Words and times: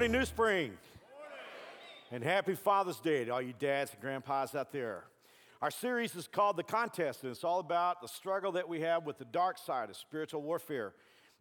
morning, 0.00 0.18
New 0.18 0.24
Spring. 0.24 0.72
And 2.10 2.24
happy 2.24 2.54
Father's 2.54 2.98
Day 3.00 3.26
to 3.26 3.32
all 3.32 3.42
you 3.42 3.52
dads 3.58 3.92
and 3.92 4.00
grandpas 4.00 4.54
out 4.54 4.72
there. 4.72 5.04
Our 5.60 5.70
series 5.70 6.14
is 6.14 6.26
called 6.26 6.56
The 6.56 6.62
Contest, 6.62 7.22
and 7.22 7.30
it's 7.30 7.44
all 7.44 7.60
about 7.60 8.00
the 8.00 8.08
struggle 8.08 8.50
that 8.52 8.66
we 8.66 8.80
have 8.80 9.04
with 9.04 9.18
the 9.18 9.26
dark 9.26 9.58
side 9.58 9.90
of 9.90 9.96
spiritual 9.98 10.40
warfare. 10.40 10.94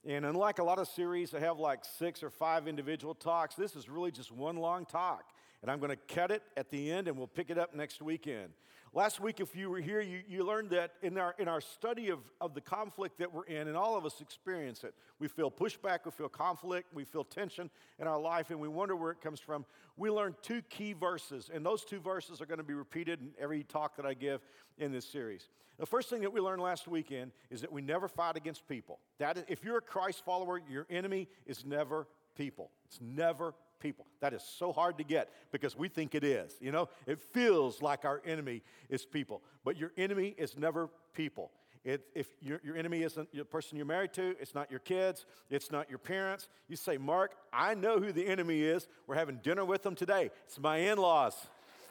And 0.05 0.25
unlike 0.25 0.59
a 0.59 0.63
lot 0.65 0.77
of 0.77 0.89
series 0.89 1.31
that 1.31 1.41
have 1.41 1.57
like 1.57 1.85
six 1.85 2.21
or 2.21 2.29
five 2.29 2.67
individual 2.67 3.15
talks, 3.15 3.55
this 3.55 3.77
is 3.77 3.87
really 3.87 4.11
just 4.11 4.29
one 4.29 4.57
long 4.57 4.85
talk. 4.85 5.23
And 5.61 5.71
I'm 5.71 5.79
going 5.79 5.91
to 5.91 6.13
cut 6.13 6.29
it 6.29 6.43
at 6.57 6.69
the 6.69 6.91
end 6.91 7.07
and 7.07 7.15
we'll 7.15 7.27
pick 7.27 7.49
it 7.49 7.57
up 7.57 7.73
next 7.73 8.01
weekend. 8.01 8.49
Last 8.91 9.19
week, 9.19 9.39
if 9.39 9.55
you 9.55 9.69
were 9.69 9.79
here, 9.79 10.01
you, 10.01 10.21
you 10.27 10.43
learned 10.43 10.71
that 10.71 10.93
in 11.03 11.17
our, 11.19 11.35
in 11.37 11.47
our 11.47 11.61
study 11.61 12.09
of, 12.09 12.19
of 12.41 12.55
the 12.55 12.61
conflict 12.61 13.19
that 13.19 13.31
we're 13.31 13.45
in, 13.45 13.67
and 13.67 13.77
all 13.77 13.95
of 13.95 14.03
us 14.03 14.19
experience 14.19 14.83
it, 14.83 14.95
we 15.19 15.27
feel 15.27 15.51
pushback, 15.51 15.99
we 16.05 16.11
feel 16.11 16.27
conflict, 16.27 16.87
we 16.93 17.03
feel 17.03 17.23
tension 17.23 17.69
in 17.99 18.07
our 18.07 18.19
life, 18.19 18.49
and 18.49 18.59
we 18.59 18.67
wonder 18.67 18.95
where 18.95 19.11
it 19.11 19.21
comes 19.21 19.39
from. 19.39 19.63
We 19.95 20.09
learned 20.09 20.35
two 20.41 20.63
key 20.63 20.93
verses, 20.93 21.51
and 21.53 21.63
those 21.63 21.85
two 21.85 21.99
verses 21.99 22.41
are 22.41 22.47
going 22.47 22.57
to 22.57 22.63
be 22.63 22.73
repeated 22.73 23.21
in 23.21 23.29
every 23.39 23.63
talk 23.63 23.95
that 23.97 24.07
I 24.07 24.15
give 24.15 24.41
in 24.79 24.91
this 24.91 25.05
series. 25.05 25.49
The 25.77 25.85
first 25.85 26.09
thing 26.09 26.21
that 26.21 26.33
we 26.33 26.41
learned 26.41 26.61
last 26.61 26.87
weekend 26.87 27.31
is 27.51 27.61
that 27.61 27.71
we 27.71 27.81
never 27.81 28.07
fight 28.07 28.37
against 28.37 28.67
people. 28.67 28.99
That 29.19 29.45
if 29.47 29.63
you're 29.63 29.77
a 29.77 29.81
Christ 29.81 30.25
follower, 30.25 30.59
your 30.67 30.87
enemy 30.89 31.27
is 31.45 31.63
never 31.63 32.07
people. 32.35 32.71
It's 32.85 32.99
never 32.99 33.53
people. 33.79 34.05
That 34.19 34.33
is 34.33 34.43
so 34.43 34.71
hard 34.71 34.97
to 34.97 35.03
get 35.03 35.29
because 35.51 35.77
we 35.77 35.87
think 35.87 36.15
it 36.15 36.23
is. 36.23 36.55
You 36.59 36.71
know, 36.71 36.89
it 37.05 37.21
feels 37.21 37.81
like 37.81 38.05
our 38.05 38.21
enemy 38.25 38.61
is 38.89 39.05
people, 39.05 39.41
but 39.63 39.77
your 39.77 39.91
enemy 39.97 40.35
is 40.37 40.57
never 40.57 40.89
people. 41.13 41.51
It, 41.85 42.05
if 42.13 42.27
your, 42.41 42.59
your 42.63 42.75
enemy 42.75 43.03
isn't 43.03 43.33
the 43.33 43.45
person 43.45 43.77
you're 43.77 43.85
married 43.85 44.13
to, 44.13 44.35
it's 44.39 44.53
not 44.53 44.69
your 44.69 44.81
kids, 44.81 45.25
it's 45.49 45.71
not 45.71 45.89
your 45.89 45.97
parents. 45.97 46.49
You 46.67 46.75
say, 46.75 46.97
Mark, 46.97 47.35
I 47.53 47.73
know 47.73 47.99
who 47.99 48.11
the 48.11 48.27
enemy 48.27 48.61
is. 48.61 48.87
We're 49.07 49.15
having 49.15 49.37
dinner 49.37 49.63
with 49.63 49.83
them 49.83 49.95
today. 49.95 50.29
It's 50.45 50.59
my 50.59 50.77
in 50.77 50.97
laws. 50.97 51.35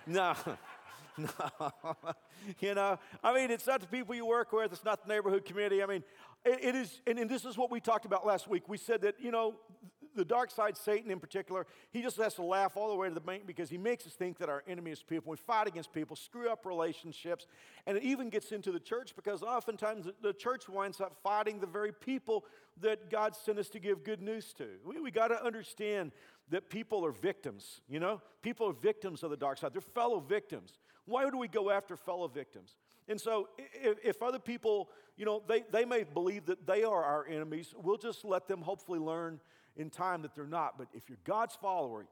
No. 0.06 0.34
No, 1.18 1.72
you 2.60 2.74
know, 2.76 2.96
I 3.24 3.34
mean, 3.34 3.50
it's 3.50 3.66
not 3.66 3.80
the 3.80 3.88
people 3.88 4.14
you 4.14 4.24
work 4.24 4.52
with, 4.52 4.72
it's 4.72 4.84
not 4.84 5.02
the 5.02 5.12
neighborhood 5.12 5.44
committee. 5.44 5.82
I 5.82 5.86
mean, 5.86 6.04
it, 6.44 6.62
it 6.62 6.74
is, 6.76 7.00
and, 7.08 7.18
and 7.18 7.28
this 7.28 7.44
is 7.44 7.58
what 7.58 7.72
we 7.72 7.80
talked 7.80 8.04
about 8.04 8.24
last 8.24 8.46
week. 8.46 8.68
We 8.68 8.76
said 8.76 9.02
that, 9.02 9.16
you 9.20 9.32
know, 9.32 9.56
the 10.16 10.24
dark 10.24 10.50
side, 10.50 10.76
Satan 10.76 11.10
in 11.10 11.20
particular, 11.20 11.66
he 11.90 12.02
just 12.02 12.16
has 12.16 12.34
to 12.34 12.42
laugh 12.42 12.76
all 12.76 12.90
the 12.90 12.96
way 12.96 13.08
to 13.08 13.14
the 13.14 13.20
bank 13.20 13.46
because 13.46 13.70
he 13.70 13.78
makes 13.78 14.06
us 14.06 14.12
think 14.12 14.38
that 14.38 14.48
our 14.48 14.62
enemy 14.66 14.90
is 14.90 15.02
people. 15.02 15.30
We 15.30 15.36
fight 15.36 15.66
against 15.66 15.92
people, 15.92 16.16
screw 16.16 16.48
up 16.48 16.66
relationships, 16.66 17.46
and 17.86 17.96
it 17.96 18.02
even 18.02 18.30
gets 18.30 18.52
into 18.52 18.72
the 18.72 18.80
church 18.80 19.14
because 19.16 19.42
oftentimes 19.42 20.08
the 20.22 20.32
church 20.32 20.68
winds 20.68 21.00
up 21.00 21.16
fighting 21.22 21.60
the 21.60 21.66
very 21.66 21.92
people 21.92 22.44
that 22.80 23.10
God 23.10 23.34
sent 23.34 23.58
us 23.58 23.68
to 23.70 23.78
give 23.78 24.04
good 24.04 24.22
news 24.22 24.52
to. 24.54 24.66
We, 24.84 25.00
we 25.00 25.10
got 25.10 25.28
to 25.28 25.44
understand 25.44 26.12
that 26.50 26.70
people 26.70 27.04
are 27.04 27.12
victims, 27.12 27.80
you 27.88 28.00
know? 28.00 28.22
People 28.42 28.68
are 28.68 28.72
victims 28.72 29.22
of 29.22 29.30
the 29.30 29.36
dark 29.36 29.58
side. 29.58 29.72
They're 29.72 29.80
fellow 29.80 30.20
victims. 30.20 30.78
Why 31.04 31.28
do 31.28 31.38
we 31.38 31.48
go 31.48 31.70
after 31.70 31.96
fellow 31.96 32.28
victims? 32.28 32.76
And 33.08 33.20
so 33.20 33.48
if, 33.56 33.98
if 34.04 34.22
other 34.22 34.38
people, 34.38 34.90
you 35.16 35.24
know, 35.24 35.42
they, 35.48 35.64
they 35.72 35.84
may 35.84 36.04
believe 36.04 36.46
that 36.46 36.66
they 36.66 36.84
are 36.84 37.02
our 37.02 37.26
enemies, 37.26 37.74
we'll 37.82 37.96
just 37.96 38.24
let 38.24 38.46
them 38.46 38.60
hopefully 38.60 38.98
learn 38.98 39.40
in 39.78 39.88
time 39.88 40.22
that 40.22 40.34
they're 40.34 40.46
not. 40.46 40.76
But 40.76 40.88
if 40.92 41.08
you're 41.08 41.18
God's 41.24 41.54
follower, 41.54 42.06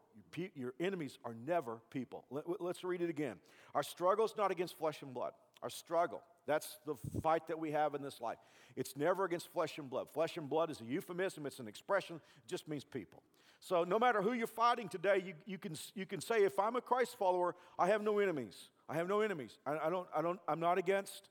your, 0.55 0.73
enemies 0.81 1.19
are 1.25 1.35
never 1.47 1.79
people. 1.91 2.25
Let, 2.31 2.45
us 2.61 2.83
read 2.85 3.03
it 3.03 3.11
again. 3.11 3.37
Our 3.75 3.83
struggle 3.83 4.25
is 4.25 4.35
not 4.39 4.51
against 4.51 4.79
flesh 4.79 5.03
and 5.03 5.13
blood. 5.13 5.33
Our 5.63 5.71
struggle, 5.71 6.23
that's 6.47 6.79
the 6.87 6.95
fight 7.21 7.49
that 7.49 7.59
we 7.59 7.73
have 7.73 7.95
in 7.95 8.03
this 8.03 8.21
life. 8.21 8.39
It's 8.77 8.97
never 8.97 9.25
against 9.25 9.53
flesh 9.53 9.79
and 9.79 9.91
blood. 9.91 10.09
Flesh 10.13 10.37
and 10.37 10.49
blood 10.49 10.71
is 10.71 10.81
a 10.81 10.85
euphemism, 10.85 11.47
it's 11.47 11.59
an 11.59 11.69
expression, 11.69 12.17
it 12.17 12.49
just 12.49 12.69
means 12.69 12.85
people. 12.85 13.23
So 13.59 13.85
no 13.85 13.99
matter 13.99 14.21
who 14.23 14.33
you're 14.33 14.47
fighting 14.47 14.89
today, 14.89 15.23
you, 15.27 15.35
you, 15.47 15.59
can, 15.59 15.75
you 15.95 16.05
can 16.07 16.21
say, 16.21 16.45
if 16.45 16.59
I'm 16.59 16.77
a 16.77 16.81
Christ 16.81 17.17
follower, 17.19 17.55
I 17.79 17.89
have 17.89 18.03
no 18.03 18.19
enemies. 18.19 18.69
I 18.89 18.95
have 18.95 19.09
no 19.09 19.23
enemies. 19.23 19.59
I, 19.67 19.79
I 19.79 19.91
don't, 19.91 20.07
I 20.15 20.23
don't, 20.23 20.39
I'm 20.47 20.61
not 20.61 20.79
against 20.79 21.31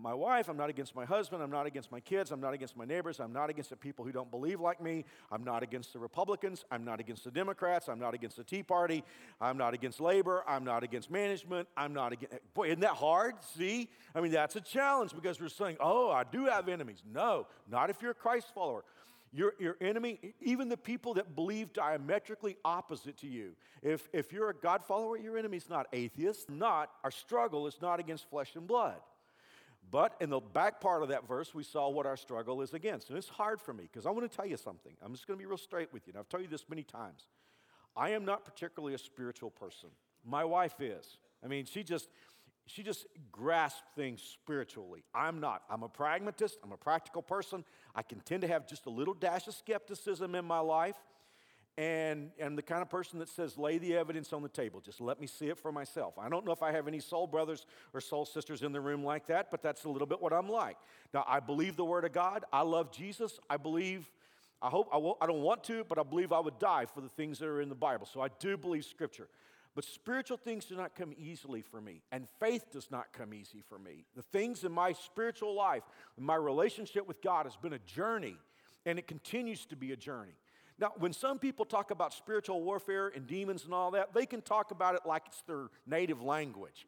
my 0.00 0.14
wife, 0.14 0.48
I'm 0.48 0.56
not 0.56 0.70
against 0.70 0.94
my 0.94 1.04
husband, 1.04 1.42
I'm 1.42 1.50
not 1.50 1.66
against 1.66 1.92
my 1.92 2.00
kids, 2.00 2.30
I'm 2.30 2.40
not 2.40 2.54
against 2.54 2.76
my 2.76 2.84
neighbors, 2.84 3.20
I'm 3.20 3.32
not 3.32 3.50
against 3.50 3.70
the 3.70 3.76
people 3.76 4.04
who 4.04 4.12
don't 4.12 4.30
believe 4.30 4.60
like 4.60 4.82
me, 4.82 5.04
I'm 5.30 5.44
not 5.44 5.62
against 5.62 5.92
the 5.92 5.98
Republicans, 5.98 6.64
I'm 6.70 6.84
not 6.84 7.00
against 7.00 7.24
the 7.24 7.30
Democrats, 7.30 7.88
I'm 7.88 7.98
not 7.98 8.14
against 8.14 8.36
the 8.36 8.44
Tea 8.44 8.62
Party, 8.62 9.04
I'm 9.40 9.56
not 9.56 9.74
against 9.74 10.00
labor, 10.00 10.42
I'm 10.46 10.64
not 10.64 10.82
against 10.82 11.10
management, 11.10 11.68
I'm 11.76 11.92
not 11.92 12.12
against. 12.12 12.36
Boy, 12.54 12.68
isn't 12.68 12.80
that 12.80 12.90
hard? 12.90 13.34
See? 13.56 13.88
I 14.14 14.20
mean, 14.20 14.32
that's 14.32 14.56
a 14.56 14.60
challenge 14.60 15.12
because 15.14 15.40
we're 15.40 15.48
saying, 15.48 15.76
oh, 15.80 16.10
I 16.10 16.24
do 16.24 16.46
have 16.46 16.68
enemies. 16.68 17.02
No, 17.12 17.46
not 17.70 17.90
if 17.90 18.02
you're 18.02 18.12
a 18.12 18.14
Christ 18.14 18.48
follower. 18.54 18.84
Your, 19.32 19.54
your 19.58 19.76
enemy, 19.80 20.20
even 20.40 20.68
the 20.68 20.76
people 20.76 21.14
that 21.14 21.34
believe 21.34 21.72
diametrically 21.72 22.56
opposite 22.64 23.16
to 23.18 23.26
you. 23.26 23.56
If, 23.82 24.08
if 24.12 24.32
you're 24.32 24.50
a 24.50 24.54
God 24.54 24.84
follower, 24.84 25.18
your 25.18 25.36
enemy 25.36 25.56
is 25.56 25.68
not 25.68 25.88
atheist. 25.92 26.48
Not, 26.48 26.90
our 27.02 27.10
struggle 27.10 27.66
is 27.66 27.78
not 27.82 27.98
against 27.98 28.30
flesh 28.30 28.54
and 28.54 28.64
blood. 28.68 28.94
But 29.90 30.14
in 30.20 30.30
the 30.30 30.40
back 30.40 30.80
part 30.80 31.02
of 31.02 31.08
that 31.10 31.28
verse, 31.28 31.54
we 31.54 31.62
saw 31.62 31.88
what 31.88 32.06
our 32.06 32.16
struggle 32.16 32.62
is 32.62 32.74
against. 32.74 33.10
And 33.10 33.18
it's 33.18 33.28
hard 33.28 33.60
for 33.60 33.72
me 33.72 33.84
because 33.84 34.06
I 34.06 34.10
want 34.10 34.30
to 34.30 34.34
tell 34.34 34.46
you 34.46 34.56
something. 34.56 34.92
I'm 35.02 35.12
just 35.12 35.26
going 35.26 35.38
to 35.38 35.42
be 35.42 35.46
real 35.46 35.58
straight 35.58 35.92
with 35.92 36.06
you. 36.06 36.12
And 36.12 36.20
I've 36.20 36.28
told 36.28 36.42
you 36.42 36.48
this 36.48 36.68
many 36.68 36.82
times. 36.82 37.28
I 37.96 38.10
am 38.10 38.24
not 38.24 38.44
particularly 38.44 38.94
a 38.94 38.98
spiritual 38.98 39.50
person. 39.50 39.90
My 40.24 40.44
wife 40.44 40.80
is. 40.80 41.18
I 41.44 41.48
mean, 41.48 41.64
she 41.64 41.84
just 41.84 42.08
she 42.66 42.82
just 42.82 43.06
grasps 43.30 43.82
things 43.94 44.22
spiritually. 44.22 45.04
I'm 45.14 45.38
not. 45.38 45.62
I'm 45.68 45.82
a 45.82 45.88
pragmatist. 45.88 46.58
I'm 46.64 46.72
a 46.72 46.78
practical 46.78 47.20
person. 47.20 47.62
I 47.94 48.02
can 48.02 48.20
tend 48.20 48.40
to 48.40 48.48
have 48.48 48.66
just 48.66 48.86
a 48.86 48.90
little 48.90 49.12
dash 49.12 49.46
of 49.48 49.54
skepticism 49.54 50.34
in 50.34 50.46
my 50.46 50.60
life. 50.60 50.96
And 51.76 52.30
I'm 52.40 52.54
the 52.54 52.62
kind 52.62 52.82
of 52.82 52.88
person 52.88 53.18
that 53.18 53.28
says, 53.28 53.58
lay 53.58 53.78
the 53.78 53.96
evidence 53.96 54.32
on 54.32 54.42
the 54.42 54.48
table. 54.48 54.80
Just 54.80 55.00
let 55.00 55.20
me 55.20 55.26
see 55.26 55.48
it 55.48 55.58
for 55.58 55.72
myself. 55.72 56.14
I 56.18 56.28
don't 56.28 56.46
know 56.46 56.52
if 56.52 56.62
I 56.62 56.70
have 56.70 56.86
any 56.86 57.00
soul 57.00 57.26
brothers 57.26 57.66
or 57.92 58.00
soul 58.00 58.24
sisters 58.24 58.62
in 58.62 58.70
the 58.70 58.80
room 58.80 59.04
like 59.04 59.26
that, 59.26 59.50
but 59.50 59.60
that's 59.60 59.82
a 59.84 59.88
little 59.88 60.06
bit 60.06 60.22
what 60.22 60.32
I'm 60.32 60.48
like. 60.48 60.76
Now, 61.12 61.24
I 61.26 61.40
believe 61.40 61.74
the 61.74 61.84
Word 61.84 62.04
of 62.04 62.12
God. 62.12 62.44
I 62.52 62.62
love 62.62 62.92
Jesus. 62.92 63.40
I 63.50 63.56
believe, 63.56 64.08
I 64.62 64.68
hope, 64.68 64.88
I, 64.92 64.98
won't, 64.98 65.18
I 65.20 65.26
don't 65.26 65.42
want 65.42 65.64
to, 65.64 65.82
but 65.88 65.98
I 65.98 66.04
believe 66.04 66.30
I 66.30 66.38
would 66.38 66.60
die 66.60 66.86
for 66.86 67.00
the 67.00 67.08
things 67.08 67.40
that 67.40 67.48
are 67.48 67.60
in 67.60 67.70
the 67.70 67.74
Bible. 67.74 68.06
So 68.06 68.20
I 68.20 68.28
do 68.38 68.56
believe 68.56 68.84
Scripture. 68.84 69.28
But 69.74 69.84
spiritual 69.84 70.36
things 70.36 70.66
do 70.66 70.76
not 70.76 70.94
come 70.94 71.12
easily 71.18 71.60
for 71.60 71.80
me, 71.80 72.02
and 72.12 72.28
faith 72.38 72.70
does 72.70 72.92
not 72.92 73.12
come 73.12 73.34
easy 73.34 73.60
for 73.68 73.76
me. 73.76 74.04
The 74.14 74.22
things 74.22 74.62
in 74.62 74.70
my 74.70 74.92
spiritual 74.92 75.52
life, 75.52 75.82
my 76.16 76.36
relationship 76.36 77.08
with 77.08 77.20
God 77.20 77.46
has 77.46 77.56
been 77.56 77.72
a 77.72 77.80
journey, 77.80 78.36
and 78.86 79.00
it 79.00 79.08
continues 79.08 79.66
to 79.66 79.76
be 79.76 79.90
a 79.90 79.96
journey. 79.96 80.36
Now, 80.78 80.92
when 80.96 81.12
some 81.12 81.38
people 81.38 81.64
talk 81.64 81.90
about 81.90 82.12
spiritual 82.12 82.62
warfare 82.62 83.08
and 83.14 83.26
demons 83.26 83.64
and 83.64 83.72
all 83.72 83.92
that, 83.92 84.12
they 84.12 84.26
can 84.26 84.42
talk 84.42 84.70
about 84.70 84.94
it 84.94 85.02
like 85.06 85.22
it's 85.26 85.42
their 85.42 85.68
native 85.86 86.20
language. 86.20 86.86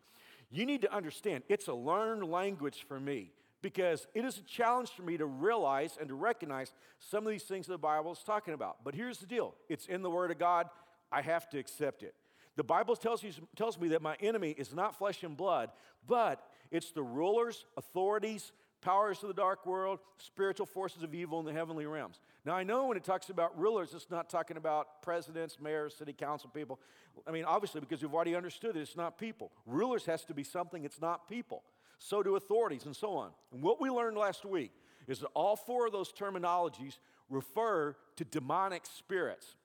You 0.51 0.67
need 0.67 0.83
to 0.83 0.93
understand, 0.93 1.45
it's 1.49 1.69
a 1.69 1.75
learned 1.75 2.25
language 2.25 2.85
for 2.89 2.99
me 2.99 3.33
because 3.63 4.07
it 4.15 4.25
is 4.25 4.39
a 4.39 4.43
challenge 4.43 4.91
for 4.91 5.03
me 5.03 5.17
to 5.17 5.27
realize 5.27 5.97
and 5.99 6.09
to 6.09 6.15
recognize 6.15 6.73
some 6.99 7.27
of 7.27 7.31
these 7.31 7.43
things 7.45 7.67
the 7.67 7.79
Bible 7.79 8.13
is 8.13 8.23
talking 8.25 8.55
about. 8.55 8.85
But 8.85 8.95
here's 8.95 9.19
the 9.19 9.27
deal 9.27 9.55
it's 9.69 9.87
in 9.87 10.03
the 10.03 10.11
Word 10.11 10.31
of 10.31 10.39
God, 10.39 10.69
I 11.11 11.23
have 11.23 11.49
to 11.51 11.59
accept 11.59 12.03
it. 12.03 12.15
The 12.57 12.65
Bible 12.65 12.97
tells, 12.97 13.23
you, 13.23 13.33
tells 13.55 13.79
me 13.79 13.89
that 13.89 14.03
my 14.03 14.17
enemy 14.21 14.55
is 14.57 14.75
not 14.75 14.97
flesh 14.97 15.23
and 15.23 15.37
blood, 15.37 15.71
but 16.07 16.49
it's 16.71 16.91
the 16.93 17.03
rulers, 17.03 17.67
authorities, 17.77 18.53
powers 18.87 19.21
of 19.23 19.27
the 19.27 19.35
dark 19.35 19.67
world, 19.67 19.99
spiritual 20.17 20.65
forces 20.65 21.03
of 21.03 21.13
evil 21.13 21.41
in 21.41 21.45
the 21.45 21.53
heavenly 21.53 21.87
realms. 21.87 22.21
Now, 22.45 22.55
I 22.55 22.63
know 22.63 22.87
when 22.87 22.97
it 22.97 23.03
talks 23.03 23.31
about 23.31 23.59
rulers, 23.59 23.93
it's 23.93 24.13
not 24.13 24.31
talking 24.31 24.57
about 24.57 25.03
presidents, 25.03 25.59
mayors, 25.61 25.97
city 25.97 26.13
council 26.13 26.49
people. 26.55 26.79
I 27.27 27.33
mean, 27.33 27.45
obviously, 27.45 27.81
because 27.81 28.01
we've 28.01 28.15
already 28.15 28.37
understood 28.37 28.75
that 28.75 28.81
it's 28.81 28.97
not 28.97 29.19
people. 29.19 29.51
Rulers 29.67 30.07
has 30.07 30.25
to 30.27 30.35
be 30.35 30.45
something, 30.45 30.85
it's 30.85 31.01
not 31.01 31.29
people. 31.29 31.65
So 31.99 32.23
do 32.23 32.37
authorities 32.37 32.87
and 32.87 32.95
so 32.95 33.17
on. 33.17 33.31
And 33.53 33.61
what 33.61 33.81
we 33.81 33.91
learned 33.91 34.17
last 34.17 34.45
week 34.45 34.71
is 35.09 35.19
that 35.19 35.31
all 35.35 35.57
four 35.57 35.87
of 35.87 35.93
those 35.93 36.13
terminologies 36.13 36.99
refer 37.29 37.97
to 38.15 38.25
demonic 38.25 38.87
spirits, 38.87 39.57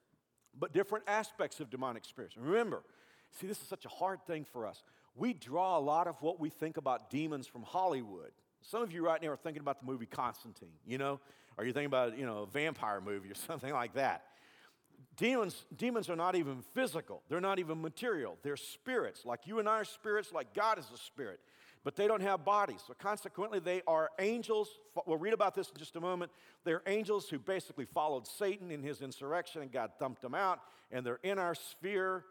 but 0.59 0.74
different 0.74 1.06
aspects 1.07 1.59
of 1.59 1.69
demonic 1.69 2.06
spirits. 2.06 2.35
Remember, 2.38 2.81
see, 3.39 3.45
this 3.45 3.62
is 3.62 3.67
such 3.67 3.85
a 3.85 3.89
hard 3.89 4.25
thing 4.25 4.45
for 4.51 4.65
us. 4.65 4.81
We 5.15 5.33
draw 5.33 5.77
a 5.77 5.79
lot 5.79 6.07
of 6.07 6.15
what 6.21 6.39
we 6.39 6.50
think 6.50 6.77
about 6.77 7.12
demons 7.12 7.45
from 7.45 7.62
Hollywood. 7.62 8.31
Some 8.62 8.81
of 8.81 8.92
you 8.92 9.06
right 9.06 9.22
now 9.22 9.30
are 9.30 9.38
thinking 9.38 9.62
about 9.62 9.80
the 9.80 9.86
movie 9.86 10.06
Constantine, 10.06 10.74
you 10.86 10.98
know, 10.98 11.19
or 11.58 11.63
you're 11.63 11.74
thinking 11.74 11.88
about, 11.88 12.18
you 12.18 12.25
know, 12.25 12.40
a 12.40 12.46
vampire 12.48 13.02
movie 13.02 13.31
or 13.31 13.36
something 13.48 13.74
like 13.74 13.94
that. 13.96 14.24
Demons, 15.18 15.66
demons 15.75 16.10
are 16.10 16.16
not 16.16 16.36
even 16.36 16.62
physical. 16.74 17.22
They're 17.28 17.42
not 17.42 17.60
even 17.60 17.81
material. 17.81 18.38
They're 18.44 18.58
spirits. 18.58 19.25
Like 19.25 19.42
you 19.46 19.60
and 19.60 19.68
I 19.68 19.74
are 19.74 19.86
spirits, 19.86 20.31
like 20.31 20.54
God 20.54 20.80
is 20.80 20.86
a 20.94 20.98
spirit. 20.98 21.40
But 21.84 21.96
they 21.96 22.08
don't 22.08 22.22
have 22.22 22.46
bodies. 22.46 22.81
So 22.86 22.94
consequently, 22.94 23.60
they 23.60 23.81
are 23.88 24.12
angels. 24.19 24.69
We'll 25.08 25.18
read 25.18 25.34
about 25.34 25.56
this 25.56 25.69
in 25.69 25.78
just 25.78 25.96
a 25.96 26.00
moment. 26.00 26.31
They're 26.63 26.84
angels 26.86 27.28
who 27.28 27.40
basically 27.40 27.86
followed 27.86 28.28
Satan 28.28 28.69
in 28.69 28.84
his 28.84 29.02
insurrection 29.02 29.63
and 29.63 29.72
God 29.72 29.92
thumped 29.98 30.22
them 30.22 30.36
out. 30.36 30.60
And 30.92 31.04
they're 31.04 31.19
in 31.24 31.40
our 31.40 31.56
sphere. 31.56 32.24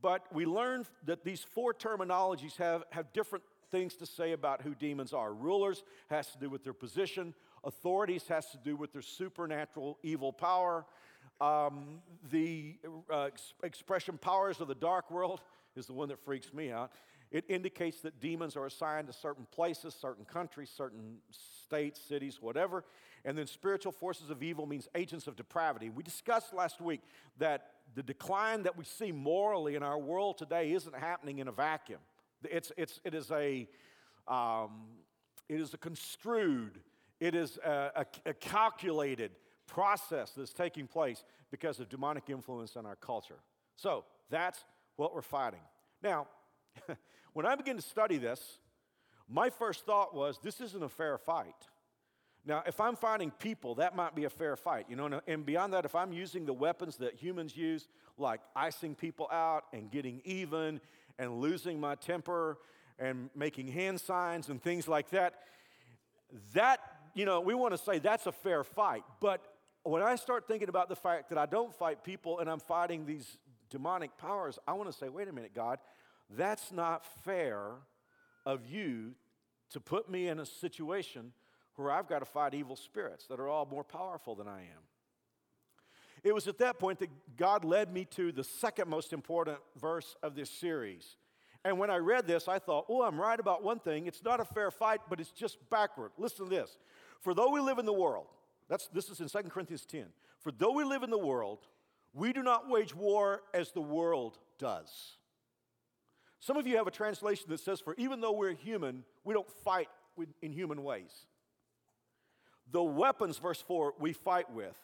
But 0.00 0.32
we 0.32 0.46
learn 0.46 0.86
that 1.04 1.24
these 1.24 1.42
four 1.42 1.74
terminologies 1.74 2.56
have, 2.58 2.84
have 2.90 3.12
different 3.12 3.44
things 3.70 3.94
to 3.96 4.06
say 4.06 4.32
about 4.32 4.62
who 4.62 4.74
demons 4.74 5.12
are. 5.12 5.32
Rulers 5.32 5.82
has 6.08 6.28
to 6.32 6.38
do 6.38 6.48
with 6.48 6.64
their 6.64 6.72
position, 6.72 7.34
authorities 7.64 8.26
has 8.28 8.50
to 8.50 8.58
do 8.58 8.76
with 8.76 8.92
their 8.92 9.02
supernatural 9.02 9.98
evil 10.02 10.32
power. 10.32 10.84
Um, 11.40 11.98
the 12.30 12.76
uh, 13.10 13.24
ex- 13.24 13.54
expression 13.62 14.18
powers 14.18 14.60
of 14.60 14.68
the 14.68 14.74
dark 14.74 15.10
world 15.10 15.40
is 15.74 15.86
the 15.86 15.92
one 15.92 16.08
that 16.08 16.24
freaks 16.24 16.52
me 16.54 16.70
out. 16.70 16.92
It 17.30 17.44
indicates 17.48 18.00
that 18.02 18.20
demons 18.20 18.56
are 18.56 18.66
assigned 18.66 19.08
to 19.08 19.12
certain 19.12 19.46
places, 19.50 19.94
certain 19.94 20.24
countries, 20.24 20.70
certain 20.74 21.18
states, 21.30 22.00
cities, 22.00 22.38
whatever. 22.40 22.84
And 23.24 23.36
then 23.36 23.46
spiritual 23.46 23.92
forces 23.92 24.30
of 24.30 24.42
evil 24.42 24.66
means 24.66 24.88
agents 24.94 25.26
of 25.26 25.34
depravity. 25.34 25.90
We 25.90 26.04
discussed 26.04 26.54
last 26.54 26.80
week 26.80 27.02
that 27.38 27.70
the 27.94 28.02
decline 28.02 28.62
that 28.62 28.78
we 28.78 28.84
see 28.84 29.10
morally 29.10 29.74
in 29.74 29.82
our 29.82 29.98
world 29.98 30.38
today 30.38 30.72
isn't 30.72 30.94
happening 30.94 31.40
in 31.40 31.48
a 31.48 31.52
vacuum. 31.52 31.98
It's, 32.44 32.72
it's, 32.76 33.00
it, 33.04 33.14
is 33.14 33.30
a, 33.30 33.68
um, 34.28 34.86
it 35.48 35.60
is 35.60 35.74
a 35.74 35.78
construed, 35.78 36.80
it 37.20 37.34
is 37.34 37.58
a, 37.64 37.90
a, 37.96 38.30
a 38.30 38.34
calculated 38.34 39.32
process 39.66 40.32
that's 40.36 40.52
taking 40.52 40.86
place 40.86 41.24
because 41.50 41.80
of 41.80 41.88
demonic 41.88 42.28
influence 42.28 42.76
in 42.76 42.86
our 42.86 42.96
culture. 42.96 43.38
So 43.76 44.04
that's 44.30 44.64
what 44.96 45.14
we're 45.14 45.22
fighting. 45.22 45.60
Now, 46.02 46.28
when 47.32 47.46
I 47.46 47.54
began 47.54 47.76
to 47.76 47.82
study 47.82 48.18
this, 48.18 48.58
my 49.28 49.50
first 49.50 49.84
thought 49.84 50.14
was 50.14 50.38
this 50.42 50.60
isn't 50.60 50.82
a 50.82 50.88
fair 50.88 51.18
fight. 51.18 51.54
Now, 52.44 52.62
if 52.64 52.80
I'm 52.80 52.94
fighting 52.94 53.32
people, 53.32 53.74
that 53.76 53.96
might 53.96 54.14
be 54.14 54.24
a 54.24 54.30
fair 54.30 54.54
fight, 54.54 54.86
you 54.88 54.94
know. 54.94 55.20
And 55.26 55.44
beyond 55.44 55.72
that, 55.72 55.84
if 55.84 55.96
I'm 55.96 56.12
using 56.12 56.46
the 56.46 56.52
weapons 56.52 56.96
that 56.98 57.14
humans 57.16 57.56
use, 57.56 57.88
like 58.16 58.40
icing 58.54 58.94
people 58.94 59.28
out 59.32 59.64
and 59.72 59.90
getting 59.90 60.22
even 60.24 60.80
and 61.18 61.40
losing 61.40 61.80
my 61.80 61.94
temper 61.94 62.58
and 62.98 63.30
making 63.34 63.68
hand 63.68 64.00
signs 64.00 64.48
and 64.48 64.62
things 64.62 64.88
like 64.88 65.10
that, 65.10 65.34
that, 66.54 66.80
you 67.14 67.24
know, 67.24 67.40
we 67.40 67.54
want 67.54 67.72
to 67.72 67.78
say 67.78 67.98
that's 67.98 68.26
a 68.26 68.32
fair 68.32 68.64
fight. 68.64 69.04
But 69.20 69.42
when 69.82 70.02
I 70.02 70.16
start 70.16 70.48
thinking 70.48 70.68
about 70.68 70.88
the 70.88 70.96
fact 70.96 71.28
that 71.28 71.38
I 71.38 71.46
don't 71.46 71.74
fight 71.74 72.02
people 72.02 72.40
and 72.40 72.50
I'm 72.50 72.60
fighting 72.60 73.06
these 73.06 73.38
demonic 73.70 74.16
powers, 74.18 74.58
I 74.66 74.72
want 74.72 74.90
to 74.90 74.96
say, 74.96 75.08
wait 75.08 75.28
a 75.28 75.32
minute, 75.32 75.52
God, 75.54 75.78
that's 76.30 76.72
not 76.72 77.04
fair 77.24 77.70
of 78.44 78.66
you 78.66 79.12
to 79.70 79.80
put 79.80 80.10
me 80.10 80.28
in 80.28 80.40
a 80.40 80.46
situation 80.46 81.32
where 81.76 81.90
I've 81.90 82.08
got 82.08 82.20
to 82.20 82.24
fight 82.24 82.54
evil 82.54 82.76
spirits 82.76 83.26
that 83.26 83.38
are 83.38 83.48
all 83.48 83.66
more 83.66 83.84
powerful 83.84 84.34
than 84.34 84.48
I 84.48 84.60
am. 84.60 84.85
It 86.26 86.34
was 86.34 86.48
at 86.48 86.58
that 86.58 86.80
point 86.80 86.98
that 86.98 87.36
God 87.36 87.64
led 87.64 87.92
me 87.92 88.04
to 88.16 88.32
the 88.32 88.42
second 88.42 88.88
most 88.90 89.12
important 89.12 89.58
verse 89.80 90.16
of 90.24 90.34
this 90.34 90.50
series. 90.50 91.18
And 91.64 91.78
when 91.78 91.88
I 91.88 91.98
read 91.98 92.26
this, 92.26 92.48
I 92.48 92.58
thought, 92.58 92.86
oh, 92.88 93.02
I'm 93.02 93.20
right 93.20 93.38
about 93.38 93.62
one 93.62 93.78
thing. 93.78 94.08
It's 94.08 94.24
not 94.24 94.40
a 94.40 94.44
fair 94.44 94.72
fight, 94.72 95.02
but 95.08 95.20
it's 95.20 95.30
just 95.30 95.58
backward. 95.70 96.10
Listen 96.18 96.46
to 96.46 96.50
this. 96.50 96.78
For 97.20 97.32
though 97.32 97.52
we 97.52 97.60
live 97.60 97.78
in 97.78 97.86
the 97.86 97.92
world, 97.92 98.26
that's, 98.68 98.88
this 98.88 99.08
is 99.08 99.20
in 99.20 99.28
2 99.28 99.48
Corinthians 99.50 99.86
10. 99.86 100.06
For 100.40 100.50
though 100.50 100.72
we 100.72 100.82
live 100.82 101.04
in 101.04 101.10
the 101.10 101.16
world, 101.16 101.60
we 102.12 102.32
do 102.32 102.42
not 102.42 102.68
wage 102.68 102.92
war 102.92 103.42
as 103.54 103.70
the 103.70 103.80
world 103.80 104.36
does. 104.58 105.18
Some 106.40 106.56
of 106.56 106.66
you 106.66 106.76
have 106.76 106.88
a 106.88 106.90
translation 106.90 107.46
that 107.50 107.60
says, 107.60 107.80
For 107.80 107.94
even 107.98 108.20
though 108.20 108.32
we're 108.32 108.54
human, 108.54 109.04
we 109.22 109.32
don't 109.32 109.50
fight 109.62 109.88
in 110.42 110.50
human 110.50 110.82
ways. 110.82 111.26
The 112.72 112.82
weapons, 112.82 113.38
verse 113.38 113.60
4, 113.60 113.94
we 114.00 114.12
fight 114.12 114.52
with 114.52 114.76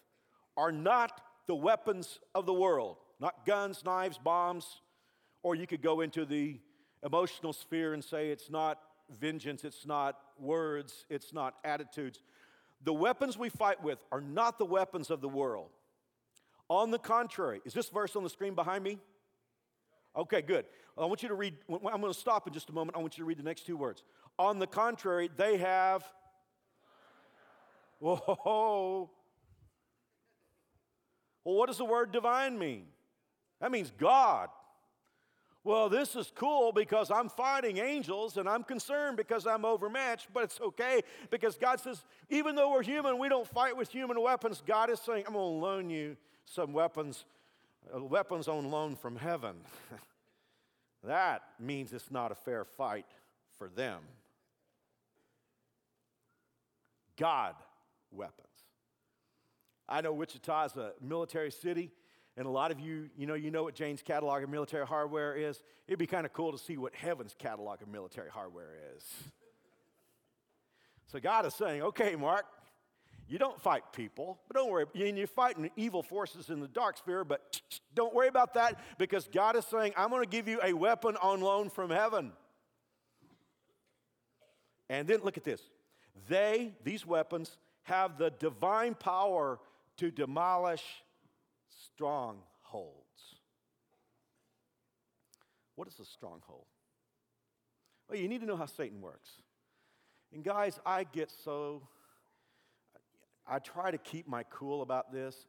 are 0.57 0.73
not 0.73 1.21
the 1.47 1.55
weapons 1.55 2.21
of 2.35 2.47
the 2.47 2.53
world, 2.53 2.97
not 3.21 3.45
guns, 3.47 3.85
knives, 3.85 4.19
bombs, 4.19 4.81
or 5.43 5.55
you 5.55 5.67
could 5.67 5.83
go 5.83 6.01
into 6.01 6.25
the 6.25 6.61
emotional 7.05 7.53
sphere 7.53 7.95
and 7.95 8.03
say 8.03 8.31
it's 8.31 8.51
not 8.51 8.79
vengeance, 9.11 9.65
it's 9.65 9.87
not 9.87 10.19
words, 10.39 11.05
it's 11.11 11.33
not 11.33 11.55
attitudes. 11.65 12.23
The 12.85 12.93
weapons 12.93 13.37
we 13.37 13.49
fight 13.49 13.83
with 13.83 13.99
are 14.11 14.21
not 14.21 14.59
the 14.59 14.65
weapons 14.65 15.11
of 15.11 15.21
the 15.21 15.29
world. 15.29 15.71
On 16.69 16.91
the 16.91 16.99
contrary, 16.99 17.61
is 17.65 17.75
this 17.75 17.89
verse 17.89 18.17
on 18.17 18.23
the 18.23 18.31
screen 18.31 18.55
behind 18.55 18.83
me? 18.83 18.99
Okay, 20.17 20.43
good. 20.43 20.65
I 20.97 21.07
want 21.07 21.23
you 21.23 21.29
to 21.29 21.35
read, 21.35 21.55
I'm 21.71 21.81
going 21.81 22.13
to 22.13 22.19
stop 22.19 22.47
in 22.47 22.53
just 22.53 22.69
a 22.69 22.73
moment. 22.73 22.97
I 22.97 23.01
want 23.01 23.17
you 23.17 23.25
to 23.25 23.29
read 23.29 23.39
the 23.39 23.43
next 23.43 23.67
two 23.67 23.77
words. 23.77 24.05
On 24.39 24.59
the 24.59 24.67
contrary, 24.67 25.31
they 25.37 25.57
have. 25.57 26.05
Whoa. 27.99 29.11
Well, 31.45 31.57
what 31.57 31.67
does 31.67 31.79
the 31.79 31.85
word 31.85 32.13
divine 32.13 32.59
mean? 32.59 32.85
That 33.61 33.71
means 33.71 33.93
God. 33.99 34.49
Well, 35.65 35.89
this 35.89 36.17
is 36.17 36.33
cool 36.35 36.73
because 36.73 37.11
I'm 37.11 37.29
fighting 37.29 37.79
angels 37.79 38.37
and 38.37 38.49
I'm 38.49 38.65
concerned 38.65 39.17
because 39.17 39.47
I'm 39.47 39.65
overmatched, 39.65 40.29
but 40.35 40.43
it's 40.43 40.61
okay 40.61 41.03
because 41.31 41.57
God 41.57 41.79
says, 41.79 42.05
even 42.31 42.57
though 42.57 42.73
we're 42.73 42.83
human, 42.83 43.19
we 43.19 43.29
don't 43.29 43.47
fight 43.47 43.77
with 43.77 43.89
human 43.89 44.21
weapons. 44.21 44.61
God 44.67 44.91
is 44.91 44.99
saying, 44.99 45.25
I'm 45.27 45.35
going 45.35 45.61
to 45.61 45.65
loan 45.65 45.91
you 45.91 46.17
some 46.47 46.73
weapons, 46.73 47.25
uh, 47.95 48.03
weapons 48.03 48.49
on 48.49 48.73
loan 48.73 48.97
from 48.97 49.15
heaven. 49.15 49.55
that 51.05 51.43
means 51.61 51.93
it's 51.93 52.11
not 52.11 52.33
a 52.33 52.37
fair 52.37 52.65
fight 52.65 53.07
for 53.57 53.69
them. 53.69 54.01
God 57.17 57.55
weapons. 58.11 58.49
I 59.89 60.01
know 60.01 60.13
Wichita 60.13 60.65
is 60.67 60.77
a 60.77 60.93
military 61.01 61.51
city. 61.51 61.91
And 62.37 62.47
a 62.47 62.51
lot 62.51 62.71
of 62.71 62.81
you, 62.81 63.11
you 63.17 63.27
know, 63.27 63.35
you 63.35 63.51
know 63.51 63.65
what 63.65 63.75
Jane's 63.75 64.01
catalog 64.01 64.43
of 64.43 64.49
military 64.49 64.87
hardware 64.87 65.37
is. 65.37 65.63
It'd 65.87 65.99
be 65.99 66.07
kind 66.07 66.25
of 66.25 66.33
cool 66.33 66.53
to 66.53 66.59
see 66.59 66.79
what 66.79 66.95
heaven's 66.95 67.35
catalog 67.39 67.83
of 67.83 67.89
military 67.89 68.31
hardware 68.31 68.75
is. 68.97 69.05
So 71.09 71.21
God 71.21 71.45
is 71.45 71.55
saying, 71.55 71.83
okay, 71.83 72.17
Mark, 72.17 72.47
you 73.29 73.39
don't 73.39 73.61
fight 73.61 73.83
people, 73.93 74.41
but 74.49 74.57
don't 74.57 74.71
worry. 74.71 74.87
You're 74.95 75.27
fighting 75.27 75.71
evil 75.77 76.03
forces 76.03 76.49
in 76.49 76.61
the 76.61 76.69
dark 76.69 76.97
sphere, 76.97 77.25
but 77.25 77.61
don't 77.95 78.15
worry 78.15 78.29
about 78.29 78.55
that 78.55 78.79
because 78.99 79.29
God 79.33 79.55
is 79.57 79.67
saying, 79.67 79.93
I'm 79.97 80.09
going 80.09 80.23
to 80.23 80.29
give 80.29 80.49
you 80.49 80.59
a 80.63 80.73
weapon 80.73 81.17
on 81.21 81.43
loan 81.43 81.69
from 81.69 81.91
heaven. 81.91 82.33
And 84.89 85.07
then 85.07 85.21
look 85.23 85.37
at 85.37 85.45
this. 85.45 85.61
They, 86.29 86.73
these 86.83 87.07
weapons, 87.07 87.59
have 87.85 88.17
the 88.17 88.31
divine 88.31 88.95
power 88.95 89.59
to 89.99 90.11
demolish 90.11 90.85
strongholds. 91.95 93.03
What 95.77 95.89
is 95.89 95.99
a 96.01 96.05
stronghold? 96.05 96.67
Well, 98.09 98.19
you 98.19 98.29
need 98.29 98.41
to 98.41 98.47
know 98.47 98.57
how 98.57 98.67
Satan 98.67 99.01
works. 99.01 99.31
And 100.33 100.45
guys, 100.45 100.79
I 100.85 101.05
get 101.05 101.31
so, 101.31 101.83
I 103.47 103.59
try 103.59 103.91
to 103.91 103.99
keep 103.99 104.29
my 104.29 104.45
cool 104.45 104.83
about 104.83 105.13
this. 105.13 105.47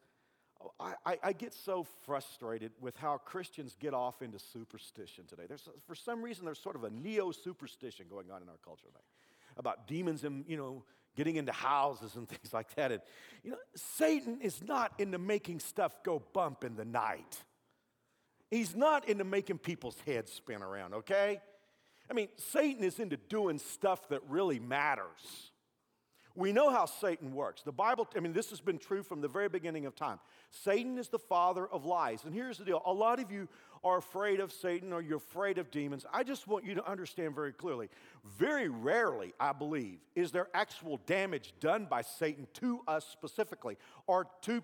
I, 0.80 0.94
I, 1.06 1.20
I, 1.24 1.34
get 1.34 1.54
so 1.54 1.86
frustrated 2.06 2.72
with 2.80 2.96
how 2.96 3.18
Christians 3.18 3.76
get 3.78 3.94
off 3.94 4.22
into 4.22 4.40
superstition 4.40 5.26
today. 5.26 5.44
There's, 5.46 5.68
for 5.86 5.96
some 5.96 6.22
reason, 6.22 6.46
there's 6.46 6.60
sort 6.60 6.78
of 6.78 6.86
a 6.86 6.90
neo 6.90 7.32
superstition 7.32 8.06
going 8.10 8.32
on 8.32 8.42
in 8.42 8.48
our 8.48 8.60
culture 8.64 8.86
today 8.86 9.04
about 9.58 9.88
demons 9.88 10.24
and, 10.24 10.46
you 10.48 10.58
know, 10.58 10.84
getting 11.16 11.36
into 11.36 11.52
houses 11.52 12.16
and 12.16 12.28
things 12.30 12.54
like 12.54 12.74
that. 12.76 12.92
And, 12.92 13.02
you 13.44 13.52
know, 13.52 13.58
Satan 13.76 14.40
is 14.42 14.62
not 14.64 14.94
into 15.00 15.18
making 15.18 15.60
stuff 15.60 16.04
go 16.04 16.22
bump 16.34 16.64
in 16.64 16.76
the 16.76 16.86
night. 16.86 17.44
He's 18.50 18.76
not 18.76 19.10
into 19.10 19.24
making 19.24 19.58
people's 19.60 19.98
heads 20.06 20.32
spin 20.32 20.62
around, 20.62 20.94
okay? 20.94 21.42
I 22.10 22.14
mean, 22.14 22.28
Satan 22.38 22.84
is 22.84 23.00
into 23.00 23.18
doing 23.18 23.58
stuff 23.58 24.10
that 24.10 24.22
really 24.30 24.60
matters. 24.60 25.52
We 26.36 26.52
know 26.52 26.72
how 26.72 26.86
Satan 26.86 27.34
works. 27.34 27.62
The 27.62 27.72
Bible, 27.72 28.08
I 28.16 28.20
mean, 28.20 28.34
this 28.34 28.50
has 28.50 28.60
been 28.60 28.80
true 28.80 29.04
from 29.04 29.22
the 29.22 29.28
very 29.28 29.50
beginning 29.50 29.86
of 29.86 29.96
time. 29.96 30.20
Satan 30.50 30.98
is 30.98 31.10
the 31.10 31.20
father 31.20 31.68
of 31.68 31.86
lies. 31.86 32.26
And 32.26 32.34
here's 32.34 32.58
the 32.58 32.66
deal 32.66 32.82
a 32.86 32.94
lot 32.94 33.20
of 33.20 33.32
you 33.32 33.48
are 33.84 33.98
afraid 33.98 34.40
of 34.40 34.52
Satan 34.52 34.94
or 34.94 35.02
you're 35.02 35.18
afraid 35.18 35.58
of 35.58 35.70
demons. 35.72 36.06
I 36.14 36.24
just 36.24 36.48
want 36.48 36.66
you 36.66 36.76
to 36.76 36.90
understand 36.90 37.36
very 37.36 37.54
clearly. 37.54 37.90
Very 38.38 38.70
rarely, 38.70 39.34
I 39.40 39.54
believe, 39.54 40.00
is 40.16 40.32
there 40.32 40.48
actual 40.54 41.00
damage 41.06 41.54
done 41.60 41.88
by 41.90 42.02
Satan 42.02 42.48
to 42.56 42.82
us 42.88 43.06
specifically 43.06 43.78
or 44.08 44.28
to 44.44 44.64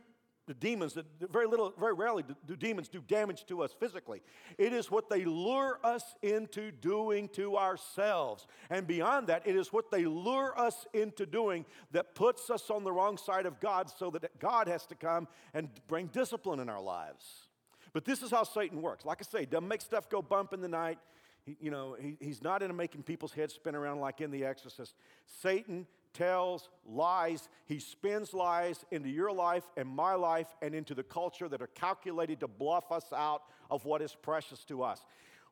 the 0.50 0.54
demons 0.56 0.96
that 0.96 1.06
very 1.32 1.46
little 1.46 1.72
very 1.78 1.94
rarely 1.94 2.24
do 2.48 2.56
demons 2.56 2.90
do 2.90 3.02
damage 3.08 3.46
to 3.46 3.62
us 3.62 3.72
physically 3.80 4.20
it 4.58 4.74
is 4.74 4.90
what 4.90 5.08
they 5.08 5.24
lure 5.24 5.80
us 5.84 6.16
into 6.24 6.72
doing 6.72 7.30
to 7.30 7.56
ourselves 7.56 8.48
and 8.72 8.88
beyond 8.88 9.28
that 9.28 9.46
it 9.46 9.56
is 9.56 9.72
what 9.72 9.92
they 9.92 10.06
lure 10.06 10.60
us 10.60 10.88
into 10.96 11.28
doing 11.28 11.64
that 11.92 12.16
puts 12.16 12.50
us 12.50 12.72
on 12.72 12.84
the 12.84 12.92
wrong 12.92 13.16
side 13.16 13.46
of 13.46 13.60
god 13.60 13.92
so 13.96 14.10
that 14.10 14.40
god 14.40 14.68
has 14.68 14.88
to 14.88 14.96
come 14.96 15.28
and 15.54 15.70
bring 15.88 16.08
discipline 16.08 16.60
in 16.60 16.68
our 16.68 16.82
lives 16.82 17.49
but 17.94 18.06
this 18.06 18.22
is 18.22 18.32
how 18.32 18.44
satan 18.44 18.82
works 18.82 19.06
like 19.06 19.20
i 19.22 19.24
say 19.24 19.46
doesn't 19.46 19.68
make 19.68 19.82
stuff 19.82 20.10
go 20.10 20.22
bump 20.22 20.54
in 20.54 20.62
the 20.62 20.68
night 20.68 21.00
he, 21.46 21.58
you 21.60 21.72
know 21.72 21.96
he, 22.00 22.18
he's 22.20 22.42
not 22.42 22.62
into 22.62 22.74
making 22.74 23.04
people's 23.04 23.34
heads 23.34 23.54
spin 23.54 23.76
around 23.76 24.00
like 24.00 24.22
in 24.22 24.32
the 24.32 24.46
exorcist 24.46 24.96
satan 25.42 25.86
tells 26.14 26.70
lies. 26.86 27.50
He 27.66 27.80
spins 27.80 28.34
lies 28.34 28.84
into 28.92 29.10
your 29.10 29.32
life 29.32 29.64
and 29.78 29.88
my 29.88 30.14
life 30.14 30.48
and 30.62 30.74
into 30.74 30.94
the 30.94 31.04
culture 31.04 31.48
that 31.50 31.62
are 31.62 31.68
calculated 31.68 32.40
to 32.42 32.48
bluff 32.48 32.92
us 32.92 33.12
out 33.14 33.44
of 33.70 33.86
what 33.86 34.02
is 34.02 34.16
precious 34.16 34.64
to 34.66 34.84
us. 34.84 35.06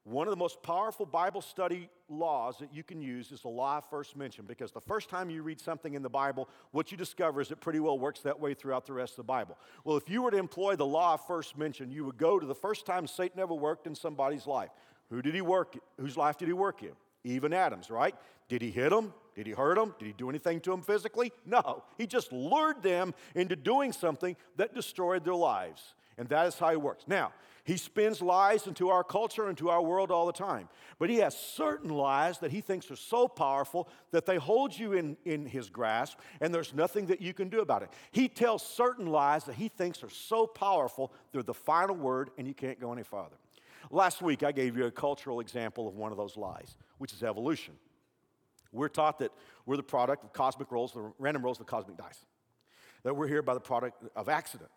One 0.09 0.25
of 0.25 0.31
the 0.31 0.37
most 0.37 0.63
powerful 0.63 1.05
Bible 1.05 1.41
study 1.41 1.89
laws 2.07 2.57
that 2.59 2.73
you 2.73 2.81
can 2.81 3.01
use 3.01 3.33
is 3.33 3.41
the 3.41 3.49
law 3.49 3.79
of 3.79 3.89
first 3.89 4.15
mention 4.15 4.45
because 4.45 4.71
the 4.71 4.79
first 4.79 5.09
time 5.09 5.29
you 5.29 5.43
read 5.43 5.59
something 5.59 5.95
in 5.95 6.01
the 6.01 6.09
Bible, 6.09 6.47
what 6.71 6.91
you 6.91 6.97
discover 6.97 7.41
is 7.41 7.51
it 7.51 7.59
pretty 7.59 7.81
well 7.81 7.99
works 7.99 8.21
that 8.21 8.39
way 8.39 8.53
throughout 8.53 8.85
the 8.85 8.93
rest 8.93 9.13
of 9.13 9.17
the 9.17 9.23
Bible. 9.23 9.57
Well, 9.83 9.97
if 9.97 10.09
you 10.09 10.21
were 10.21 10.31
to 10.31 10.37
employ 10.37 10.77
the 10.77 10.85
law 10.85 11.15
of 11.15 11.27
first 11.27 11.57
mention, 11.57 11.91
you 11.91 12.05
would 12.05 12.17
go 12.17 12.39
to 12.39 12.45
the 12.45 12.55
first 12.55 12.85
time 12.85 13.05
Satan 13.05 13.41
ever 13.41 13.53
worked 13.53 13.85
in 13.85 13.95
somebody's 13.95 14.47
life. 14.47 14.69
Who 15.09 15.21
did 15.21 15.35
he 15.35 15.41
work? 15.41 15.77
Whose 15.99 16.15
life 16.15 16.37
did 16.37 16.47
he 16.47 16.53
work 16.53 16.83
in? 16.83 16.93
Even 17.25 17.51
Adam's, 17.51 17.89
right? 17.89 18.15
Did 18.47 18.61
he 18.61 18.71
hit 18.71 18.93
him? 18.93 19.13
Did 19.35 19.45
he 19.45 19.51
hurt 19.51 19.77
him? 19.77 19.93
Did 19.99 20.05
he 20.05 20.13
do 20.13 20.29
anything 20.29 20.61
to 20.61 20.71
him 20.71 20.81
physically? 20.81 21.33
No. 21.45 21.83
He 21.97 22.07
just 22.07 22.31
lured 22.31 22.81
them 22.81 23.13
into 23.35 23.57
doing 23.57 23.91
something 23.91 24.37
that 24.55 24.73
destroyed 24.73 25.25
their 25.25 25.35
lives. 25.35 25.93
And 26.17 26.27
that 26.29 26.47
is 26.47 26.57
how 26.57 26.71
he 26.71 26.77
works. 26.77 27.03
Now, 27.07 27.31
he 27.63 27.75
spins 27.75 28.21
lies 28.21 28.65
into 28.65 28.89
our 28.89 29.03
culture, 29.03 29.49
into 29.49 29.69
our 29.69 29.81
world 29.81 30.09
all 30.09 30.25
the 30.25 30.31
time. 30.31 30.69
But 30.99 31.09
he 31.09 31.17
has 31.17 31.37
certain 31.37 31.89
lies 31.89 32.39
that 32.39 32.49
he 32.49 32.61
thinks 32.61 32.89
are 32.89 32.95
so 32.95 33.27
powerful 33.27 33.89
that 34.11 34.25
they 34.25 34.37
hold 34.37 34.77
you 34.77 34.93
in, 34.93 35.17
in 35.25 35.45
his 35.45 35.69
grasp, 35.69 36.17
and 36.39 36.55
there's 36.55 36.73
nothing 36.73 37.07
that 37.07 37.21
you 37.21 37.33
can 37.33 37.49
do 37.49 37.59
about 37.59 37.83
it. 37.83 37.89
He 38.11 38.29
tells 38.29 38.65
certain 38.65 39.07
lies 39.07 39.43
that 39.43 39.55
he 39.55 39.67
thinks 39.67 40.01
are 40.01 40.09
so 40.09 40.47
powerful, 40.47 41.11
they're 41.33 41.43
the 41.43 41.53
final 41.53 41.95
word, 41.95 42.29
and 42.37 42.47
you 42.47 42.53
can't 42.53 42.79
go 42.79 42.93
any 42.93 43.03
farther. 43.03 43.35
Last 43.91 44.21
week, 44.21 44.43
I 44.43 44.53
gave 44.53 44.77
you 44.77 44.85
a 44.85 44.91
cultural 44.91 45.41
example 45.41 45.89
of 45.89 45.95
one 45.95 46.11
of 46.11 46.17
those 46.17 46.37
lies, 46.37 46.77
which 46.99 47.11
is 47.11 47.21
evolution. 47.21 47.73
We're 48.71 48.87
taught 48.87 49.19
that 49.19 49.33
we're 49.65 49.75
the 49.75 49.83
product 49.83 50.23
of 50.23 50.31
cosmic 50.31 50.71
rolls, 50.71 50.93
the 50.93 51.11
random 51.19 51.43
rolls 51.43 51.59
of 51.59 51.65
the 51.65 51.69
cosmic 51.69 51.97
dice, 51.97 52.25
that 53.03 53.13
we're 53.13 53.27
here 53.27 53.41
by 53.41 53.53
the 53.53 53.59
product 53.59 54.03
of 54.15 54.29
accident. 54.29 54.69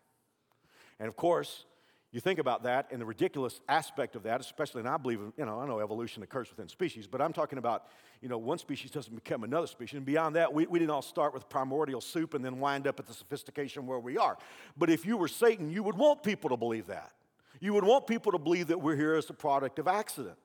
And 1.00 1.08
of 1.08 1.16
course, 1.16 1.64
you 2.12 2.20
think 2.20 2.38
about 2.38 2.64
that 2.64 2.88
and 2.90 3.00
the 3.00 3.06
ridiculous 3.06 3.60
aspect 3.68 4.16
of 4.16 4.24
that, 4.24 4.40
especially, 4.40 4.80
and 4.80 4.88
I 4.88 4.96
believe, 4.96 5.20
you 5.36 5.46
know, 5.46 5.60
I 5.60 5.66
know 5.66 5.78
evolution 5.78 6.22
occurs 6.22 6.50
within 6.50 6.68
species, 6.68 7.06
but 7.06 7.22
I'm 7.22 7.32
talking 7.32 7.58
about, 7.58 7.86
you 8.20 8.28
know, 8.28 8.36
one 8.36 8.58
species 8.58 8.90
doesn't 8.90 9.14
become 9.14 9.44
another 9.44 9.68
species. 9.68 9.96
And 9.96 10.04
beyond 10.04 10.36
that, 10.36 10.52
we, 10.52 10.66
we 10.66 10.80
didn't 10.80 10.90
all 10.90 11.02
start 11.02 11.32
with 11.32 11.48
primordial 11.48 12.00
soup 12.00 12.34
and 12.34 12.44
then 12.44 12.58
wind 12.58 12.86
up 12.86 13.00
at 13.00 13.06
the 13.06 13.14
sophistication 13.14 13.86
where 13.86 14.00
we 14.00 14.18
are. 14.18 14.36
But 14.76 14.90
if 14.90 15.06
you 15.06 15.16
were 15.16 15.28
Satan, 15.28 15.70
you 15.70 15.82
would 15.84 15.96
want 15.96 16.22
people 16.22 16.50
to 16.50 16.56
believe 16.56 16.88
that. 16.88 17.12
You 17.60 17.74
would 17.74 17.84
want 17.84 18.06
people 18.06 18.32
to 18.32 18.38
believe 18.38 18.66
that 18.68 18.80
we're 18.80 18.96
here 18.96 19.14
as 19.14 19.30
a 19.30 19.34
product 19.34 19.78
of 19.78 19.86
accident. 19.86 20.36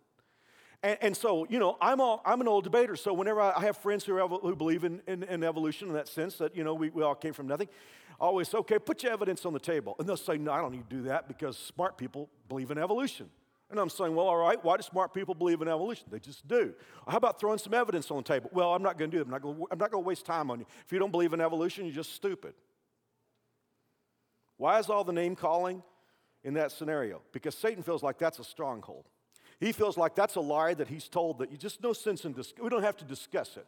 And, 0.83 0.97
and 1.01 1.17
so, 1.17 1.47
you 1.49 1.57
know, 1.57 1.77
I'm, 1.81 1.99
all, 1.99 2.21
I'm 2.25 2.41
an 2.41 2.47
old 2.47 2.63
debater. 2.63 2.95
So 2.95 3.11
whenever 3.11 3.41
I, 3.41 3.59
have 3.61 3.77
friends 3.77 4.03
who, 4.03 4.15
are, 4.17 4.27
who 4.27 4.55
believe 4.55 4.83
in, 4.83 5.01
in, 5.07 5.23
in, 5.23 5.43
evolution 5.43 5.87
in 5.87 5.95
that 5.95 6.07
sense, 6.07 6.37
that, 6.37 6.55
you 6.55 6.63
know, 6.63 6.75
we, 6.75 6.89
we 6.89 7.01
all 7.01 7.15
came 7.15 7.33
from 7.33 7.47
nothing, 7.47 7.69
always 8.19 8.53
okay, 8.53 8.79
put 8.79 9.03
your 9.03 9.11
evidence 9.11 9.45
on 9.45 9.53
the 9.53 9.59
table. 9.59 9.95
And 9.99 10.07
they'll 10.07 10.17
say, 10.17 10.37
no, 10.37 10.51
I 10.51 10.61
don't 10.61 10.71
need 10.71 10.89
to 10.89 10.95
do 10.95 11.01
that 11.03 11.27
because 11.27 11.57
smart 11.57 11.97
people 11.97 12.29
believe 12.49 12.71
in 12.71 12.77
evolution. 12.77 13.29
And 13.71 13.79
I'm 13.79 13.89
saying, 13.89 14.13
well, 14.13 14.27
all 14.27 14.37
right, 14.37 14.63
why 14.63 14.77
do 14.77 14.83
smart 14.83 15.13
people 15.13 15.33
believe 15.33 15.61
in 15.61 15.67
evolution? 15.67 16.05
They 16.11 16.19
just 16.19 16.47
do. 16.47 16.73
How 17.07 17.17
about 17.17 17.39
throwing 17.39 17.57
some 17.57 17.73
evidence 17.73 18.11
on 18.11 18.17
the 18.17 18.23
table? 18.23 18.49
Well, 18.53 18.73
I'm 18.73 18.83
not 18.83 18.97
going 18.97 19.09
to 19.09 19.17
do 19.17 19.23
that. 19.23 19.25
I'm 19.25 19.79
not 19.79 19.91
going 19.91 20.03
to 20.03 20.07
waste 20.07 20.25
time 20.25 20.51
on 20.51 20.59
you. 20.59 20.65
If 20.85 20.93
you 20.93 20.99
don't 20.99 21.11
believe 21.11 21.33
in 21.33 21.41
evolution, 21.41 21.85
you're 21.85 21.95
just 21.95 22.13
stupid. 22.13 22.53
Why 24.57 24.79
is 24.79 24.89
all 24.89 25.03
the 25.03 25.13
name 25.13 25.35
calling 25.35 25.81
in 26.43 26.53
that 26.53 26.71
scenario? 26.71 27.21
Because 27.31 27.55
Satan 27.55 27.83
feels 27.83 28.03
like 28.03 28.19
that's 28.19 28.39
a 28.39 28.43
stronghold. 28.43 29.05
He 29.59 29.71
feels 29.71 29.97
like 29.97 30.15
that's 30.15 30.35
a 30.35 30.41
lie 30.41 30.73
that 30.75 30.87
he's 30.87 31.07
told 31.07 31.39
that 31.39 31.51
you 31.51 31.57
just 31.57 31.81
no 31.81 31.93
sense 31.93 32.25
in 32.25 32.33
dis- 32.33 32.53
we 32.61 32.69
don't 32.69 32.83
have 32.83 32.97
to 32.97 33.05
discuss 33.05 33.57
it. 33.57 33.67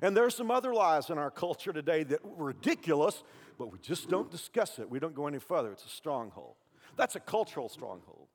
And 0.00 0.16
there 0.16 0.24
are 0.24 0.30
some 0.30 0.50
other 0.50 0.72
lies 0.72 1.10
in 1.10 1.18
our 1.18 1.30
culture 1.30 1.72
today 1.72 2.02
that 2.04 2.24
are 2.24 2.44
ridiculous, 2.44 3.22
but 3.58 3.72
we 3.72 3.78
just 3.78 4.08
don't 4.08 4.30
discuss 4.30 4.78
it. 4.78 4.90
We 4.90 4.98
don't 4.98 5.14
go 5.14 5.26
any 5.26 5.38
further. 5.38 5.72
It's 5.72 5.84
a 5.84 5.88
stronghold. 5.88 6.54
That's 6.96 7.16
a 7.16 7.20
cultural 7.20 7.68
stronghold. 7.68 8.28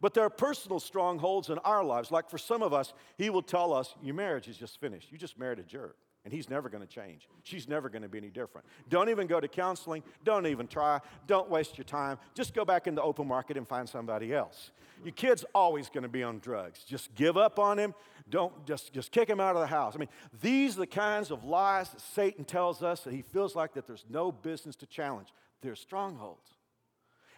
But 0.00 0.14
there 0.14 0.24
are 0.24 0.30
personal 0.30 0.80
strongholds 0.80 1.48
in 1.48 1.58
our 1.58 1.84
lives. 1.84 2.10
Like 2.10 2.28
for 2.28 2.38
some 2.38 2.62
of 2.62 2.72
us, 2.72 2.92
he 3.16 3.30
will 3.30 3.42
tell 3.42 3.72
us, 3.72 3.94
Your 4.02 4.14
marriage 4.14 4.48
is 4.48 4.56
just 4.56 4.80
finished. 4.80 5.12
You 5.12 5.18
just 5.18 5.38
married 5.38 5.58
a 5.58 5.62
jerk. 5.62 5.96
And 6.24 6.32
he's 6.32 6.48
never 6.48 6.70
going 6.70 6.80
to 6.80 6.88
change. 6.88 7.28
She's 7.42 7.68
never 7.68 7.90
going 7.90 8.00
to 8.00 8.08
be 8.08 8.16
any 8.16 8.30
different. 8.30 8.66
Don't 8.88 9.10
even 9.10 9.26
go 9.26 9.40
to 9.40 9.48
counseling. 9.48 10.02
Don't 10.24 10.46
even 10.46 10.66
try. 10.66 11.00
Don't 11.26 11.50
waste 11.50 11.76
your 11.76 11.84
time. 11.84 12.18
Just 12.34 12.54
go 12.54 12.64
back 12.64 12.86
in 12.86 12.94
the 12.94 13.02
open 13.02 13.28
market 13.28 13.58
and 13.58 13.68
find 13.68 13.86
somebody 13.86 14.32
else. 14.32 14.70
Your 15.04 15.12
kid's 15.12 15.44
always 15.54 15.90
going 15.90 16.02
to 16.02 16.08
be 16.08 16.22
on 16.22 16.38
drugs. 16.38 16.82
Just 16.82 17.14
give 17.14 17.36
up 17.36 17.58
on 17.58 17.78
him. 17.78 17.94
Don't 18.30 18.66
just, 18.66 18.94
just 18.94 19.12
kick 19.12 19.28
him 19.28 19.38
out 19.38 19.54
of 19.54 19.60
the 19.60 19.66
house. 19.66 19.94
I 19.94 19.98
mean, 19.98 20.08
these 20.40 20.76
are 20.76 20.80
the 20.80 20.86
kinds 20.86 21.30
of 21.30 21.44
lies 21.44 21.90
that 21.90 22.00
Satan 22.00 22.46
tells 22.46 22.82
us 22.82 23.02
that 23.02 23.12
he 23.12 23.20
feels 23.20 23.54
like 23.54 23.74
that 23.74 23.86
there's 23.86 24.06
no 24.08 24.32
business 24.32 24.76
to 24.76 24.86
challenge. 24.86 25.28
They're 25.60 25.76
strongholds. 25.76 26.48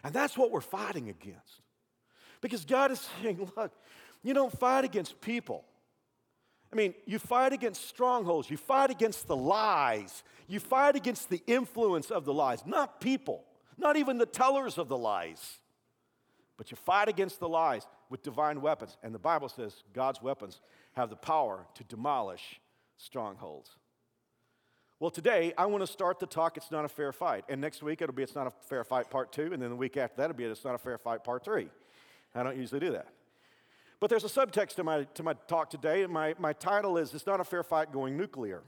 And 0.01 0.13
that's 0.13 0.37
what 0.37 0.49
we're 0.49 0.61
fighting 0.61 1.09
against. 1.09 1.61
Because 2.39 2.63
God 2.63 2.91
is 2.91 3.05
saying, 3.21 3.51
look, 3.57 3.73
you 4.23 4.33
don't 4.33 4.57
fight 4.57 4.85
against 4.85 5.19
people. 5.19 5.65
I 6.71 6.75
mean, 6.75 6.93
you 7.05 7.17
fight 7.17 7.53
against 7.53 7.87
strongholds, 7.87 8.49
you 8.49 8.57
fight 8.57 8.89
against 8.89 9.27
the 9.27 9.35
lies, 9.35 10.23
you 10.47 10.59
fight 10.59 10.95
against 10.95 11.29
the 11.29 11.41
influence 11.47 12.11
of 12.11 12.25
the 12.25 12.33
lies, 12.33 12.65
not 12.65 12.99
people, 12.99 13.45
not 13.77 13.95
even 13.95 14.17
the 14.17 14.25
tellers 14.25 14.77
of 14.77 14.87
the 14.87 14.97
lies. 14.97 15.59
But 16.57 16.71
you 16.71 16.77
fight 16.77 17.07
against 17.07 17.39
the 17.39 17.47
lies 17.47 17.85
with 18.09 18.23
divine 18.23 18.61
weapons. 18.61 18.97
And 19.03 19.13
the 19.13 19.19
Bible 19.19 19.47
says 19.47 19.83
God's 19.93 20.21
weapons 20.21 20.59
have 20.93 21.09
the 21.09 21.15
power 21.15 21.67
to 21.75 21.83
demolish 21.83 22.59
strongholds. 22.97 23.69
Well, 24.99 25.11
today 25.11 25.53
I 25.57 25.67
want 25.67 25.85
to 25.85 25.87
start 25.87 26.19
the 26.19 26.25
talk, 26.25 26.57
It's 26.57 26.71
Not 26.71 26.83
a 26.83 26.89
Fair 26.89 27.13
Fight. 27.13 27.45
And 27.47 27.61
next 27.61 27.83
week 27.83 28.01
it'll 28.01 28.15
be 28.15 28.23
It's 28.23 28.33
Not 28.33 28.47
a 28.47 28.51
Fair 28.67 28.83
Fight 28.83 29.11
Part 29.11 29.31
2. 29.31 29.53
And 29.53 29.61
then 29.61 29.69
the 29.69 29.75
week 29.75 29.95
after 29.95 30.17
that 30.17 30.31
it'll 30.31 30.37
be 30.37 30.45
It's 30.45 30.65
Not 30.65 30.73
a 30.73 30.79
Fair 30.79 30.97
Fight 30.97 31.23
Part 31.23 31.45
3. 31.45 31.69
I 32.33 32.43
don't 32.43 32.57
usually 32.57 32.79
do 32.79 32.91
that. 32.91 33.07
But 33.99 34.09
there's 34.09 34.23
a 34.23 34.27
subtext 34.27 34.75
to 34.75 34.83
my, 34.83 35.03
to 35.15 35.23
my 35.23 35.33
talk 35.47 35.69
today, 35.69 36.03
and 36.03 36.13
my, 36.13 36.35
my 36.37 36.53
title 36.53 36.97
is 36.97 37.13
It's 37.13 37.25
Not 37.25 37.39
a 37.39 37.43
Fair 37.43 37.63
Fight 37.63 37.91
Going 37.91 38.15
Nuclear. 38.15 38.61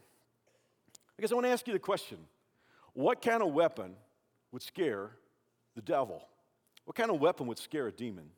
Because 1.15 1.31
I 1.31 1.35
want 1.35 1.45
to 1.45 1.51
ask 1.51 1.67
you 1.67 1.73
the 1.73 1.79
question 1.79 2.17
what 2.93 3.21
kind 3.21 3.43
of 3.43 3.53
weapon 3.53 3.95
would 4.51 4.61
scare 4.61 5.11
the 5.75 5.81
devil? 5.81 6.27
What 6.85 6.95
kind 6.95 7.11
of 7.11 7.19
weapon 7.19 7.45
would 7.47 7.59
scare 7.59 7.87
a 7.87 7.91
demon? 7.91 8.25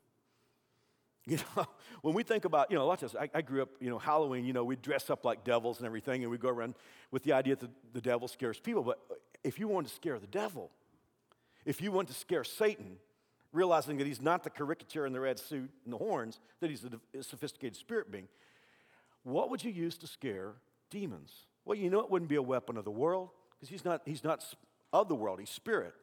You 1.24 1.36
know, 1.56 1.66
when 2.00 2.14
we 2.14 2.24
think 2.24 2.44
about, 2.46 2.72
you 2.72 2.76
know, 2.76 2.84
watch 2.84 2.98
this. 2.98 3.14
I, 3.14 3.30
I, 3.32 3.42
grew 3.42 3.62
up, 3.62 3.68
you 3.78 3.88
know, 3.88 3.98
Halloween, 3.98 4.44
you 4.44 4.52
know, 4.52 4.64
we 4.64 4.74
dress 4.74 5.08
up 5.08 5.24
like 5.24 5.44
devils 5.44 5.78
and 5.78 5.86
everything, 5.86 6.22
and 6.22 6.30
we 6.32 6.36
go 6.36 6.48
around 6.48 6.74
with 7.12 7.22
the 7.22 7.32
idea 7.32 7.54
that 7.54 7.68
the, 7.68 7.72
the 7.92 8.00
devil 8.00 8.26
scares 8.26 8.58
people. 8.58 8.82
But 8.82 8.98
if 9.44 9.56
you 9.60 9.68
want 9.68 9.86
to 9.86 9.94
scare 9.94 10.18
the 10.18 10.26
devil, 10.26 10.72
if 11.64 11.80
you 11.80 11.92
want 11.92 12.08
to 12.08 12.14
scare 12.14 12.42
Satan, 12.42 12.96
realizing 13.52 13.98
that 13.98 14.06
he's 14.06 14.20
not 14.20 14.42
the 14.44 14.50
caricature 14.50 15.06
in 15.06 15.12
the 15.12 15.20
red 15.20 15.38
suit 15.38 15.70
and 15.84 15.92
the 15.92 15.98
horns, 15.98 16.40
that 16.60 16.70
he's 16.70 16.84
a, 16.84 17.22
sophisticated 17.22 17.76
spirit 17.76 18.10
being, 18.10 18.28
what 19.24 19.50
would 19.50 19.62
you 19.62 19.70
use 19.70 19.96
to 19.98 20.06
scare 20.06 20.54
demons? 20.90 21.32
Well, 21.64 21.76
you 21.76 21.90
know 21.90 22.00
it 22.00 22.10
wouldn't 22.10 22.28
be 22.28 22.36
a 22.36 22.42
weapon 22.42 22.76
of 22.76 22.84
the 22.84 22.90
world 22.90 23.30
because 23.52 23.68
he's 23.68 23.84
not, 23.84 24.02
he's 24.04 24.24
not 24.24 24.44
of 24.92 25.08
the 25.08 25.14
world, 25.14 25.38
he's 25.38 25.50
spirit. 25.50 25.94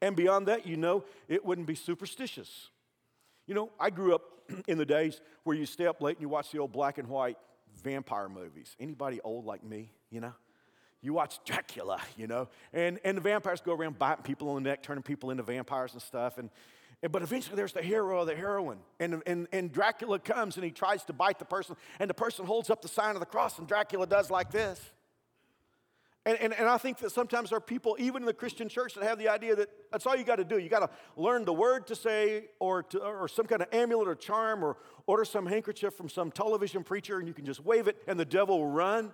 And 0.00 0.14
beyond 0.14 0.46
that, 0.46 0.66
you 0.66 0.76
know 0.76 1.04
it 1.26 1.44
wouldn't 1.44 1.66
be 1.66 1.74
superstitious. 1.74 2.68
You 3.46 3.54
know, 3.54 3.70
I 3.80 3.90
grew 3.90 4.14
up 4.14 4.22
in 4.68 4.78
the 4.78 4.86
days 4.86 5.20
where 5.44 5.56
you 5.56 5.66
stay 5.66 5.86
up 5.86 6.00
late 6.00 6.16
and 6.16 6.22
you 6.22 6.28
watch 6.28 6.52
the 6.52 6.58
old 6.58 6.72
black 6.72 6.98
and 6.98 7.08
white 7.08 7.38
vampire 7.82 8.28
movies. 8.28 8.76
Anybody 8.78 9.20
old 9.22 9.46
like 9.46 9.64
me, 9.64 9.90
you 10.10 10.20
know? 10.20 10.34
You 11.02 11.14
watch 11.14 11.40
Dracula, 11.46 11.98
you 12.18 12.26
know, 12.26 12.48
and, 12.74 13.00
and 13.04 13.16
the 13.16 13.22
vampires 13.22 13.62
go 13.62 13.72
around 13.72 13.98
biting 13.98 14.22
people 14.22 14.50
on 14.50 14.62
the 14.62 14.68
neck, 14.68 14.82
turning 14.82 15.02
people 15.02 15.30
into 15.30 15.42
vampires 15.42 15.94
and 15.94 16.02
stuff. 16.02 16.36
And, 16.36 16.50
but 17.08 17.22
eventually 17.22 17.56
there's 17.56 17.72
the 17.72 17.82
hero 17.82 18.18
or 18.18 18.24
the 18.26 18.36
heroine. 18.36 18.78
And, 18.98 19.22
and, 19.26 19.48
and 19.52 19.72
Dracula 19.72 20.18
comes 20.18 20.56
and 20.56 20.64
he 20.64 20.70
tries 20.70 21.04
to 21.04 21.12
bite 21.12 21.38
the 21.38 21.44
person, 21.44 21.76
and 21.98 22.10
the 22.10 22.14
person 22.14 22.44
holds 22.44 22.68
up 22.68 22.82
the 22.82 22.88
sign 22.88 23.14
of 23.16 23.20
the 23.20 23.26
cross, 23.26 23.58
and 23.58 23.66
Dracula 23.66 24.06
does 24.06 24.30
like 24.30 24.50
this. 24.50 24.80
And, 26.26 26.38
and, 26.38 26.52
and 26.52 26.68
I 26.68 26.76
think 26.76 26.98
that 26.98 27.12
sometimes 27.12 27.48
there 27.48 27.56
are 27.56 27.62
people, 27.62 27.96
even 27.98 28.22
in 28.22 28.26
the 28.26 28.34
Christian 28.34 28.68
church, 28.68 28.94
that 28.94 29.04
have 29.04 29.18
the 29.18 29.28
idea 29.28 29.56
that 29.56 29.70
that's 29.90 30.04
all 30.04 30.14
you 30.14 30.24
got 30.24 30.36
to 30.36 30.44
do. 30.44 30.58
You 30.58 30.68
got 30.68 30.80
to 30.80 30.90
learn 31.16 31.46
the 31.46 31.52
word 31.52 31.86
to 31.86 31.96
say, 31.96 32.44
or, 32.58 32.82
to, 32.82 32.98
or 32.98 33.26
some 33.26 33.46
kind 33.46 33.62
of 33.62 33.68
amulet 33.72 34.06
or 34.06 34.14
charm, 34.14 34.62
or 34.62 34.76
order 35.06 35.24
some 35.24 35.46
handkerchief 35.46 35.94
from 35.94 36.10
some 36.10 36.30
television 36.30 36.84
preacher, 36.84 37.18
and 37.18 37.26
you 37.26 37.32
can 37.32 37.46
just 37.46 37.64
wave 37.64 37.88
it, 37.88 38.02
and 38.06 38.20
the 38.20 38.26
devil 38.26 38.58
will 38.58 38.66
run. 38.66 39.12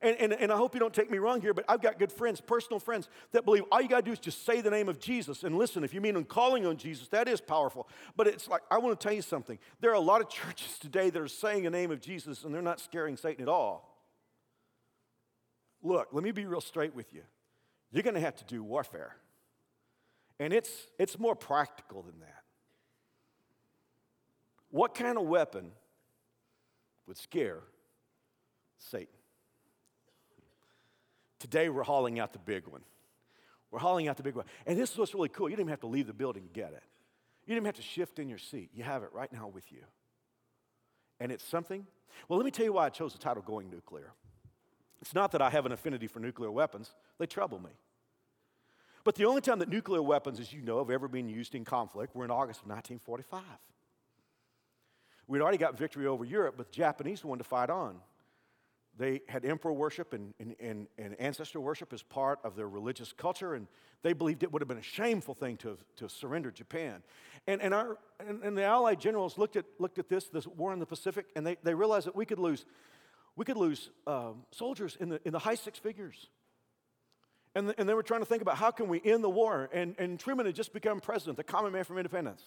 And, 0.00 0.16
and, 0.20 0.32
and 0.32 0.52
I 0.52 0.56
hope 0.56 0.74
you 0.74 0.80
don't 0.80 0.94
take 0.94 1.10
me 1.10 1.18
wrong 1.18 1.40
here, 1.40 1.52
but 1.52 1.64
I've 1.68 1.82
got 1.82 1.98
good 1.98 2.12
friends, 2.12 2.40
personal 2.40 2.78
friends, 2.78 3.08
that 3.32 3.44
believe 3.44 3.64
all 3.72 3.80
you 3.80 3.88
got 3.88 3.96
to 3.96 4.02
do 4.02 4.12
is 4.12 4.20
just 4.20 4.46
say 4.46 4.60
the 4.60 4.70
name 4.70 4.88
of 4.88 5.00
Jesus. 5.00 5.42
And 5.42 5.58
listen, 5.58 5.82
if 5.82 5.92
you 5.92 6.00
mean 6.00 6.14
on 6.16 6.24
calling 6.24 6.64
on 6.66 6.76
Jesus, 6.76 7.08
that 7.08 7.26
is 7.26 7.40
powerful. 7.40 7.88
But 8.14 8.28
it's 8.28 8.46
like, 8.46 8.62
I 8.70 8.78
want 8.78 8.98
to 8.98 9.04
tell 9.04 9.14
you 9.14 9.22
something. 9.22 9.58
There 9.80 9.90
are 9.90 9.94
a 9.94 10.00
lot 10.00 10.20
of 10.20 10.28
churches 10.28 10.78
today 10.78 11.10
that 11.10 11.20
are 11.20 11.26
saying 11.26 11.64
the 11.64 11.70
name 11.70 11.90
of 11.90 12.00
Jesus 12.00 12.44
and 12.44 12.54
they're 12.54 12.62
not 12.62 12.78
scaring 12.78 13.16
Satan 13.16 13.42
at 13.42 13.48
all. 13.48 13.98
Look, 15.82 16.08
let 16.12 16.22
me 16.22 16.30
be 16.30 16.46
real 16.46 16.60
straight 16.60 16.94
with 16.94 17.12
you. 17.12 17.22
You're 17.90 18.04
going 18.04 18.14
to 18.14 18.20
have 18.20 18.36
to 18.36 18.44
do 18.44 18.62
warfare. 18.62 19.16
And 20.38 20.52
it's, 20.52 20.70
it's 20.98 21.18
more 21.18 21.34
practical 21.34 22.02
than 22.02 22.20
that. 22.20 22.44
What 24.70 24.94
kind 24.94 25.18
of 25.18 25.24
weapon 25.24 25.72
would 27.06 27.16
scare 27.16 27.62
Satan? 28.78 29.17
Today, 31.38 31.68
we're 31.68 31.82
hauling 31.82 32.18
out 32.18 32.32
the 32.32 32.38
big 32.38 32.66
one. 32.66 32.82
We're 33.70 33.78
hauling 33.78 34.08
out 34.08 34.16
the 34.16 34.22
big 34.22 34.34
one. 34.34 34.46
And 34.66 34.78
this 34.78 34.92
is 34.92 34.98
what's 34.98 35.14
really 35.14 35.28
cool. 35.28 35.48
You 35.48 35.56
didn't 35.56 35.66
even 35.66 35.72
have 35.72 35.80
to 35.80 35.86
leave 35.86 36.06
the 36.06 36.14
building 36.14 36.44
to 36.44 36.48
get 36.48 36.72
it. 36.72 36.82
You 37.46 37.54
didn't 37.54 37.66
have 37.66 37.76
to 37.76 37.82
shift 37.82 38.18
in 38.18 38.28
your 38.28 38.38
seat. 38.38 38.70
You 38.74 38.82
have 38.82 39.02
it 39.02 39.10
right 39.12 39.32
now 39.32 39.48
with 39.48 39.70
you. 39.70 39.82
And 41.20 41.32
it's 41.32 41.44
something. 41.44 41.86
Well, 42.28 42.38
let 42.38 42.44
me 42.44 42.50
tell 42.50 42.64
you 42.64 42.72
why 42.72 42.86
I 42.86 42.90
chose 42.90 43.12
the 43.12 43.18
title 43.18 43.42
Going 43.42 43.70
Nuclear. 43.70 44.12
It's 45.00 45.14
not 45.14 45.32
that 45.32 45.42
I 45.42 45.50
have 45.50 45.66
an 45.66 45.72
affinity 45.72 46.06
for 46.06 46.20
nuclear 46.20 46.50
weapons, 46.50 46.92
they 47.18 47.26
trouble 47.26 47.60
me. 47.60 47.70
But 49.04 49.14
the 49.14 49.24
only 49.24 49.40
time 49.40 49.60
that 49.60 49.68
nuclear 49.68 50.02
weapons, 50.02 50.40
as 50.40 50.52
you 50.52 50.60
know, 50.60 50.78
have 50.78 50.90
ever 50.90 51.08
been 51.08 51.28
used 51.28 51.54
in 51.54 51.64
conflict 51.64 52.14
were 52.14 52.24
in 52.24 52.30
August 52.30 52.60
of 52.60 52.68
1945. 52.68 53.42
We'd 55.26 55.40
already 55.40 55.58
got 55.58 55.78
victory 55.78 56.06
over 56.06 56.24
Europe, 56.24 56.54
but 56.56 56.72
the 56.72 56.76
Japanese 56.76 57.24
wanted 57.24 57.44
to 57.44 57.48
fight 57.48 57.70
on. 57.70 58.00
They 58.98 59.22
had 59.28 59.44
emperor 59.44 59.72
worship 59.72 60.12
and, 60.12 60.34
and, 60.40 60.56
and, 60.58 60.88
and, 60.98 61.20
ancestor 61.20 61.60
worship 61.60 61.92
as 61.92 62.02
part 62.02 62.40
of 62.42 62.56
their 62.56 62.68
religious 62.68 63.12
culture, 63.12 63.54
and 63.54 63.68
they 64.02 64.12
believed 64.12 64.42
it 64.42 64.52
would 64.52 64.60
have 64.60 64.68
been 64.68 64.78
a 64.78 64.82
shameful 64.82 65.34
thing 65.34 65.56
to 65.58 65.68
have, 65.68 65.78
to 65.96 66.08
surrender 66.08 66.50
Japan. 66.50 67.02
And, 67.46 67.62
and, 67.62 67.72
our, 67.72 67.96
and, 68.26 68.42
and, 68.42 68.58
the 68.58 68.64
Allied 68.64 69.00
generals 69.00 69.38
looked 69.38 69.54
at, 69.54 69.66
looked 69.78 70.00
at 70.00 70.08
this, 70.08 70.26
this 70.26 70.48
war 70.48 70.72
in 70.72 70.80
the 70.80 70.86
Pacific, 70.86 71.26
and 71.36 71.46
they, 71.46 71.56
they 71.62 71.74
realized 71.74 72.08
that 72.08 72.16
we 72.16 72.26
could 72.26 72.40
lose, 72.40 72.64
we 73.36 73.44
could 73.44 73.56
lose 73.56 73.88
um, 74.08 74.42
soldiers 74.50 74.96
in 74.98 75.10
the, 75.10 75.20
in 75.24 75.32
the 75.32 75.38
high 75.38 75.54
six 75.54 75.78
figures. 75.78 76.28
And, 77.54 77.68
the, 77.68 77.78
and 77.78 77.88
they 77.88 77.94
were 77.94 78.02
trying 78.02 78.20
to 78.20 78.26
think 78.26 78.42
about 78.42 78.56
how 78.56 78.72
can 78.72 78.88
we 78.88 79.00
end 79.04 79.22
the 79.22 79.30
war, 79.30 79.70
and, 79.72 79.94
and 79.98 80.18
Truman 80.18 80.46
had 80.46 80.56
just 80.56 80.72
become 80.72 80.98
president, 80.98 81.36
the 81.36 81.44
common 81.44 81.72
man 81.72 81.84
from 81.84 81.98
independence. 81.98 82.42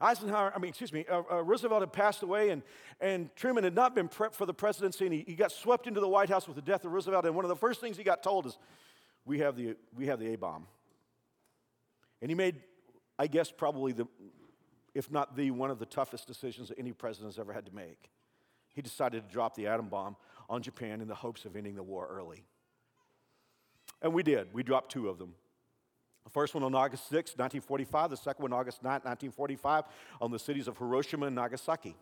Eisenhower, 0.00 0.52
I 0.54 0.58
mean, 0.58 0.70
excuse 0.70 0.92
me, 0.92 1.04
uh, 1.10 1.22
uh, 1.30 1.42
Roosevelt 1.42 1.82
had 1.82 1.92
passed 1.92 2.22
away, 2.22 2.50
and, 2.50 2.62
and 3.00 3.34
Truman 3.36 3.64
had 3.64 3.74
not 3.74 3.94
been 3.94 4.08
prepped 4.08 4.34
for 4.34 4.46
the 4.46 4.54
presidency, 4.54 5.06
and 5.06 5.14
he, 5.14 5.24
he 5.26 5.34
got 5.34 5.52
swept 5.52 5.86
into 5.86 6.00
the 6.00 6.08
White 6.08 6.28
House 6.28 6.46
with 6.46 6.56
the 6.56 6.62
death 6.62 6.84
of 6.84 6.92
Roosevelt. 6.92 7.24
And 7.24 7.34
one 7.34 7.44
of 7.44 7.48
the 7.48 7.56
first 7.56 7.80
things 7.80 7.96
he 7.96 8.04
got 8.04 8.22
told 8.22 8.46
is, 8.46 8.58
We 9.24 9.38
have 9.40 9.56
the, 9.56 9.76
we 9.96 10.06
have 10.06 10.18
the 10.18 10.32
A 10.32 10.36
bomb. 10.36 10.66
And 12.20 12.30
he 12.30 12.34
made, 12.34 12.56
I 13.18 13.26
guess, 13.26 13.50
probably 13.50 13.92
the, 13.92 14.06
if 14.94 15.10
not 15.10 15.36
the, 15.36 15.50
one 15.50 15.70
of 15.70 15.78
the 15.78 15.86
toughest 15.86 16.26
decisions 16.26 16.68
that 16.68 16.78
any 16.78 16.92
president 16.92 17.32
has 17.34 17.38
ever 17.38 17.52
had 17.52 17.66
to 17.66 17.74
make. 17.74 18.10
He 18.72 18.82
decided 18.82 19.28
to 19.28 19.32
drop 19.32 19.54
the 19.54 19.66
atom 19.66 19.88
bomb 19.88 20.16
on 20.48 20.62
Japan 20.62 21.00
in 21.00 21.08
the 21.08 21.14
hopes 21.14 21.44
of 21.44 21.56
ending 21.56 21.74
the 21.76 21.82
war 21.82 22.08
early. 22.10 22.44
And 24.02 24.12
we 24.12 24.22
did. 24.22 24.52
We 24.52 24.62
dropped 24.62 24.90
two 24.90 25.08
of 25.08 25.18
them. 25.18 25.34
The 26.24 26.30
first 26.30 26.54
one 26.54 26.62
on 26.62 26.74
August 26.74 27.04
6, 27.08 27.32
1945, 27.32 28.10
the 28.10 28.16
second 28.16 28.42
one 28.42 28.52
August 28.52 28.82
9, 28.82 28.90
1945, 28.90 29.84
on 30.20 30.30
the 30.30 30.38
cities 30.38 30.68
of 30.68 30.78
Hiroshima 30.78 31.26
and 31.26 31.36
Nagasaki. 31.36 31.94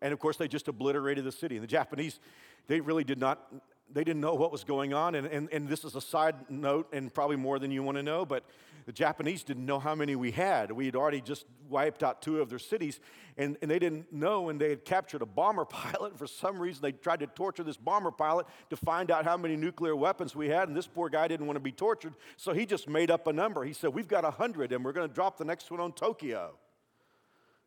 And 0.00 0.12
of 0.12 0.18
course, 0.18 0.36
they 0.36 0.48
just 0.48 0.68
obliterated 0.68 1.24
the 1.24 1.32
city. 1.32 1.56
And 1.56 1.62
the 1.62 1.68
Japanese, 1.68 2.20
they 2.68 2.80
really 2.80 3.04
did 3.04 3.18
not, 3.18 3.52
they 3.92 4.04
didn't 4.04 4.20
know 4.20 4.34
what 4.34 4.52
was 4.52 4.64
going 4.64 4.94
on. 4.94 5.14
And, 5.14 5.26
and, 5.26 5.48
and 5.52 5.68
this 5.68 5.84
is 5.84 5.94
a 5.94 6.00
side 6.00 6.36
note, 6.48 6.88
and 6.92 7.12
probably 7.12 7.36
more 7.36 7.58
than 7.58 7.70
you 7.70 7.82
want 7.82 7.96
to 7.96 8.02
know, 8.02 8.24
but 8.24 8.44
the 8.86 8.92
Japanese 8.92 9.42
didn't 9.42 9.66
know 9.66 9.78
how 9.78 9.94
many 9.94 10.16
we 10.16 10.30
had. 10.30 10.72
We 10.72 10.86
had 10.86 10.96
already 10.96 11.20
just 11.20 11.44
wiped 11.68 12.02
out 12.02 12.22
two 12.22 12.40
of 12.40 12.48
their 12.48 12.58
cities, 12.58 13.00
and, 13.36 13.56
and 13.62 13.70
they 13.70 13.78
didn't 13.78 14.12
know, 14.12 14.48
and 14.48 14.60
they 14.60 14.70
had 14.70 14.84
captured 14.84 15.22
a 15.22 15.26
bomber 15.26 15.64
pilot. 15.66 16.18
For 16.18 16.26
some 16.26 16.58
reason, 16.58 16.82
they 16.82 16.92
tried 16.92 17.20
to 17.20 17.26
torture 17.26 17.62
this 17.62 17.76
bomber 17.76 18.10
pilot 18.10 18.46
to 18.70 18.76
find 18.76 19.10
out 19.10 19.24
how 19.24 19.36
many 19.36 19.56
nuclear 19.56 19.94
weapons 19.94 20.34
we 20.34 20.48
had. 20.48 20.68
And 20.68 20.76
this 20.76 20.86
poor 20.86 21.08
guy 21.08 21.28
didn't 21.28 21.46
want 21.46 21.56
to 21.56 21.60
be 21.60 21.72
tortured, 21.72 22.14
so 22.36 22.52
he 22.52 22.66
just 22.66 22.88
made 22.88 23.10
up 23.10 23.26
a 23.26 23.32
number. 23.32 23.64
He 23.64 23.72
said, 23.72 23.94
We've 23.94 24.08
got 24.08 24.24
100, 24.24 24.72
and 24.72 24.84
we're 24.84 24.92
going 24.92 25.08
to 25.08 25.14
drop 25.14 25.36
the 25.36 25.44
next 25.44 25.70
one 25.70 25.80
on 25.80 25.92
Tokyo. 25.92 26.54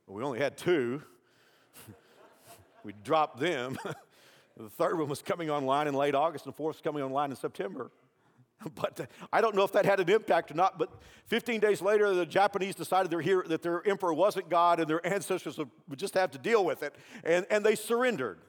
Well, 0.07 0.17
we 0.17 0.23
only 0.23 0.39
had 0.39 0.57
two. 0.57 1.01
we 2.83 2.93
dropped 3.03 3.39
them. 3.39 3.77
the 4.57 4.69
third 4.69 4.97
one 4.97 5.09
was 5.09 5.21
coming 5.21 5.49
online 5.49 5.87
in 5.87 5.93
late 5.93 6.15
August, 6.15 6.45
and 6.45 6.53
the 6.53 6.57
fourth 6.57 6.75
was 6.75 6.81
coming 6.81 7.03
online 7.03 7.31
in 7.31 7.35
September. 7.35 7.91
But 8.75 8.97
uh, 8.97 9.05
I 9.33 9.41
don't 9.41 9.55
know 9.55 9.63
if 9.63 9.73
that 9.73 9.83
had 9.83 9.99
an 9.99 10.09
impact 10.09 10.49
or 10.49 10.53
not. 10.53 10.79
But 10.79 10.89
15 11.25 11.59
days 11.59 11.81
later, 11.81 12.13
the 12.13 12.25
Japanese 12.25 12.75
decided 12.75 13.11
that 13.11 13.61
their 13.61 13.85
emperor 13.85 14.13
wasn't 14.13 14.49
God 14.49 14.79
and 14.79 14.89
their 14.89 15.05
ancestors 15.05 15.57
would 15.57 15.99
just 15.99 16.13
have 16.13 16.31
to 16.31 16.37
deal 16.37 16.63
with 16.63 16.81
it. 16.81 16.95
And, 17.25 17.45
and 17.49 17.65
they 17.65 17.75
surrendered. 17.75 18.39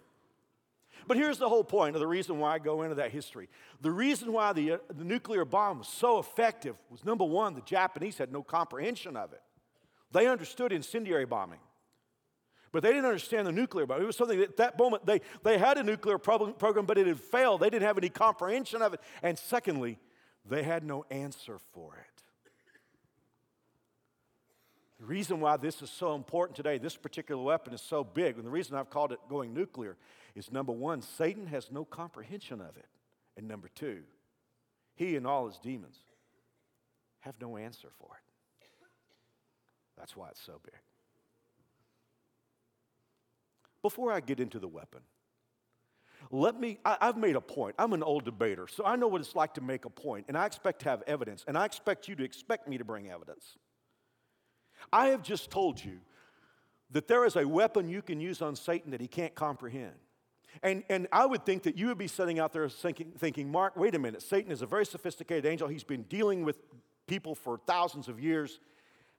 But 1.09 1.17
here's 1.17 1.39
the 1.39 1.49
whole 1.49 1.65
point 1.65 1.97
of 1.97 2.01
the 2.01 2.07
reason 2.07 2.39
why 2.39 2.55
I 2.55 2.59
go 2.59 2.83
into 2.83 2.95
that 2.95 3.11
history. 3.11 3.49
The 3.81 3.91
reason 3.91 4.33
why 4.33 4.53
the, 4.53 4.73
uh, 4.73 4.79
the 4.97 5.05
nuclear 5.05 5.45
bomb 5.45 5.79
was 5.79 5.89
so 5.89 6.19
effective 6.19 6.77
was 6.91 7.05
number 7.05 7.25
one, 7.25 7.55
the 7.55 7.61
Japanese 7.63 8.17
had 8.17 8.33
no 8.33 8.43
comprehension 8.43 9.17
of 9.17 9.33
it. 9.33 9.43
They 10.13 10.29
understood 10.29 10.73
incendiary 10.73 11.25
bombing 11.27 11.59
but 12.75 12.83
they 12.83 12.91
didn't 12.91 13.05
understand 13.05 13.47
the 13.47 13.53
nuclear 13.53 13.87
bomb. 13.87 14.03
It 14.03 14.05
was 14.05 14.17
something 14.17 14.41
that 14.41 14.49
at 14.51 14.57
that 14.57 14.79
moment 14.79 15.07
they, 15.07 15.21
they 15.45 15.59
had 15.59 15.79
a 15.79 15.85
nuclear 15.85 16.19
problem, 16.19 16.55
program, 16.55 16.87
but 16.87 16.99
it 16.99 17.07
had 17.07 17.21
failed. 17.21 17.61
They 17.61 17.71
didn't 17.71 17.87
have 17.87 17.97
any 17.97 18.09
comprehension 18.09 18.83
of 18.83 18.95
it. 18.95 19.01
And 19.23 19.39
secondly, 19.39 19.97
they 20.45 20.65
had 20.65 20.83
no 20.83 21.07
answer 21.09 21.59
for 21.73 21.95
it. 21.95 22.23
The 24.99 25.07
reason 25.07 25.39
why 25.39 25.57
this 25.57 25.83
is 25.83 25.91
so 25.91 26.17
important 26.17 26.57
today, 26.57 26.79
this 26.79 26.97
particular 26.97 27.41
weapon 27.41 27.75
is 27.75 27.81
so 27.81 28.03
big, 28.03 28.39
and 28.39 28.45
the 28.45 28.51
reason 28.51 28.75
I've 28.77 28.91
called 28.91 29.13
it 29.13 29.21
going 29.29 29.55
nuclear 29.55 29.97
is 30.35 30.51
number 30.51 30.73
one, 30.73 31.01
Satan 31.01 31.47
has 31.47 31.71
no 31.71 31.85
comprehension 31.85 32.61
of 32.61 32.77
it. 32.77 32.87
And 33.37 33.47
number 33.47 33.69
two, 33.73 34.03
he 34.97 35.15
and 35.15 35.29
all 35.29 35.47
his 35.47 35.59
demons 35.59 35.99
have 37.21 37.37
no 37.41 37.57
answer 37.57 37.89
for 38.01 38.09
it. 38.17 38.69
That's 39.97 40.17
why 40.17 40.31
it's 40.31 40.43
so 40.43 40.61
big. 40.65 40.75
Before 43.85 44.11
I 44.11 44.21
get 44.21 44.41
into 44.41 44.59
the 44.59 44.67
weapon, 44.67 45.01
let 46.31 46.59
me, 46.59 46.79
I, 46.87 46.97
have 47.03 47.19
made 47.19 47.37
a 47.37 47.41
point. 47.43 47.75
I'm 47.79 47.93
an 47.93 48.03
old 48.03 48.25
debater, 48.25 48.67
so 48.67 48.83
I 48.83 48.97
know 48.97 49.09
what 49.09 49.21
it's 49.21 49.37
like 49.37 49.53
to 49.55 49.61
make 49.61 49.85
a 49.85 49.91
point, 49.91 50.25
and 50.29 50.39
I 50.39 50.47
expect 50.47 50.81
to 50.85 50.89
have 50.89 51.03
evidence, 51.07 51.45
and 51.47 51.59
I 51.59 51.67
expect 51.67 52.09
you 52.09 52.17
to 52.17 52.25
expect 52.25 52.67
me 52.67 52.79
to 52.79 52.85
bring 52.85 53.11
evidence. 53.11 53.59
I 54.91 55.09
have 55.09 55.23
just 55.23 55.51
told 55.51 55.85
you 55.85 55.99
that 56.93 57.09
there 57.09 57.27
is 57.27 57.37
a 57.37 57.47
weapon 57.47 57.91
you 57.91 58.01
can 58.01 58.21
use 58.21 58.41
on 58.41 58.57
Satan 58.57 58.91
that 58.93 59.03
he 59.03 59.07
can't 59.07 59.35
comprehend. 59.35 59.93
And, 60.63 60.83
and 60.89 61.07
I 61.13 61.27
would 61.27 61.45
think 61.45 61.65
that 61.65 61.77
you 61.77 61.89
would 61.89 61.99
be 61.99 62.09
sitting 62.09 62.39
out 62.39 62.55
there 62.55 62.67
thinking, 62.71 63.13
thinking, 63.19 63.53
Mark, 63.53 63.77
wait 63.77 63.95
a 63.95 63.99
minute, 63.99 64.23
Satan 64.23 64.51
is 64.51 64.63
a 64.63 64.67
very 64.67 64.87
sophisticated 64.87 65.45
angel. 65.45 65.69
He's 65.69 65.85
been 65.85 66.05
dealing 66.05 66.43
with 66.43 66.57
people 67.07 67.35
for 67.35 67.59
thousands 67.67 68.09
of 68.09 68.19
years. 68.19 68.61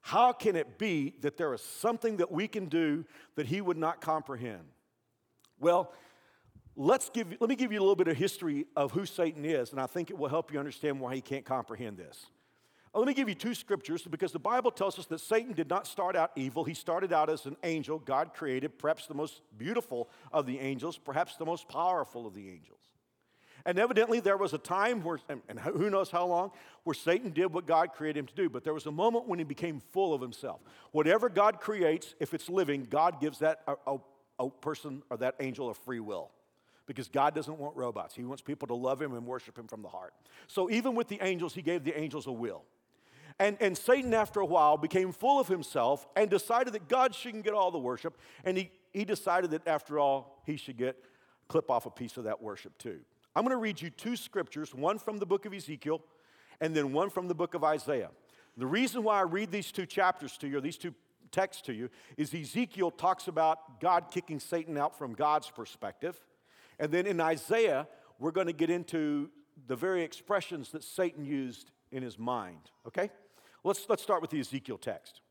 How 0.06 0.34
can 0.34 0.56
it 0.56 0.78
be 0.78 1.16
that 1.22 1.36
there 1.36 1.52
is 1.56 1.62
something 1.62 2.18
that 2.18 2.32
we 2.32 2.48
can 2.48 2.68
do 2.68 3.06
that 3.34 3.48
he 3.48 3.60
would 3.60 3.76
not 3.76 4.02
comprehend? 4.02 4.62
Well, 5.60 5.92
let's 6.76 7.10
give, 7.10 7.36
let 7.40 7.50
me 7.50 7.56
give 7.56 7.72
you 7.72 7.80
a 7.80 7.82
little 7.82 7.96
bit 7.96 8.08
of 8.08 8.16
history 8.16 8.68
of 8.76 8.92
who 8.92 9.08
Satan 9.08 9.44
is, 9.44 9.72
and 9.72 9.82
I 9.82 9.88
think 9.88 10.12
it 10.12 10.18
will 10.20 10.28
help 10.30 10.54
you 10.54 10.60
understand 10.60 11.00
why 11.00 11.16
he 11.16 11.22
can't 11.22 11.44
comprehend 11.44 11.98
this. 11.98 12.28
Uh, 12.94 13.00
let 13.00 13.08
me 13.08 13.16
give 13.16 13.28
you 13.28 13.34
two 13.34 13.56
scriptures 13.56 14.04
because 14.04 14.32
the 14.32 14.38
Bible 14.38 14.70
tells 14.70 15.00
us 15.00 15.08
that 15.08 15.22
Satan 15.22 15.54
did 15.54 15.72
not 15.72 15.88
start 15.88 16.16
out 16.16 16.30
evil. 16.36 16.64
He 16.64 16.76
started 16.76 17.12
out 17.12 17.28
as 17.28 17.48
an 17.48 17.58
angel 17.64 17.98
God 17.98 18.36
created, 18.36 18.78
perhaps 18.78 19.08
the 19.08 19.16
most 19.16 19.42
beautiful 19.58 20.12
of 20.32 20.46
the 20.46 20.60
angels, 20.60 21.00
perhaps 21.00 21.36
the 21.36 21.46
most 21.46 21.68
powerful 21.68 22.28
of 22.28 22.36
the 22.36 22.48
angels. 22.48 22.95
And 23.66 23.80
evidently, 23.80 24.20
there 24.20 24.38
was 24.38 24.54
a 24.54 24.60
time 24.60 25.02
where, 25.02 25.20
and 25.50 25.60
who 25.60 25.90
knows 25.90 26.12
how 26.12 26.28
long, 26.28 26.52
where 26.84 26.94
Satan 26.94 27.32
did 27.32 27.52
what 27.52 27.66
God 27.66 27.94
created 27.94 28.20
him 28.20 28.28
to 28.28 28.36
do. 28.36 28.48
But 28.48 28.64
there 28.64 28.76
was 28.76 28.86
a 28.86 28.92
moment 28.92 29.28
when 29.28 29.40
he 29.40 29.46
became 29.46 29.82
full 29.92 30.14
of 30.14 30.22
himself. 30.22 30.62
Whatever 30.92 31.30
God 31.30 31.60
creates, 31.60 32.14
if 32.20 32.36
it's 32.36 32.48
living, 32.48 32.86
God 32.88 33.20
gives 33.20 33.40
that 33.40 33.62
a, 33.68 33.76
a, 33.88 33.98
a 34.40 34.50
person 34.50 35.02
or 35.10 35.18
that 35.18 35.36
angel 35.40 35.70
a 35.70 35.74
free 35.74 36.00
will. 36.00 36.30
Because 36.86 37.08
God 37.08 37.34
doesn't 37.34 37.58
want 37.58 37.76
robots. 37.76 38.14
He 38.14 38.24
wants 38.24 38.44
people 38.44 38.68
to 38.68 38.76
love 38.76 39.02
him 39.02 39.16
and 39.16 39.26
worship 39.26 39.58
him 39.58 39.66
from 39.66 39.82
the 39.82 39.88
heart. 39.88 40.14
So 40.46 40.70
even 40.70 40.94
with 40.94 41.08
the 41.08 41.18
angels, 41.22 41.56
he 41.56 41.64
gave 41.64 41.84
the 41.84 42.00
angels 42.00 42.28
a 42.28 42.32
will. 42.32 42.62
And, 43.40 43.58
and 43.60 43.76
Satan, 43.76 44.14
after 44.14 44.40
a 44.40 44.46
while, 44.46 44.78
became 44.78 45.12
full 45.12 45.40
of 45.40 45.48
himself 45.48 46.08
and 46.16 46.30
decided 46.30 46.74
that 46.74 46.88
God 46.88 47.16
shouldn't 47.16 47.44
get 47.44 47.54
all 47.54 47.72
the 47.72 47.80
worship. 47.80 48.18
And 48.44 48.56
he, 48.56 48.70
he 48.94 49.04
decided 49.04 49.50
that 49.52 49.68
after 49.68 49.98
all, 49.98 50.44
he 50.46 50.56
should 50.56 50.78
get 50.78 50.96
clip 51.48 51.72
off 51.72 51.88
a 51.88 51.90
piece 51.90 52.18
of 52.18 52.26
that 52.26 52.40
worship 52.42 52.78
too. 52.78 53.00
I'm 53.36 53.44
going 53.44 53.52
to 53.52 53.58
read 53.58 53.82
you 53.82 53.90
two 53.90 54.16
scriptures, 54.16 54.74
one 54.74 54.98
from 54.98 55.18
the 55.18 55.26
book 55.26 55.46
of 55.46 55.54
Ezekiel 55.54 56.02
and 56.62 56.76
then 56.76 56.94
one 56.94 57.10
from 57.10 57.28
the 57.28 57.36
book 57.36 57.54
of 57.54 57.64
Isaiah. 57.64 58.12
The 58.58 58.66
reason 58.66 59.04
why 59.04 59.20
I 59.20 59.24
read 59.24 59.52
these 59.52 59.72
two 59.72 59.86
chapters 59.86 60.38
to 60.38 60.48
you, 60.48 60.58
or 60.58 60.62
these 60.62 60.78
two 60.78 60.94
texts 61.32 61.62
to 61.64 61.74
you, 61.74 61.90
is 62.16 62.34
Ezekiel 62.34 62.92
talks 62.92 63.28
about 63.28 63.82
God 63.82 64.06
kicking 64.10 64.40
Satan 64.40 64.78
out 64.78 64.98
from 64.98 65.14
God's 65.14 65.50
perspective. 65.50 66.18
And 66.80 66.92
then 66.92 67.06
in 67.06 67.20
Isaiah, 67.20 67.88
we're 68.20 68.32
going 68.32 68.48
to 68.48 68.54
get 68.54 68.70
into 68.70 69.30
the 69.68 69.76
very 69.76 70.04
expressions 70.04 70.72
that 70.72 70.84
Satan 70.84 71.26
used 71.26 71.72
in 71.92 72.04
his 72.04 72.18
mind. 72.18 72.72
Okay? 72.88 73.10
Let's, 73.66 73.86
let's 73.90 74.04
start 74.04 74.22
with 74.22 74.32
the 74.32 74.40
Ezekiel 74.40 74.78
text. 74.78 75.22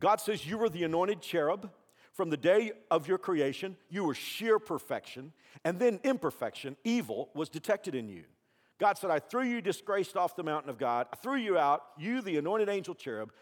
God 0.00 0.20
says, 0.20 0.44
You 0.46 0.58
were 0.58 0.68
the 0.68 0.82
anointed 0.82 1.22
cherub 1.22 1.70
from 2.12 2.30
the 2.30 2.36
day 2.36 2.72
of 2.90 3.08
your 3.08 3.18
creation, 3.18 3.76
you 3.88 4.04
were 4.04 4.14
sheer 4.14 4.58
perfection, 4.58 5.32
and 5.64 5.78
then 5.78 6.00
imperfection, 6.04 6.76
evil, 6.84 7.30
was 7.34 7.48
detected 7.48 7.94
in 7.94 8.08
you. 8.08 8.24
God 8.78 8.98
said, 8.98 9.10
I 9.10 9.18
threw 9.18 9.44
you 9.44 9.60
disgraced 9.60 10.16
off 10.16 10.36
the 10.36 10.42
mountain 10.42 10.68
of 10.68 10.76
God. 10.76 11.06
I 11.12 11.16
threw 11.16 11.36
you 11.36 11.56
out, 11.56 11.84
you, 11.96 12.20
the 12.20 12.36
anointed 12.36 12.68
angel 12.68 12.94
cherub. 12.94 13.32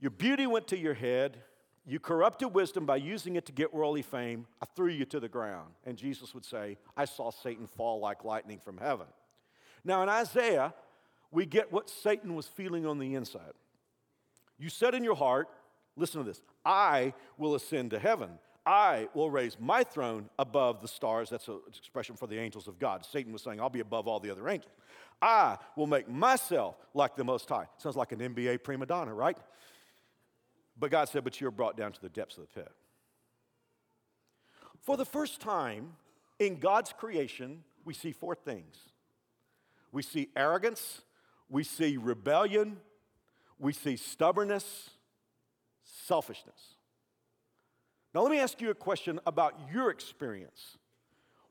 Your 0.00 0.10
beauty 0.10 0.46
went 0.46 0.68
to 0.68 0.78
your 0.78 0.94
head. 0.94 1.38
You 1.84 2.00
corrupted 2.00 2.54
wisdom 2.54 2.86
by 2.86 2.96
using 2.96 3.36
it 3.36 3.46
to 3.46 3.52
get 3.52 3.74
worldly 3.74 4.02
fame. 4.02 4.46
I 4.62 4.66
threw 4.66 4.88
you 4.88 5.04
to 5.06 5.20
the 5.20 5.28
ground. 5.28 5.72
And 5.84 5.96
Jesus 5.96 6.34
would 6.34 6.44
say, 6.44 6.78
I 6.96 7.04
saw 7.04 7.30
Satan 7.30 7.66
fall 7.66 8.00
like 8.00 8.24
lightning 8.24 8.60
from 8.64 8.78
heaven. 8.78 9.06
Now, 9.84 10.02
in 10.02 10.08
Isaiah, 10.08 10.74
we 11.30 11.46
get 11.46 11.72
what 11.72 11.90
Satan 11.90 12.34
was 12.34 12.46
feeling 12.46 12.86
on 12.86 12.98
the 12.98 13.14
inside. 13.14 13.52
You 14.58 14.68
said 14.68 14.94
in 14.94 15.04
your 15.04 15.16
heart, 15.16 15.48
Listen 15.96 16.22
to 16.22 16.28
this 16.28 16.42
I 16.64 17.14
will 17.38 17.54
ascend 17.54 17.90
to 17.90 17.98
heaven. 17.98 18.38
I 18.64 19.08
will 19.14 19.30
raise 19.30 19.56
my 19.60 19.84
throne 19.84 20.28
above 20.40 20.82
the 20.82 20.88
stars. 20.88 21.30
That's 21.30 21.46
an 21.46 21.60
expression 21.68 22.16
for 22.16 22.26
the 22.26 22.36
angels 22.36 22.66
of 22.66 22.80
God. 22.80 23.06
Satan 23.06 23.32
was 23.32 23.42
saying, 23.42 23.60
I'll 23.60 23.70
be 23.70 23.78
above 23.78 24.08
all 24.08 24.18
the 24.18 24.28
other 24.28 24.48
angels. 24.48 24.72
I 25.22 25.58
will 25.76 25.86
make 25.86 26.08
myself 26.08 26.74
like 26.92 27.14
the 27.14 27.22
Most 27.22 27.48
High. 27.48 27.66
Sounds 27.78 27.94
like 27.94 28.10
an 28.10 28.18
NBA 28.18 28.64
prima 28.64 28.84
donna, 28.84 29.14
right? 29.14 29.38
But 30.76 30.90
God 30.90 31.08
said, 31.08 31.22
But 31.22 31.40
you're 31.40 31.52
brought 31.52 31.76
down 31.76 31.92
to 31.92 32.00
the 32.00 32.08
depths 32.08 32.36
of 32.38 32.42
the 32.42 32.60
pit. 32.60 32.72
For 34.82 34.96
the 34.96 35.04
first 35.04 35.40
time 35.40 35.92
in 36.38 36.58
God's 36.58 36.92
creation, 36.92 37.62
we 37.84 37.94
see 37.94 38.12
four 38.12 38.34
things 38.34 38.76
we 39.92 40.02
see 40.02 40.28
arrogance, 40.36 41.00
we 41.48 41.64
see 41.64 41.96
rebellion, 41.96 42.76
we 43.58 43.72
see 43.72 43.96
stubbornness, 43.96 44.90
selfishness. 46.06 46.76
Now, 48.14 48.22
let 48.22 48.30
me 48.30 48.38
ask 48.38 48.60
you 48.60 48.70
a 48.70 48.74
question 48.74 49.20
about 49.26 49.54
your 49.72 49.90
experience 49.90 50.78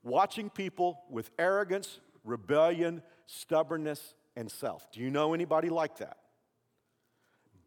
watching 0.02 0.50
people 0.50 1.00
with 1.10 1.30
arrogance, 1.38 2.00
rebellion, 2.24 3.02
stubbornness, 3.26 4.14
and 4.36 4.50
self. 4.50 4.90
Do 4.92 5.00
you 5.00 5.10
know 5.10 5.34
anybody 5.34 5.68
like 5.68 5.98
that? 5.98 6.18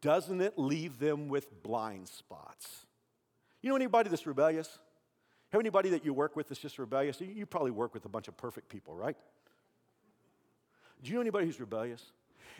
Doesn't 0.02 0.40
it 0.40 0.58
leave 0.58 1.00
them 1.00 1.28
with 1.28 1.64
blind 1.64 2.08
spots? 2.08 2.86
You 3.62 3.70
know 3.70 3.76
anybody 3.76 4.10
that's 4.10 4.26
rebellious? 4.26 4.80
Have 5.50 5.60
anybody 5.60 5.90
that 5.90 6.06
you 6.06 6.14
work 6.14 6.36
with 6.36 6.48
that's 6.48 6.62
just 6.62 6.80
rebellious? 6.80 7.20
You 7.20 7.46
probably 7.46 7.72
work 7.72 7.94
with 7.94 8.06
a 8.06 8.10
bunch 8.10 8.28
of 8.28 8.38
perfect 8.38 8.70
people, 8.70 8.96
right? 8.96 9.18
Do 11.02 11.10
you 11.10 11.16
know 11.16 11.22
anybody 11.22 11.48
who's 11.48 11.60
rebellious? 11.60 12.04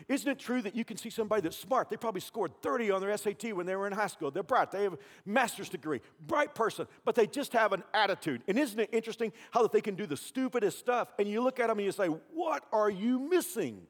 Isn't 0.08 0.30
it 0.30 0.38
true 0.38 0.62
that 0.62 0.74
you 0.74 0.84
can 0.84 0.96
see 0.96 1.10
somebody 1.10 1.42
that's 1.42 1.56
smart? 1.56 1.90
They 1.90 1.96
probably 1.96 2.20
scored 2.20 2.52
30 2.62 2.90
on 2.90 3.00
their 3.00 3.16
SAT 3.16 3.54
when 3.54 3.66
they 3.66 3.76
were 3.76 3.86
in 3.86 3.92
high 3.92 4.06
school. 4.06 4.30
They're 4.30 4.42
bright. 4.42 4.70
They 4.70 4.84
have 4.84 4.94
a 4.94 4.98
master's 5.24 5.68
degree. 5.68 6.00
Bright 6.26 6.54
person, 6.54 6.86
but 7.04 7.14
they 7.14 7.26
just 7.26 7.52
have 7.52 7.72
an 7.72 7.82
attitude. 7.92 8.42
And 8.48 8.58
isn't 8.58 8.78
it 8.78 8.90
interesting 8.92 9.32
how 9.50 9.62
that 9.62 9.72
they 9.72 9.80
can 9.80 9.94
do 9.94 10.06
the 10.06 10.16
stupidest 10.16 10.78
stuff 10.78 11.08
and 11.18 11.28
you 11.28 11.42
look 11.42 11.60
at 11.60 11.68
them 11.68 11.78
and 11.78 11.86
you 11.86 11.92
say, 11.92 12.06
"What 12.06 12.64
are 12.72 12.90
you 12.90 13.18
missing?" 13.18 13.86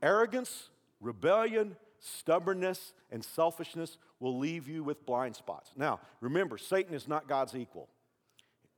Arrogance, 0.00 0.70
rebellion, 1.00 1.76
stubbornness, 1.98 2.92
and 3.10 3.24
selfishness 3.24 3.98
will 4.20 4.38
leave 4.38 4.68
you 4.68 4.84
with 4.84 5.04
blind 5.04 5.36
spots. 5.36 5.72
Now, 5.76 6.00
remember, 6.20 6.58
Satan 6.58 6.94
is 6.94 7.08
not 7.08 7.28
God's 7.28 7.54
equal. 7.54 7.88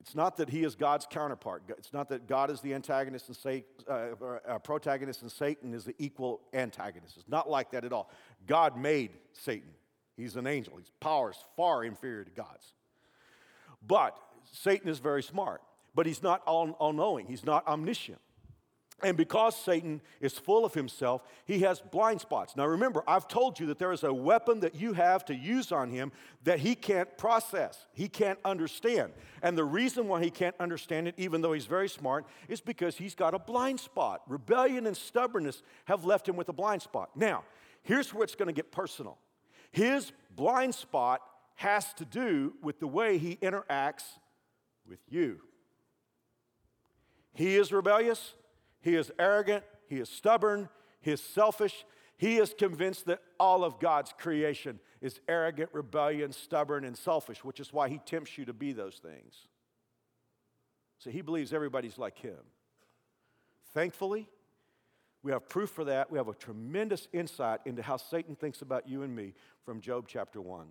It's 0.00 0.14
not 0.14 0.38
that 0.38 0.48
he 0.48 0.64
is 0.64 0.74
God's 0.74 1.06
counterpart. 1.08 1.64
It's 1.76 1.92
not 1.92 2.08
that 2.08 2.26
God 2.26 2.50
is 2.50 2.60
the 2.62 2.72
antagonist 2.72 3.28
and 3.28 3.36
Satan, 3.36 3.68
uh, 3.88 4.08
uh, 4.48 4.58
protagonist 4.58 5.20
and 5.20 5.30
Satan 5.30 5.74
is 5.74 5.84
the 5.84 5.94
equal 5.98 6.40
antagonist. 6.54 7.18
It's 7.18 7.28
not 7.28 7.50
like 7.50 7.70
that 7.72 7.84
at 7.84 7.92
all. 7.92 8.10
God 8.46 8.78
made 8.78 9.10
Satan. 9.32 9.68
He's 10.16 10.36
an 10.36 10.46
angel. 10.46 10.78
His 10.78 10.90
power 11.00 11.30
is 11.30 11.36
far 11.56 11.84
inferior 11.84 12.24
to 12.24 12.30
God's. 12.30 12.72
But 13.86 14.16
Satan 14.50 14.88
is 14.88 14.98
very 14.98 15.22
smart, 15.22 15.60
but 15.94 16.06
he's 16.06 16.22
not 16.22 16.42
all, 16.46 16.70
all 16.72 16.92
knowing. 16.92 17.26
He's 17.26 17.44
not 17.44 17.66
omniscient. 17.66 18.20
And 19.02 19.16
because 19.16 19.56
Satan 19.56 20.00
is 20.20 20.38
full 20.38 20.64
of 20.64 20.74
himself, 20.74 21.22
he 21.44 21.60
has 21.60 21.80
blind 21.80 22.20
spots. 22.20 22.56
Now 22.56 22.66
remember, 22.66 23.02
I've 23.06 23.28
told 23.28 23.58
you 23.58 23.66
that 23.66 23.78
there 23.78 23.92
is 23.92 24.04
a 24.04 24.12
weapon 24.12 24.60
that 24.60 24.74
you 24.74 24.92
have 24.92 25.24
to 25.26 25.34
use 25.34 25.72
on 25.72 25.90
him 25.90 26.12
that 26.44 26.60
he 26.60 26.74
can't 26.74 27.16
process, 27.16 27.86
he 27.92 28.08
can't 28.08 28.38
understand. 28.44 29.12
And 29.42 29.56
the 29.56 29.64
reason 29.64 30.08
why 30.08 30.22
he 30.22 30.30
can't 30.30 30.56
understand 30.60 31.08
it, 31.08 31.14
even 31.16 31.40
though 31.40 31.52
he's 31.52 31.66
very 31.66 31.88
smart, 31.88 32.26
is 32.48 32.60
because 32.60 32.96
he's 32.96 33.14
got 33.14 33.34
a 33.34 33.38
blind 33.38 33.80
spot. 33.80 34.22
Rebellion 34.28 34.86
and 34.86 34.96
stubbornness 34.96 35.62
have 35.86 36.04
left 36.04 36.28
him 36.28 36.36
with 36.36 36.48
a 36.48 36.52
blind 36.52 36.82
spot. 36.82 37.10
Now, 37.14 37.44
here's 37.82 38.12
where 38.12 38.24
it's 38.24 38.34
going 38.34 38.48
to 38.48 38.52
get 38.52 38.70
personal 38.70 39.18
his 39.72 40.12
blind 40.34 40.74
spot 40.74 41.20
has 41.56 41.92
to 41.94 42.04
do 42.04 42.54
with 42.62 42.80
the 42.80 42.86
way 42.86 43.18
he 43.18 43.36
interacts 43.36 44.18
with 44.88 44.98
you. 45.08 45.40
He 47.34 47.56
is 47.56 47.72
rebellious 47.72 48.34
he 48.80 48.96
is 48.96 49.10
arrogant, 49.18 49.64
he 49.88 49.96
is 49.98 50.08
stubborn, 50.08 50.68
he 51.00 51.12
is 51.12 51.20
selfish. 51.20 51.84
He 52.16 52.36
is 52.36 52.54
convinced 52.56 53.06
that 53.06 53.22
all 53.38 53.64
of 53.64 53.80
God's 53.80 54.12
creation 54.12 54.78
is 55.00 55.20
arrogant, 55.26 55.70
rebellion, 55.72 56.32
stubborn, 56.32 56.84
and 56.84 56.94
selfish, 56.96 57.42
which 57.42 57.60
is 57.60 57.72
why 57.72 57.88
he 57.88 57.96
tempts 57.96 58.36
you 58.36 58.44
to 58.44 58.52
be 58.52 58.74
those 58.74 58.96
things. 58.96 59.46
So 60.98 61.08
he 61.08 61.22
believes 61.22 61.54
everybody's 61.54 61.96
like 61.96 62.18
him. 62.18 62.36
Thankfully, 63.72 64.28
we 65.22 65.32
have 65.32 65.48
proof 65.48 65.70
for 65.70 65.84
that. 65.84 66.10
We 66.10 66.18
have 66.18 66.28
a 66.28 66.34
tremendous 66.34 67.08
insight 67.14 67.60
into 67.64 67.80
how 67.80 67.96
Satan 67.96 68.34
thinks 68.34 68.60
about 68.60 68.86
you 68.86 69.02
and 69.02 69.16
me 69.16 69.32
from 69.64 69.80
Job 69.80 70.04
chapter 70.06 70.42
1. 70.42 70.66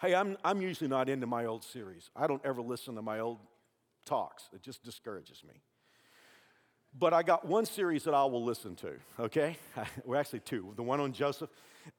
Hey, 0.00 0.14
I'm, 0.14 0.38
I'm 0.42 0.62
usually 0.62 0.88
not 0.88 1.10
into 1.10 1.26
my 1.26 1.44
old 1.44 1.62
series. 1.62 2.08
I 2.16 2.26
don't 2.26 2.44
ever 2.44 2.62
listen 2.62 2.94
to 2.94 3.02
my 3.02 3.18
old 3.20 3.38
talks, 4.06 4.48
it 4.54 4.62
just 4.62 4.82
discourages 4.82 5.42
me. 5.46 5.60
But 6.98 7.14
I 7.14 7.22
got 7.22 7.46
one 7.46 7.64
series 7.64 8.04
that 8.04 8.14
I 8.14 8.24
will 8.24 8.42
listen 8.42 8.74
to, 8.76 8.94
okay? 9.20 9.56
well, 10.04 10.18
actually, 10.18 10.40
two. 10.40 10.72
The 10.74 10.82
one 10.82 11.00
on 11.00 11.12
Joseph. 11.12 11.50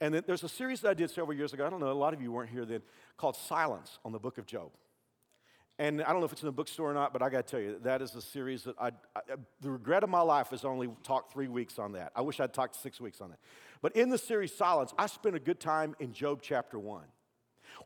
And 0.02 0.14
then 0.14 0.24
there's 0.28 0.44
a 0.44 0.50
series 0.50 0.82
that 0.82 0.90
I 0.90 0.94
did 0.94 1.10
several 1.10 1.38
years 1.38 1.54
ago. 1.54 1.66
I 1.66 1.70
don't 1.70 1.80
know, 1.80 1.92
a 1.92 1.94
lot 1.94 2.14
of 2.14 2.22
you 2.22 2.32
weren't 2.32 2.50
here 2.50 2.66
then, 2.66 2.82
called 3.16 3.36
Silence 3.36 4.00
on 4.04 4.12
the 4.12 4.20
book 4.20 4.38
of 4.38 4.46
Job. 4.46 4.72
And 5.78 6.04
I 6.04 6.12
don't 6.12 6.20
know 6.20 6.26
if 6.26 6.34
it's 6.34 6.42
in 6.42 6.48
the 6.48 6.52
bookstore 6.52 6.92
or 6.92 6.94
not, 6.94 7.14
but 7.14 7.22
I 7.22 7.30
got 7.30 7.48
to 7.48 7.52
tell 7.52 7.62
you, 7.62 7.80
that 7.84 8.02
is 8.02 8.14
a 8.16 8.22
series 8.22 8.64
that 8.64 8.76
I, 8.78 8.88
I, 9.16 9.22
the 9.62 9.72
regret 9.72 10.04
of 10.04 10.10
my 10.10 10.20
life 10.20 10.52
is 10.52 10.66
only 10.66 10.90
talked 11.04 11.32
three 11.32 11.48
weeks 11.48 11.80
on 11.80 11.94
that. 11.94 12.12
I 12.14 12.22
wish 12.22 12.42
I'd 12.42 12.54
talked 12.54 12.76
six 12.76 13.00
weeks 13.00 13.22
on 13.22 13.30
that. 13.30 13.40
But 13.82 13.96
in 13.96 14.10
the 14.10 14.18
series 14.18 14.54
Silence, 14.54 14.94
I 14.98 15.06
spent 15.08 15.38
a 15.38 15.40
good 15.40 15.62
time 15.62 15.96
in 16.02 16.12
Job 16.12 16.42
chapter 16.42 16.78
one. 16.78 17.06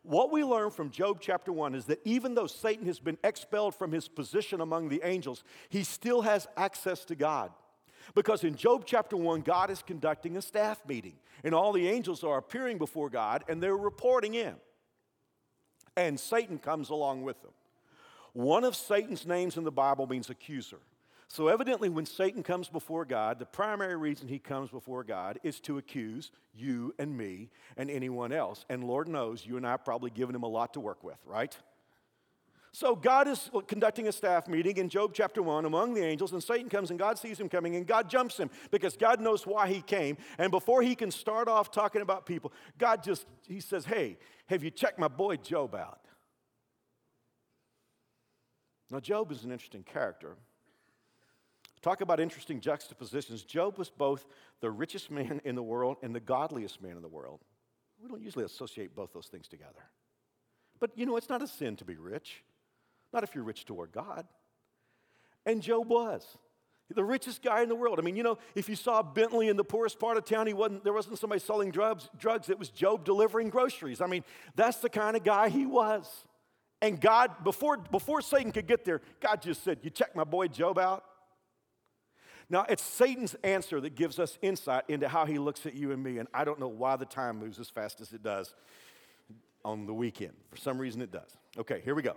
What 0.02 0.30
we 0.32 0.44
learn 0.44 0.70
from 0.70 0.90
Job 0.90 1.18
chapter 1.20 1.52
1 1.52 1.74
is 1.74 1.86
that 1.86 2.00
even 2.04 2.34
though 2.34 2.46
Satan 2.46 2.86
has 2.86 2.98
been 2.98 3.18
expelled 3.24 3.74
from 3.74 3.92
his 3.92 4.08
position 4.08 4.60
among 4.60 4.88
the 4.88 5.00
angels, 5.04 5.44
he 5.68 5.84
still 5.84 6.22
has 6.22 6.46
access 6.56 7.04
to 7.06 7.14
God. 7.14 7.50
Because 8.14 8.44
in 8.44 8.54
Job 8.54 8.84
chapter 8.84 9.16
1, 9.16 9.40
God 9.42 9.70
is 9.70 9.82
conducting 9.82 10.36
a 10.36 10.42
staff 10.42 10.80
meeting, 10.86 11.14
and 11.42 11.54
all 11.54 11.72
the 11.72 11.88
angels 11.88 12.22
are 12.22 12.36
appearing 12.36 12.76
before 12.76 13.08
God 13.08 13.44
and 13.48 13.62
they're 13.62 13.76
reporting 13.76 14.34
in. 14.34 14.54
And 15.96 16.18
Satan 16.18 16.58
comes 16.58 16.90
along 16.90 17.22
with 17.22 17.40
them. 17.42 17.52
One 18.32 18.64
of 18.64 18.74
Satan's 18.74 19.26
names 19.26 19.56
in 19.56 19.64
the 19.64 19.70
Bible 19.70 20.06
means 20.06 20.28
accuser. 20.28 20.80
So, 21.28 21.48
evidently, 21.48 21.88
when 21.88 22.06
Satan 22.06 22.42
comes 22.42 22.68
before 22.68 23.04
God, 23.04 23.38
the 23.38 23.46
primary 23.46 23.96
reason 23.96 24.28
he 24.28 24.38
comes 24.38 24.70
before 24.70 25.04
God 25.04 25.38
is 25.42 25.58
to 25.60 25.78
accuse 25.78 26.30
you 26.54 26.94
and 26.98 27.16
me 27.16 27.50
and 27.76 27.90
anyone 27.90 28.32
else. 28.32 28.64
And 28.68 28.84
Lord 28.84 29.08
knows 29.08 29.44
you 29.44 29.56
and 29.56 29.66
I 29.66 29.72
have 29.72 29.84
probably 29.84 30.10
given 30.10 30.34
him 30.34 30.42
a 30.42 30.48
lot 30.48 30.74
to 30.74 30.80
work 30.80 31.02
with, 31.02 31.18
right? 31.26 31.56
So, 32.72 32.94
God 32.94 33.28
is 33.28 33.50
conducting 33.68 34.08
a 34.08 34.12
staff 34.12 34.48
meeting 34.48 34.76
in 34.76 34.88
Job 34.88 35.12
chapter 35.14 35.42
1 35.42 35.64
among 35.64 35.94
the 35.94 36.04
angels, 36.04 36.32
and 36.32 36.42
Satan 36.42 36.68
comes 36.68 36.90
and 36.90 36.98
God 36.98 37.18
sees 37.18 37.38
him 37.38 37.48
coming, 37.48 37.76
and 37.76 37.86
God 37.86 38.10
jumps 38.10 38.36
him 38.36 38.50
because 38.70 38.96
God 38.96 39.20
knows 39.20 39.46
why 39.46 39.68
he 39.68 39.80
came. 39.80 40.16
And 40.38 40.50
before 40.50 40.82
he 40.82 40.94
can 40.94 41.10
start 41.10 41.48
off 41.48 41.70
talking 41.70 42.02
about 42.02 42.26
people, 42.26 42.52
God 42.76 43.02
just, 43.02 43.26
he 43.48 43.60
says, 43.60 43.84
Hey, 43.84 44.18
have 44.46 44.62
you 44.62 44.70
checked 44.70 44.98
my 44.98 45.08
boy 45.08 45.36
Job 45.36 45.74
out? 45.74 46.00
Now, 48.90 49.00
Job 49.00 49.32
is 49.32 49.44
an 49.44 49.52
interesting 49.52 49.84
character. 49.84 50.36
Talk 51.84 52.00
about 52.00 52.18
interesting 52.18 52.60
juxtapositions. 52.60 53.42
Job 53.42 53.76
was 53.76 53.90
both 53.90 54.24
the 54.62 54.70
richest 54.70 55.10
man 55.10 55.42
in 55.44 55.54
the 55.54 55.62
world 55.62 55.98
and 56.02 56.14
the 56.14 56.20
godliest 56.20 56.80
man 56.80 56.96
in 56.96 57.02
the 57.02 57.08
world. 57.08 57.40
We 58.02 58.08
don't 58.08 58.22
usually 58.22 58.46
associate 58.46 58.96
both 58.96 59.12
those 59.12 59.26
things 59.26 59.48
together. 59.48 59.84
But 60.80 60.92
you 60.96 61.04
know, 61.04 61.18
it's 61.18 61.28
not 61.28 61.42
a 61.42 61.46
sin 61.46 61.76
to 61.76 61.84
be 61.84 61.96
rich, 61.96 62.42
not 63.12 63.22
if 63.22 63.34
you're 63.34 63.44
rich 63.44 63.66
toward 63.66 63.92
God. 63.92 64.26
And 65.44 65.60
Job 65.60 65.86
was 65.90 66.38
the 66.88 67.04
richest 67.04 67.42
guy 67.42 67.60
in 67.60 67.68
the 67.68 67.74
world. 67.74 67.98
I 67.98 68.02
mean, 68.02 68.16
you 68.16 68.22
know, 68.22 68.38
if 68.54 68.66
you 68.66 68.76
saw 68.76 69.02
Bentley 69.02 69.48
in 69.48 69.58
the 69.58 69.64
poorest 69.64 69.98
part 69.98 70.16
of 70.16 70.24
town, 70.24 70.46
he 70.46 70.54
wasn't, 70.54 70.84
there 70.84 70.94
wasn't 70.94 71.18
somebody 71.18 71.40
selling 71.40 71.70
drugs, 71.70 72.08
drugs, 72.18 72.48
it 72.48 72.58
was 72.58 72.70
Job 72.70 73.04
delivering 73.04 73.50
groceries. 73.50 74.00
I 74.00 74.06
mean, 74.06 74.24
that's 74.56 74.78
the 74.78 74.88
kind 74.88 75.18
of 75.18 75.22
guy 75.22 75.50
he 75.50 75.66
was. 75.66 76.10
And 76.80 76.98
God, 76.98 77.44
before, 77.44 77.76
before 77.76 78.22
Satan 78.22 78.52
could 78.52 78.66
get 78.66 78.86
there, 78.86 79.02
God 79.20 79.42
just 79.42 79.62
said, 79.62 79.80
You 79.82 79.90
check 79.90 80.16
my 80.16 80.24
boy 80.24 80.48
Job 80.48 80.78
out? 80.78 81.04
Now, 82.50 82.66
it's 82.68 82.82
Satan's 82.82 83.34
answer 83.42 83.80
that 83.80 83.94
gives 83.94 84.18
us 84.18 84.38
insight 84.42 84.84
into 84.88 85.08
how 85.08 85.24
he 85.24 85.38
looks 85.38 85.66
at 85.66 85.74
you 85.74 85.92
and 85.92 86.02
me, 86.02 86.18
and 86.18 86.28
I 86.34 86.44
don't 86.44 86.60
know 86.60 86.68
why 86.68 86.96
the 86.96 87.06
time 87.06 87.38
moves 87.38 87.58
as 87.58 87.70
fast 87.70 88.00
as 88.00 88.12
it 88.12 88.22
does 88.22 88.54
on 89.64 89.86
the 89.86 89.94
weekend. 89.94 90.34
For 90.50 90.56
some 90.56 90.78
reason, 90.78 91.00
it 91.00 91.10
does. 91.10 91.36
Okay, 91.58 91.80
here 91.84 91.94
we 91.94 92.02
go. 92.02 92.16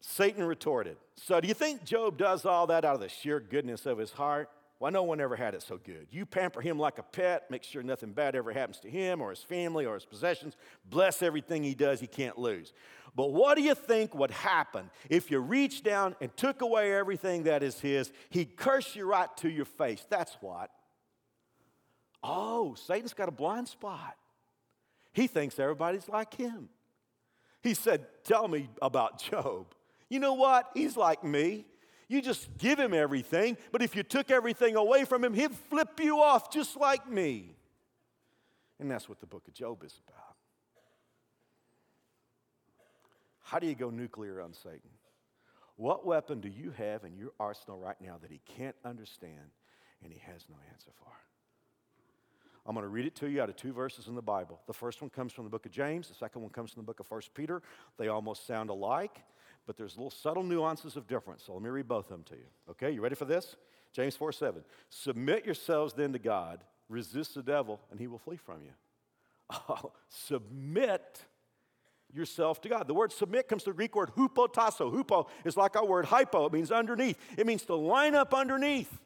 Satan 0.00 0.44
retorted, 0.44 0.96
So, 1.16 1.40
do 1.40 1.46
you 1.46 1.54
think 1.54 1.84
Job 1.84 2.18
does 2.18 2.44
all 2.44 2.66
that 2.68 2.84
out 2.84 2.94
of 2.94 3.00
the 3.00 3.08
sheer 3.08 3.38
goodness 3.38 3.86
of 3.86 3.98
his 3.98 4.12
heart? 4.12 4.50
Why, 4.82 4.90
no 4.90 5.04
one 5.04 5.20
ever 5.20 5.36
had 5.36 5.54
it 5.54 5.62
so 5.62 5.78
good. 5.78 6.08
You 6.10 6.26
pamper 6.26 6.60
him 6.60 6.76
like 6.76 6.98
a 6.98 7.04
pet, 7.04 7.48
make 7.52 7.62
sure 7.62 7.84
nothing 7.84 8.10
bad 8.10 8.34
ever 8.34 8.52
happens 8.52 8.80
to 8.80 8.90
him 8.90 9.20
or 9.20 9.30
his 9.30 9.38
family 9.38 9.86
or 9.86 9.94
his 9.94 10.04
possessions, 10.04 10.56
bless 10.84 11.22
everything 11.22 11.62
he 11.62 11.76
does, 11.76 12.00
he 12.00 12.08
can't 12.08 12.36
lose. 12.36 12.72
But 13.14 13.30
what 13.30 13.56
do 13.56 13.62
you 13.62 13.76
think 13.76 14.12
would 14.12 14.32
happen 14.32 14.90
if 15.08 15.30
you 15.30 15.38
reached 15.38 15.84
down 15.84 16.16
and 16.20 16.36
took 16.36 16.62
away 16.62 16.92
everything 16.92 17.44
that 17.44 17.62
is 17.62 17.78
his? 17.78 18.10
He'd 18.30 18.56
curse 18.56 18.96
you 18.96 19.06
right 19.06 19.28
to 19.36 19.48
your 19.48 19.66
face. 19.66 20.04
That's 20.10 20.36
what. 20.40 20.68
Oh, 22.20 22.74
Satan's 22.74 23.14
got 23.14 23.28
a 23.28 23.30
blind 23.30 23.68
spot. 23.68 24.16
He 25.12 25.28
thinks 25.28 25.60
everybody's 25.60 26.08
like 26.08 26.34
him. 26.34 26.70
He 27.62 27.74
said, 27.74 28.04
Tell 28.24 28.48
me 28.48 28.68
about 28.82 29.22
Job. 29.22 29.76
You 30.08 30.18
know 30.18 30.34
what? 30.34 30.70
He's 30.74 30.96
like 30.96 31.22
me. 31.22 31.66
You 32.12 32.20
just 32.20 32.58
give 32.58 32.78
him 32.78 32.92
everything, 32.92 33.56
but 33.70 33.80
if 33.80 33.96
you 33.96 34.02
took 34.02 34.30
everything 34.30 34.76
away 34.76 35.06
from 35.06 35.24
him, 35.24 35.32
he'd 35.32 35.54
flip 35.70 35.98
you 35.98 36.20
off 36.20 36.52
just 36.52 36.76
like 36.76 37.10
me. 37.10 37.56
And 38.78 38.90
that's 38.90 39.08
what 39.08 39.18
the 39.18 39.26
book 39.26 39.48
of 39.48 39.54
Job 39.54 39.82
is 39.82 39.98
about. 40.06 40.36
How 43.40 43.58
do 43.58 43.66
you 43.66 43.74
go 43.74 43.88
nuclear 43.88 44.42
on 44.42 44.52
Satan? 44.52 44.90
What 45.76 46.04
weapon 46.04 46.42
do 46.42 46.50
you 46.50 46.70
have 46.72 47.04
in 47.04 47.16
your 47.16 47.32
arsenal 47.40 47.78
right 47.78 47.98
now 47.98 48.18
that 48.20 48.30
he 48.30 48.42
can't 48.44 48.76
understand 48.84 49.48
and 50.04 50.12
he 50.12 50.18
has 50.18 50.44
no 50.50 50.56
answer 50.70 50.90
for? 50.98 51.12
I'm 52.66 52.74
going 52.74 52.84
to 52.84 52.90
read 52.90 53.06
it 53.06 53.14
to 53.16 53.30
you 53.30 53.40
out 53.40 53.48
of 53.48 53.56
two 53.56 53.72
verses 53.72 54.06
in 54.06 54.14
the 54.14 54.20
Bible. 54.20 54.60
The 54.66 54.74
first 54.74 55.00
one 55.00 55.08
comes 55.08 55.32
from 55.32 55.44
the 55.44 55.50
book 55.50 55.64
of 55.64 55.72
James, 55.72 56.08
the 56.08 56.14
second 56.14 56.42
one 56.42 56.50
comes 56.50 56.72
from 56.72 56.82
the 56.82 56.86
book 56.86 57.00
of 57.00 57.10
1 57.10 57.22
Peter. 57.34 57.62
They 57.96 58.08
almost 58.08 58.46
sound 58.46 58.68
alike, 58.68 59.22
but 59.66 59.76
there's 59.76 59.96
little 59.96 60.10
subtle 60.10 60.42
nuances 60.42 60.96
of 60.96 61.06
difference. 61.06 61.44
So 61.46 61.52
let 61.52 61.62
me 61.62 61.70
read 61.70 61.88
both 61.88 62.06
of 62.06 62.10
them 62.10 62.24
to 62.24 62.34
you. 62.34 62.46
Okay, 62.70 62.90
you 62.90 63.00
ready 63.00 63.14
for 63.14 63.24
this? 63.24 63.56
James 63.92 64.16
4 64.16 64.32
7. 64.32 64.62
Submit 64.88 65.44
yourselves 65.44 65.94
then 65.94 66.12
to 66.12 66.18
God, 66.18 66.64
resist 66.88 67.34
the 67.34 67.42
devil, 67.42 67.80
and 67.90 68.00
he 68.00 68.06
will 68.06 68.18
flee 68.18 68.36
from 68.36 68.62
you. 68.62 68.72
Oh, 69.68 69.92
submit 70.08 71.24
yourself 72.10 72.62
to 72.62 72.70
God. 72.70 72.86
The 72.86 72.94
word 72.94 73.12
submit 73.12 73.48
comes 73.48 73.64
from 73.64 73.72
the 73.72 73.76
Greek 73.76 73.94
word 73.94 74.10
hupotasso. 74.16 74.90
Hupo 74.90 75.28
is 75.44 75.58
like 75.58 75.76
our 75.76 75.84
word 75.84 76.06
hypo, 76.06 76.46
it 76.46 76.52
means 76.52 76.70
underneath, 76.70 77.18
it 77.36 77.46
means 77.46 77.62
to 77.64 77.74
line 77.74 78.14
up 78.14 78.32
underneath. 78.32 78.98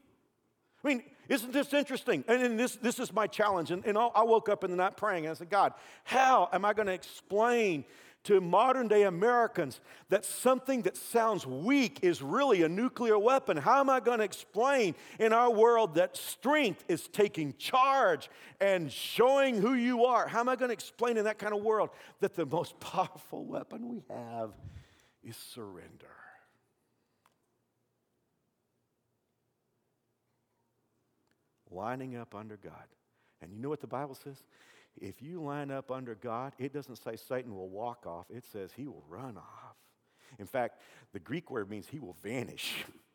I 0.84 0.88
mean, 0.88 1.02
isn't 1.28 1.52
this 1.52 1.72
interesting? 1.74 2.24
And, 2.28 2.42
and 2.42 2.60
this, 2.60 2.76
this 2.76 3.00
is 3.00 3.12
my 3.12 3.26
challenge. 3.26 3.72
And, 3.72 3.84
and 3.84 3.98
I 3.98 4.22
woke 4.22 4.48
up 4.48 4.62
in 4.62 4.70
the 4.70 4.76
night 4.76 4.96
praying 4.96 5.26
and 5.26 5.32
I 5.32 5.34
said, 5.34 5.50
God, 5.50 5.72
how 6.04 6.48
am 6.52 6.64
I 6.64 6.72
going 6.72 6.86
to 6.86 6.92
explain 6.92 7.84
to 8.26 8.40
modern 8.40 8.88
day 8.88 9.04
Americans 9.04 9.80
that 10.08 10.24
something 10.24 10.82
that 10.82 10.96
sounds 10.96 11.46
weak 11.46 12.00
is 12.02 12.22
really 12.22 12.62
a 12.62 12.68
nuclear 12.68 13.18
weapon? 13.18 13.56
How 13.56 13.80
am 13.80 13.90
I 13.90 14.00
going 14.00 14.18
to 14.18 14.24
explain 14.24 14.94
in 15.18 15.32
our 15.32 15.50
world 15.50 15.94
that 15.94 16.16
strength 16.16 16.84
is 16.88 17.08
taking 17.08 17.54
charge 17.56 18.28
and 18.60 18.90
showing 18.90 19.60
who 19.60 19.74
you 19.74 20.04
are? 20.04 20.26
How 20.26 20.40
am 20.40 20.48
I 20.48 20.56
going 20.56 20.68
to 20.68 20.74
explain 20.74 21.16
in 21.16 21.24
that 21.24 21.38
kind 21.38 21.54
of 21.54 21.62
world 21.62 21.90
that 22.20 22.34
the 22.34 22.46
most 22.46 22.78
powerful 22.80 23.44
weapon 23.44 23.88
we 23.88 24.02
have 24.08 24.50
is 25.22 25.36
surrender? 25.36 26.06
lining 31.70 32.16
up 32.16 32.34
under 32.34 32.56
God. 32.56 32.72
And 33.42 33.52
you 33.52 33.60
know 33.60 33.68
what 33.68 33.80
the 33.80 33.86
Bible 33.86 34.14
says? 34.14 34.42
If 35.00 35.22
you 35.22 35.42
line 35.42 35.70
up 35.70 35.90
under 35.90 36.14
God, 36.14 36.52
it 36.58 36.72
doesn't 36.72 36.96
say 36.96 37.16
Satan 37.16 37.54
will 37.54 37.68
walk 37.68 38.06
off, 38.06 38.26
it 38.30 38.44
says 38.44 38.72
he 38.74 38.86
will 38.86 39.04
run 39.08 39.36
off. 39.36 39.76
In 40.38 40.46
fact, 40.46 40.80
the 41.12 41.20
Greek 41.20 41.50
word 41.50 41.70
means 41.70 41.88
he 41.88 41.98
will 41.98 42.16
vanish. 42.22 42.84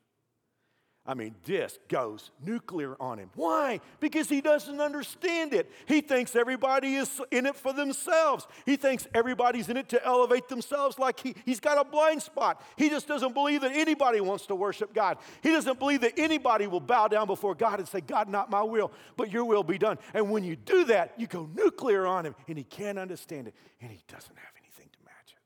I 1.03 1.15
mean, 1.15 1.33
this 1.45 1.79
goes 1.87 2.29
nuclear 2.45 2.95
on 2.99 3.17
him. 3.17 3.31
Why? 3.33 3.81
Because 3.99 4.29
he 4.29 4.39
doesn't 4.39 4.79
understand 4.79 5.51
it. 5.51 5.71
He 5.87 6.01
thinks 6.01 6.35
everybody 6.35 6.93
is 6.93 7.19
in 7.31 7.47
it 7.47 7.55
for 7.55 7.73
themselves. 7.73 8.45
He 8.67 8.75
thinks 8.75 9.07
everybody's 9.15 9.67
in 9.67 9.77
it 9.77 9.89
to 9.89 10.05
elevate 10.05 10.47
themselves 10.47 10.99
like 10.99 11.19
he, 11.19 11.33
he's 11.43 11.59
got 11.59 11.79
a 11.79 11.89
blind 11.89 12.21
spot. 12.21 12.63
He 12.75 12.87
just 12.87 13.07
doesn't 13.07 13.33
believe 13.33 13.61
that 13.61 13.71
anybody 13.71 14.21
wants 14.21 14.45
to 14.47 14.55
worship 14.55 14.93
God. 14.93 15.17
He 15.41 15.49
doesn't 15.49 15.79
believe 15.79 16.01
that 16.01 16.19
anybody 16.19 16.67
will 16.67 16.79
bow 16.79 17.07
down 17.07 17.25
before 17.25 17.55
God 17.55 17.79
and 17.79 17.87
say, 17.87 18.01
God, 18.01 18.29
not 18.29 18.51
my 18.51 18.61
will, 18.61 18.91
but 19.17 19.31
your 19.31 19.45
will 19.45 19.63
be 19.63 19.79
done. 19.79 19.97
And 20.13 20.29
when 20.29 20.43
you 20.43 20.55
do 20.55 20.83
that, 20.85 21.13
you 21.17 21.25
go 21.25 21.49
nuclear 21.55 22.05
on 22.05 22.27
him, 22.27 22.35
and 22.47 22.59
he 22.59 22.63
can't 22.63 22.99
understand 22.99 23.47
it, 23.47 23.55
and 23.81 23.89
he 23.89 24.03
doesn't 24.07 24.37
have 24.37 24.53
anything 24.61 24.87
to 24.91 24.99
match 25.03 25.31
it. 25.31 25.39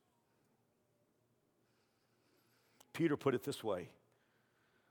Peter 2.92 3.16
put 3.16 3.34
it 3.34 3.44
this 3.46 3.64
way 3.64 3.88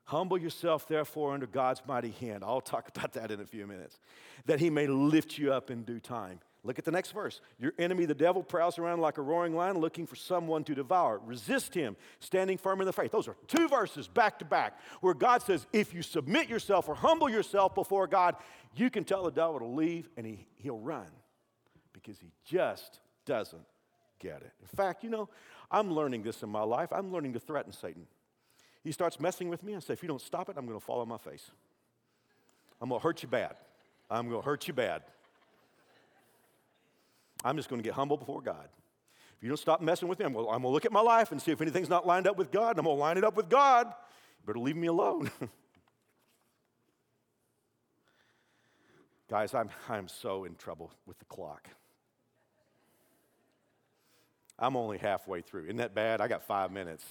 Humble 0.04 0.36
yourself, 0.36 0.86
therefore, 0.86 1.32
under 1.32 1.46
God's 1.46 1.82
mighty 1.86 2.10
hand. 2.10 2.44
I'll 2.44 2.60
talk 2.60 2.88
about 2.94 3.12
that 3.14 3.30
in 3.30 3.40
a 3.40 3.46
few 3.46 3.66
minutes. 3.66 3.98
That 4.46 4.60
he 4.60 4.68
may 4.70 4.86
lift 4.86 5.38
you 5.38 5.52
up 5.52 5.70
in 5.70 5.82
due 5.82 6.00
time. 6.00 6.40
Look 6.62 6.78
at 6.78 6.84
the 6.86 6.90
next 6.90 7.12
verse. 7.12 7.42
Your 7.58 7.72
enemy, 7.78 8.06
the 8.06 8.14
devil, 8.14 8.42
prowls 8.42 8.78
around 8.78 9.00
like 9.00 9.18
a 9.18 9.22
roaring 9.22 9.54
lion 9.54 9.78
looking 9.78 10.06
for 10.06 10.16
someone 10.16 10.64
to 10.64 10.74
devour. 10.74 11.20
Resist 11.24 11.74
him, 11.74 11.94
standing 12.20 12.56
firm 12.56 12.80
in 12.80 12.86
the 12.86 12.92
faith. 12.92 13.12
Those 13.12 13.28
are 13.28 13.36
two 13.46 13.68
verses 13.68 14.08
back 14.08 14.38
to 14.38 14.46
back 14.46 14.78
where 15.02 15.12
God 15.12 15.42
says, 15.42 15.66
if 15.74 15.92
you 15.92 16.00
submit 16.00 16.48
yourself 16.48 16.88
or 16.88 16.94
humble 16.94 17.28
yourself 17.28 17.74
before 17.74 18.06
God, 18.06 18.36
you 18.74 18.88
can 18.88 19.04
tell 19.04 19.24
the 19.24 19.30
devil 19.30 19.58
to 19.58 19.66
leave 19.66 20.08
and 20.16 20.24
he, 20.24 20.46
he'll 20.56 20.78
run 20.78 21.06
because 21.92 22.18
he 22.18 22.30
just 22.46 23.00
doesn't 23.26 23.64
get 24.18 24.40
it. 24.40 24.52
In 24.62 24.68
fact, 24.68 25.04
you 25.04 25.10
know, 25.10 25.28
I'm 25.70 25.92
learning 25.92 26.22
this 26.22 26.42
in 26.42 26.48
my 26.48 26.62
life. 26.62 26.90
I'm 26.92 27.12
learning 27.12 27.34
to 27.34 27.40
threaten 27.40 27.72
Satan. 27.72 28.06
He 28.84 28.92
starts 28.92 29.18
messing 29.18 29.48
with 29.48 29.64
me. 29.64 29.74
I 29.74 29.78
say, 29.78 29.94
if 29.94 30.02
you 30.02 30.08
don't 30.08 30.20
stop 30.20 30.50
it, 30.50 30.56
I'm 30.58 30.66
going 30.66 30.78
to 30.78 30.84
fall 30.84 31.00
on 31.00 31.08
my 31.08 31.16
face. 31.16 31.50
I'm 32.80 32.90
going 32.90 33.00
to 33.00 33.02
hurt 33.02 33.22
you 33.22 33.28
bad. 33.28 33.56
I'm 34.10 34.28
going 34.28 34.42
to 34.42 34.44
hurt 34.44 34.68
you 34.68 34.74
bad. 34.74 35.02
I'm 37.42 37.56
just 37.56 37.70
going 37.70 37.82
to 37.82 37.86
get 37.86 37.94
humble 37.94 38.18
before 38.18 38.42
God. 38.42 38.68
If 39.38 39.42
you 39.42 39.48
don't 39.48 39.56
stop 39.56 39.80
messing 39.80 40.06
with 40.06 40.18
me, 40.18 40.26
I'm 40.26 40.34
going, 40.34 40.60
to, 40.60 40.68
look 40.68 40.84
at 40.84 40.92
my 40.92 41.00
life 41.00 41.32
and 41.32 41.40
see 41.40 41.50
if 41.50 41.62
anything's 41.62 41.88
not 41.88 42.06
lined 42.06 42.26
up 42.26 42.36
with 42.36 42.52
God, 42.52 42.70
and 42.70 42.80
I'm 42.80 42.84
going 42.84 42.98
to 42.98 43.00
line 43.00 43.16
it 43.16 43.24
up 43.24 43.36
with 43.36 43.48
God. 43.48 43.86
You 43.86 44.46
better 44.46 44.58
leave 44.58 44.76
me 44.76 44.86
alone. 44.88 45.30
Guys, 49.30 49.54
I'm, 49.54 49.70
I'm 49.88 50.08
so 50.08 50.44
in 50.44 50.54
trouble 50.56 50.92
with 51.06 51.18
the 51.18 51.24
clock. 51.24 51.68
I'm 54.58 54.76
only 54.76 54.98
halfway 54.98 55.40
through. 55.40 55.64
Isn't 55.64 55.78
that 55.78 55.94
bad? 55.94 56.20
I 56.20 56.28
got 56.28 56.44
five 56.44 56.70
minutes. 56.70 57.04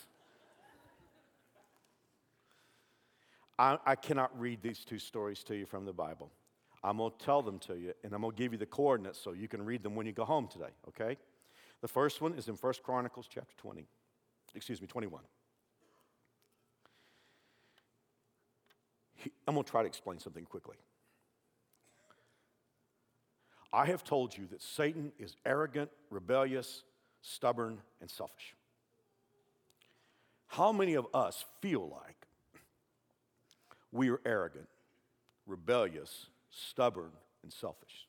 I, 3.63 3.77
I 3.85 3.95
cannot 3.95 4.37
read 4.37 4.61
these 4.61 4.83
two 4.83 4.99
stories 4.99 5.41
to 5.45 5.55
you 5.55 5.65
from 5.65 5.85
the 5.85 5.93
Bible. 5.93 6.29
I'm 6.83 6.97
going 6.97 7.13
to 7.17 7.25
tell 7.25 7.41
them 7.41 7.59
to 7.59 7.75
you, 7.75 7.93
and 8.03 8.13
I'm 8.13 8.19
going 8.19 8.35
to 8.35 8.37
give 8.37 8.51
you 8.51 8.57
the 8.57 8.65
coordinates 8.65 9.17
so 9.17 9.31
you 9.31 9.47
can 9.47 9.63
read 9.63 9.83
them 9.83 9.95
when 9.95 10.05
you 10.05 10.11
go 10.11 10.25
home 10.25 10.49
today, 10.49 10.73
okay? 10.89 11.17
The 11.79 11.87
first 11.87 12.21
one 12.21 12.33
is 12.33 12.49
in 12.49 12.55
1 12.55 12.73
Chronicles 12.83 13.25
chapter 13.33 13.55
20. 13.55 13.87
Excuse 14.53 14.81
me, 14.81 14.87
21. 14.87 15.21
I'm 19.47 19.53
going 19.53 19.63
to 19.63 19.71
try 19.71 19.81
to 19.81 19.87
explain 19.87 20.19
something 20.19 20.43
quickly. 20.43 20.75
I 23.71 23.85
have 23.85 24.03
told 24.03 24.37
you 24.37 24.45
that 24.47 24.61
Satan 24.61 25.13
is 25.17 25.37
arrogant, 25.45 25.89
rebellious, 26.09 26.83
stubborn, 27.21 27.79
and 28.01 28.11
selfish. 28.11 28.55
How 30.47 30.73
many 30.73 30.95
of 30.95 31.07
us 31.13 31.45
feel 31.61 31.87
like 31.89 32.22
we 33.93 34.09
are 34.09 34.19
arrogant, 34.25 34.67
rebellious, 35.45 36.25
stubborn, 36.49 37.11
and 37.43 37.53
selfish. 37.53 38.07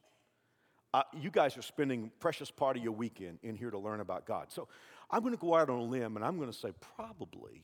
Uh, 0.94 1.02
you 1.12 1.30
guys 1.30 1.56
are 1.56 1.62
spending 1.62 2.10
precious 2.20 2.50
part 2.50 2.76
of 2.76 2.82
your 2.82 2.92
weekend 2.92 3.38
in 3.42 3.54
here 3.54 3.70
to 3.70 3.78
learn 3.78 4.00
about 4.00 4.26
God. 4.26 4.50
So 4.50 4.66
I'm 5.10 5.20
going 5.20 5.34
to 5.34 5.40
go 5.40 5.54
out 5.54 5.68
on 5.68 5.78
a 5.78 5.82
limb 5.82 6.16
and 6.16 6.24
I'm 6.24 6.38
going 6.38 6.50
to 6.50 6.56
say 6.56 6.70
probably 6.96 7.62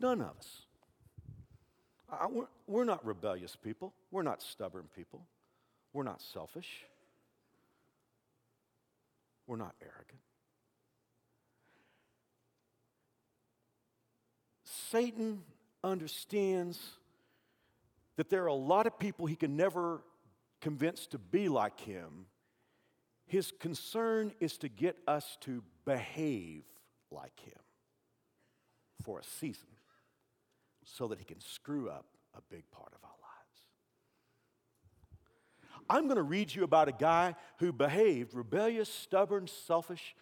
none 0.00 0.20
of 0.20 0.36
us. 0.38 0.62
I, 2.08 2.26
we're, 2.28 2.46
we're 2.66 2.84
not 2.84 3.04
rebellious 3.04 3.56
people. 3.56 3.92
We're 4.10 4.22
not 4.22 4.40
stubborn 4.40 4.84
people. 4.94 5.26
We're 5.92 6.04
not 6.04 6.22
selfish. 6.22 6.84
We're 9.46 9.56
not 9.56 9.74
arrogant. 9.82 10.20
Satan 14.64 15.42
understands 15.86 16.78
that 18.16 18.28
there 18.28 18.42
are 18.44 18.48
a 18.48 18.54
lot 18.54 18.86
of 18.86 18.98
people 18.98 19.26
he 19.26 19.36
can 19.36 19.56
never 19.56 20.02
convince 20.60 21.06
to 21.08 21.18
be 21.18 21.48
like 21.48 21.80
him. 21.80 22.26
His 23.26 23.52
concern 23.60 24.32
is 24.40 24.58
to 24.58 24.68
get 24.68 24.96
us 25.06 25.36
to 25.42 25.62
behave 25.84 26.64
like 27.10 27.38
him 27.40 27.58
for 29.02 29.20
a 29.20 29.24
season 29.24 29.68
so 30.84 31.08
that 31.08 31.18
he 31.18 31.24
can 31.24 31.40
screw 31.40 31.88
up 31.88 32.06
a 32.34 32.40
big 32.50 32.70
part 32.70 32.92
of 32.94 33.04
our 33.04 33.10
lives. 33.10 33.60
I'm 35.88 36.04
going 36.04 36.16
to 36.16 36.22
read 36.22 36.54
you 36.54 36.64
about 36.64 36.88
a 36.88 36.92
guy 36.92 37.34
who 37.58 37.72
behaved 37.72 38.34
rebellious, 38.34 38.92
stubborn, 38.92 39.46
selfish, 39.46 40.14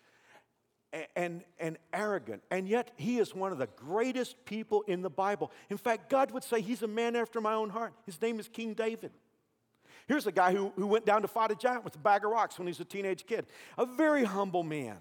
and, 1.17 1.45
and 1.59 1.79
arrogant. 1.93 2.43
And 2.51 2.69
yet, 2.69 2.91
he 2.97 3.19
is 3.19 3.35
one 3.35 3.53
of 3.53 3.59
the 3.59 3.69
greatest 3.77 4.45
people 4.45 4.83
in 4.83 5.03
the 5.03 5.11
Bible. 5.11 5.51
In 5.71 5.77
fact, 5.77 6.11
God 6.11 6.31
would 6.33 6.45
say 6.45 6.61
he's 6.61 6.83
a 6.83 6.89
man 6.89 7.17
after 7.17 7.41
my 7.41 7.55
own 7.55 7.71
heart. 7.71 7.95
His 8.07 8.21
name 8.21 8.39
is 8.39 8.49
King 8.49 8.75
David. 8.75 9.13
Here's 10.07 10.27
a 10.27 10.33
guy 10.33 10.53
who, 10.53 10.73
who 10.77 10.87
went 10.87 11.07
down 11.07 11.23
to 11.23 11.29
fight 11.29 11.51
a 11.51 11.55
giant 11.55 11.85
with 11.85 11.97
a 11.97 11.99
bag 11.99 12.25
of 12.25 12.31
rocks 12.31 12.59
when 12.59 12.67
he 12.67 12.71
was 12.71 12.81
a 12.81 12.85
teenage 12.85 13.27
kid, 13.27 13.47
a 13.79 13.87
very 13.87 14.25
humble 14.25 14.63
man. 14.63 14.99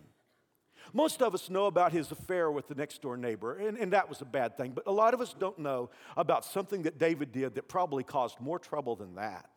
Most 0.93 1.21
of 1.21 1.34
us 1.34 1.49
know 1.49 1.65
about 1.65 1.91
his 1.91 2.12
affair 2.12 2.51
with 2.51 2.67
the 2.67 2.75
next 2.75 3.01
door 3.01 3.17
neighbor, 3.17 3.58
and, 3.58 3.77
and 3.77 3.93
that 3.93 4.08
was 4.08 4.21
a 4.21 4.25
bad 4.25 4.58
thing, 4.58 4.71
but 4.71 4.86
a 4.86 4.91
lot 4.91 5.13
of 5.13 5.21
us 5.21 5.34
don't 5.38 5.58
know 5.60 5.89
about 6.15 6.45
something 6.45 6.84
that 6.84 6.99
David 6.99 7.32
did 7.32 7.56
that 7.56 7.67
probably 7.67 8.03
caused 8.03 8.39
more 8.39 8.60
trouble 8.60 8.95
than 8.95 9.15
that. 9.15 9.49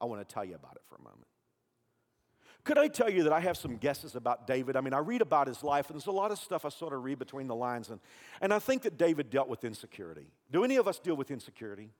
I 0.00 0.04
want 0.06 0.26
to 0.26 0.34
tell 0.34 0.44
you 0.44 0.54
about 0.54 0.74
it 0.76 0.82
for 0.88 0.96
a 0.96 1.02
moment. 1.02 1.26
Could 2.64 2.78
I 2.78 2.86
tell 2.86 3.10
you 3.10 3.24
that 3.24 3.32
I 3.32 3.40
have 3.40 3.56
some 3.56 3.76
guesses 3.76 4.14
about 4.14 4.46
David? 4.46 4.76
I 4.76 4.80
mean, 4.80 4.94
I 4.94 4.98
read 4.98 5.20
about 5.20 5.48
his 5.48 5.64
life, 5.64 5.88
and 5.88 5.96
there's 5.96 6.06
a 6.06 6.12
lot 6.12 6.30
of 6.30 6.38
stuff 6.38 6.64
I 6.64 6.68
sort 6.68 6.92
of 6.92 7.02
read 7.02 7.18
between 7.18 7.48
the 7.48 7.56
lines, 7.56 7.90
and, 7.90 7.98
and 8.40 8.54
I 8.54 8.60
think 8.60 8.82
that 8.82 8.96
David 8.96 9.30
dealt 9.30 9.48
with 9.48 9.64
insecurity. 9.64 10.28
Do 10.52 10.62
any 10.62 10.76
of 10.76 10.86
us 10.86 11.00
deal 11.00 11.16
with 11.16 11.32
insecurity? 11.32 11.90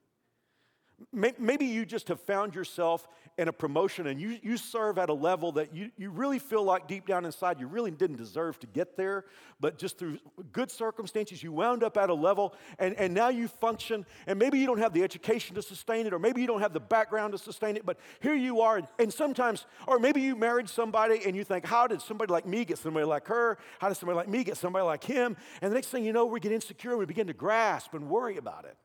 Maybe 1.11 1.65
you 1.65 1.85
just 1.85 2.07
have 2.07 2.19
found 2.21 2.55
yourself 2.55 3.07
in 3.37 3.47
a 3.47 3.53
promotion 3.53 4.07
and 4.07 4.21
you, 4.21 4.37
you 4.43 4.57
serve 4.57 4.99
at 4.99 5.09
a 5.09 5.13
level 5.13 5.51
that 5.53 5.73
you, 5.73 5.89
you 5.97 6.11
really 6.11 6.37
feel 6.37 6.63
like 6.63 6.87
deep 6.87 7.07
down 7.07 7.25
inside 7.25 7.59
you 7.59 7.67
really 7.67 7.89
didn't 7.89 8.17
deserve 8.17 8.59
to 8.59 8.67
get 8.67 8.95
there, 8.95 9.25
but 9.59 9.77
just 9.77 9.97
through 9.97 10.19
good 10.51 10.69
circumstances, 10.69 11.41
you 11.41 11.51
wound 11.51 11.83
up 11.83 11.97
at 11.97 12.09
a 12.09 12.13
level 12.13 12.53
and, 12.77 12.95
and 12.95 13.13
now 13.13 13.29
you 13.29 13.47
function. 13.47 14.05
And 14.27 14.37
maybe 14.37 14.59
you 14.59 14.67
don't 14.67 14.77
have 14.77 14.93
the 14.93 15.03
education 15.03 15.55
to 15.55 15.61
sustain 15.61 16.05
it, 16.05 16.13
or 16.13 16.19
maybe 16.19 16.41
you 16.41 16.47
don't 16.47 16.61
have 16.61 16.73
the 16.73 16.79
background 16.79 17.31
to 17.33 17.37
sustain 17.37 17.75
it, 17.75 17.85
but 17.85 17.97
here 18.19 18.35
you 18.35 18.61
are. 18.61 18.81
And 18.99 19.11
sometimes, 19.11 19.65
or 19.87 19.99
maybe 19.99 20.21
you 20.21 20.35
married 20.35 20.69
somebody 20.69 21.21
and 21.25 21.35
you 21.35 21.43
think, 21.43 21.65
how 21.65 21.87
did 21.87 22.01
somebody 22.01 22.31
like 22.31 22.45
me 22.45 22.65
get 22.65 22.77
somebody 22.77 23.05
like 23.05 23.27
her? 23.27 23.57
How 23.79 23.87
did 23.87 23.97
somebody 23.97 24.17
like 24.17 24.29
me 24.29 24.43
get 24.43 24.57
somebody 24.57 24.85
like 24.85 25.03
him? 25.03 25.35
And 25.61 25.71
the 25.71 25.75
next 25.75 25.87
thing 25.87 26.05
you 26.05 26.13
know, 26.13 26.25
we 26.25 26.39
get 26.39 26.51
insecure 26.51 26.91
and 26.91 26.99
we 26.99 27.05
begin 27.05 27.27
to 27.27 27.33
grasp 27.33 27.93
and 27.93 28.09
worry 28.09 28.37
about 28.37 28.65
it. 28.65 28.77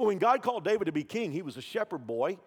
Well, 0.00 0.06
when 0.06 0.16
God 0.16 0.40
called 0.40 0.64
David 0.64 0.86
to 0.86 0.92
be 0.92 1.04
king, 1.04 1.30
he 1.30 1.42
was 1.42 1.58
a 1.58 1.60
shepherd 1.60 2.06
boy. 2.06 2.38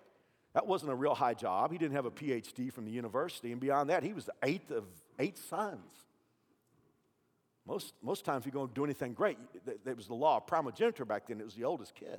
That 0.56 0.66
wasn't 0.66 0.92
a 0.92 0.96
real 0.96 1.14
high 1.14 1.36
job. 1.36 1.72
He 1.72 1.78
didn't 1.78 1.94
have 1.94 2.08
a 2.08 2.10
PhD 2.10 2.74
from 2.74 2.84
the 2.84 2.90
university. 2.90 3.52
And 3.52 3.62
beyond 3.62 3.92
that, 3.92 4.02
he 4.02 4.12
was 4.12 4.26
the 4.26 4.34
eighth 4.42 4.72
of 4.72 4.86
eight 5.20 5.38
sons. 5.38 5.94
Most, 7.68 7.94
most 8.02 8.26
times, 8.26 8.42
if 8.42 8.48
you're 8.48 8.60
going 8.60 8.70
to 8.70 8.74
do 8.74 8.84
anything 8.84 9.14
great, 9.14 9.38
it 9.86 9.96
was 9.96 10.08
the 10.08 10.16
law 10.16 10.38
of 10.38 10.48
primogeniture 10.48 11.06
back 11.06 11.28
then. 11.28 11.40
It 11.40 11.46
was 11.46 11.54
the 11.54 11.66
oldest 11.66 11.94
kid. 11.94 12.18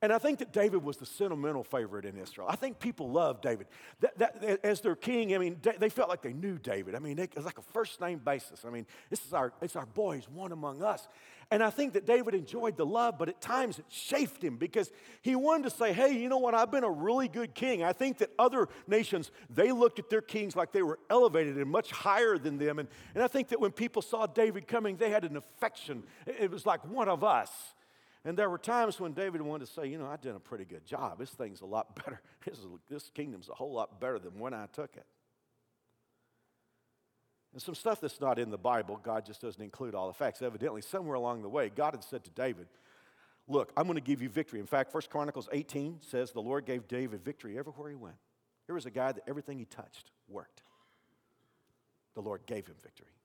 And 0.00 0.12
I 0.12 0.18
think 0.18 0.38
that 0.38 0.52
David 0.52 0.84
was 0.84 0.96
the 0.96 1.06
sentimental 1.06 1.64
favorite 1.64 2.04
in 2.04 2.16
Israel. 2.16 2.46
I 2.48 2.54
think 2.54 2.78
people 2.78 3.10
loved 3.10 3.42
David. 3.42 3.66
That, 3.98 4.18
that, 4.18 4.64
as 4.64 4.80
their 4.80 4.94
king, 4.94 5.34
I 5.34 5.38
mean, 5.38 5.60
they 5.78 5.88
felt 5.88 6.08
like 6.08 6.22
they 6.22 6.32
knew 6.32 6.56
David. 6.56 6.94
I 6.94 7.00
mean, 7.00 7.18
it 7.18 7.34
was 7.34 7.44
like 7.44 7.58
a 7.58 7.62
first 7.62 8.00
name 8.00 8.20
basis. 8.24 8.64
I 8.64 8.70
mean, 8.70 8.86
this 9.10 9.24
is 9.26 9.32
our, 9.32 9.52
it's 9.60 9.74
our 9.74 9.86
boy, 9.86 10.16
he's 10.16 10.28
one 10.28 10.52
among 10.52 10.84
us. 10.84 11.08
And 11.50 11.62
I 11.62 11.70
think 11.70 11.94
that 11.94 12.04
David 12.06 12.34
enjoyed 12.34 12.76
the 12.76 12.84
love, 12.84 13.18
but 13.18 13.28
at 13.28 13.40
times 13.40 13.78
it 13.78 13.88
chafed 13.88 14.44
him 14.44 14.56
because 14.56 14.92
he 15.22 15.34
wanted 15.34 15.64
to 15.64 15.70
say, 15.70 15.92
hey, 15.92 16.12
you 16.12 16.28
know 16.28 16.38
what, 16.38 16.54
I've 16.54 16.70
been 16.70 16.84
a 16.84 16.90
really 16.90 17.26
good 17.26 17.54
king. 17.54 17.82
I 17.82 17.92
think 17.92 18.18
that 18.18 18.30
other 18.38 18.68
nations, 18.86 19.32
they 19.48 19.72
looked 19.72 19.98
at 19.98 20.10
their 20.10 20.20
kings 20.20 20.54
like 20.54 20.72
they 20.72 20.82
were 20.82 20.98
elevated 21.10 21.56
and 21.56 21.70
much 21.70 21.90
higher 21.90 22.36
than 22.38 22.58
them. 22.58 22.78
And, 22.78 22.88
and 23.14 23.24
I 23.24 23.28
think 23.28 23.48
that 23.48 23.60
when 23.60 23.72
people 23.72 24.02
saw 24.02 24.26
David 24.26 24.68
coming, 24.68 24.96
they 24.96 25.10
had 25.10 25.24
an 25.24 25.36
affection. 25.38 26.04
It 26.26 26.50
was 26.50 26.66
like 26.66 26.86
one 26.86 27.08
of 27.08 27.24
us. 27.24 27.50
And 28.24 28.36
there 28.36 28.50
were 28.50 28.58
times 28.58 28.98
when 29.00 29.12
David 29.12 29.40
wanted 29.42 29.66
to 29.66 29.72
say, 29.72 29.86
you 29.86 29.98
know, 29.98 30.06
I 30.06 30.16
did 30.16 30.34
a 30.34 30.40
pretty 30.40 30.64
good 30.64 30.84
job. 30.84 31.18
This 31.18 31.30
thing's 31.30 31.60
a 31.60 31.66
lot 31.66 31.94
better. 32.04 32.20
This, 32.44 32.58
is, 32.58 32.66
this 32.88 33.10
kingdom's 33.14 33.48
a 33.48 33.54
whole 33.54 33.72
lot 33.72 34.00
better 34.00 34.18
than 34.18 34.38
when 34.38 34.54
I 34.54 34.66
took 34.72 34.96
it. 34.96 35.06
And 37.52 37.62
some 37.62 37.74
stuff 37.74 38.00
that's 38.00 38.20
not 38.20 38.38
in 38.38 38.50
the 38.50 38.58
Bible, 38.58 39.00
God 39.02 39.24
just 39.24 39.40
doesn't 39.40 39.62
include 39.62 39.94
all 39.94 40.08
the 40.08 40.14
facts. 40.14 40.42
Evidently, 40.42 40.82
somewhere 40.82 41.14
along 41.14 41.42
the 41.42 41.48
way, 41.48 41.70
God 41.74 41.94
had 41.94 42.04
said 42.04 42.24
to 42.24 42.30
David, 42.30 42.66
Look, 43.50 43.72
I'm 43.76 43.84
going 43.84 43.94
to 43.94 44.02
give 44.02 44.20
you 44.20 44.28
victory. 44.28 44.60
In 44.60 44.66
fact, 44.66 44.92
1 44.92 45.04
Chronicles 45.08 45.48
18 45.50 46.00
says 46.02 46.32
the 46.32 46.42
Lord 46.42 46.66
gave 46.66 46.86
David 46.86 47.24
victory 47.24 47.58
everywhere 47.58 47.88
he 47.88 47.94
went. 47.96 48.16
Here 48.66 48.74
was 48.74 48.84
a 48.84 48.90
guy 48.90 49.10
that 49.10 49.22
everything 49.26 49.58
he 49.58 49.64
touched 49.64 50.10
worked. 50.28 50.60
The 52.14 52.20
Lord 52.20 52.42
gave 52.44 52.66
him 52.66 52.74
victory. 52.82 53.17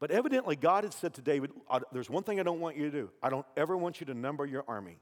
But 0.00 0.10
evidently, 0.10 0.56
God 0.56 0.84
had 0.84 0.94
said 0.94 1.14
to 1.14 1.22
David, 1.22 1.52
There's 1.92 2.10
one 2.10 2.22
thing 2.22 2.40
I 2.40 2.42
don't 2.42 2.60
want 2.60 2.76
you 2.76 2.90
to 2.90 2.90
do. 2.90 3.10
I 3.22 3.28
don't 3.28 3.46
ever 3.56 3.76
want 3.76 4.00
you 4.00 4.06
to 4.06 4.14
number 4.14 4.46
your 4.46 4.64
army. 4.66 4.96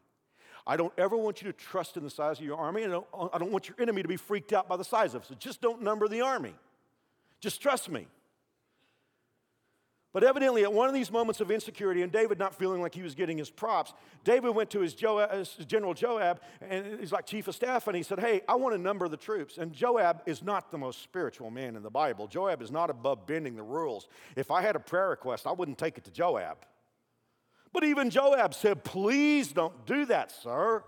I 0.66 0.76
don't 0.76 0.92
ever 0.98 1.16
want 1.16 1.40
you 1.40 1.50
to 1.50 1.56
trust 1.56 1.96
in 1.96 2.02
the 2.02 2.11
size 2.11 2.40
of 2.40 2.44
your 2.44 2.58
army. 2.58 2.84
I 2.84 2.88
don't, 2.88 3.06
I 3.32 3.38
don't 3.38 3.52
want 3.52 3.68
your 3.68 3.76
enemy 3.80 4.02
to 4.02 4.08
be 4.08 4.16
freaked 4.16 4.52
out 4.52 4.68
by 4.68 4.76
the 4.76 4.84
size 4.84 5.14
of 5.14 5.22
it. 5.22 5.28
So 5.28 5.34
just 5.37 5.62
don't 5.62 5.82
number 5.82 6.08
the 6.08 6.20
army. 6.20 6.54
Just 7.40 7.62
trust 7.62 7.88
me. 7.88 8.06
But 10.14 10.24
evidently, 10.24 10.62
at 10.62 10.72
one 10.72 10.88
of 10.88 10.94
these 10.94 11.10
moments 11.10 11.40
of 11.40 11.50
insecurity, 11.50 12.00
and 12.00 12.10
David 12.10 12.38
not 12.38 12.54
feeling 12.54 12.80
like 12.80 12.94
he 12.94 13.02
was 13.02 13.14
getting 13.14 13.36
his 13.36 13.50
props, 13.50 13.92
David 14.24 14.50
went 14.50 14.70
to 14.70 14.80
his, 14.80 14.94
Joab, 14.94 15.30
his, 15.32 15.54
General 15.66 15.92
Joab, 15.92 16.40
and 16.62 16.98
he's 16.98 17.12
like 17.12 17.26
chief 17.26 17.46
of 17.46 17.54
staff, 17.54 17.86
and 17.88 17.96
he 17.96 18.02
said, 18.02 18.18
Hey, 18.18 18.40
I 18.48 18.54
want 18.54 18.74
to 18.74 18.80
number 18.80 19.06
the 19.08 19.18
troops. 19.18 19.58
And 19.58 19.70
Joab 19.72 20.22
is 20.24 20.42
not 20.42 20.70
the 20.70 20.78
most 20.78 21.02
spiritual 21.02 21.50
man 21.50 21.76
in 21.76 21.82
the 21.82 21.90
Bible. 21.90 22.26
Joab 22.26 22.62
is 22.62 22.70
not 22.70 22.88
above 22.88 23.26
bending 23.26 23.54
the 23.54 23.62
rules. 23.62 24.08
If 24.34 24.50
I 24.50 24.62
had 24.62 24.76
a 24.76 24.80
prayer 24.80 25.10
request, 25.10 25.46
I 25.46 25.52
wouldn't 25.52 25.76
take 25.76 25.98
it 25.98 26.04
to 26.04 26.10
Joab. 26.10 26.56
But 27.74 27.84
even 27.84 28.08
Joab 28.08 28.54
said, 28.54 28.84
Please 28.84 29.52
don't 29.52 29.84
do 29.84 30.06
that, 30.06 30.32
sir. 30.32 30.82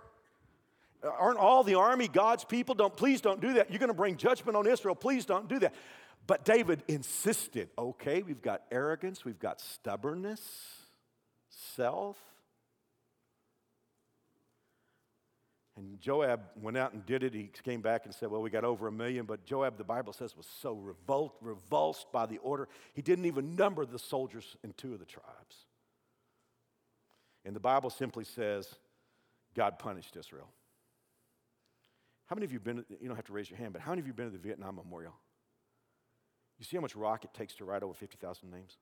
Aren't 1.03 1.39
all 1.39 1.63
the 1.63 1.77
army 1.77 2.09
God's 2.09 2.45
people? 2.45 2.75
Don't 2.75 2.95
please 2.95 3.21
don't 3.21 3.41
do 3.41 3.55
that. 3.55 3.71
You're 3.71 3.79
going 3.79 3.89
to 3.89 3.95
bring 3.95 4.17
judgment 4.17 4.57
on 4.57 4.67
Israel. 4.67 4.95
Please 4.95 5.25
don't 5.25 5.49
do 5.49 5.59
that. 5.61 5.75
But 6.27 6.45
David 6.45 6.83
insisted 6.89 7.71
okay, 7.77 8.23
we've 8.23 8.43
got 8.43 8.63
arrogance, 8.71 9.25
we've 9.25 9.39
got 9.39 9.61
stubbornness, 9.61 10.41
self. 11.49 12.17
And 15.77 15.99
Joab 15.99 16.41
went 16.61 16.77
out 16.77 16.93
and 16.93 17.07
did 17.07 17.23
it. 17.23 17.33
He 17.33 17.51
came 17.63 17.81
back 17.81 18.05
and 18.05 18.15
said, 18.15 18.31
Well, 18.31 18.43
we 18.43 18.51
got 18.51 18.65
over 18.65 18.87
a 18.87 18.93
million. 18.93 19.25
But 19.25 19.45
Joab, 19.47 19.79
the 19.79 19.85
Bible 19.85 20.13
says, 20.13 20.37
was 20.37 20.47
so 20.61 20.75
revolt, 20.75 21.37
revulsed 21.41 22.13
by 22.13 22.27
the 22.27 22.39
order, 22.39 22.69
he 22.93 23.03
didn't 23.03 23.25
even 23.25 23.57
number 23.57 23.87
the 23.87 23.99
soldiers 23.99 24.57
in 24.63 24.75
two 24.75 24.93
of 24.93 24.99
the 24.99 25.07
tribes. 25.07 25.67
And 27.45 27.57
the 27.57 27.61
Bible 27.61 27.89
simply 27.89 28.25
says, 28.25 28.75
God 29.55 29.79
punished 29.79 30.17
Israel. 30.17 30.49
How 32.27 32.37
many 32.37 32.45
of 32.45 32.53
you 32.53 32.59
have 32.59 32.65
been, 32.65 32.85
you 33.01 33.09
don't 33.09 33.17
have 33.17 33.25
to 33.27 33.33
raise 33.33 33.51
your 33.51 33.59
hand, 33.59 33.73
but 33.73 33.83
how 33.83 33.93
many 33.93 34.01
of 34.01 34.07
you 34.07 34.11
have 34.11 34.17
been 34.17 34.27
to 34.27 34.33
the 34.33 34.39
Vietnam 34.39 34.77
Memorial? 34.77 35.15
You 36.61 36.67
see 36.67 36.77
how 36.77 36.83
much 36.83 36.95
rock 36.95 37.25
it 37.25 37.33
takes 37.33 37.55
to 37.55 37.65
write 37.65 37.83
over 37.83 37.95
50,000 37.95 38.51
names? 38.51 38.77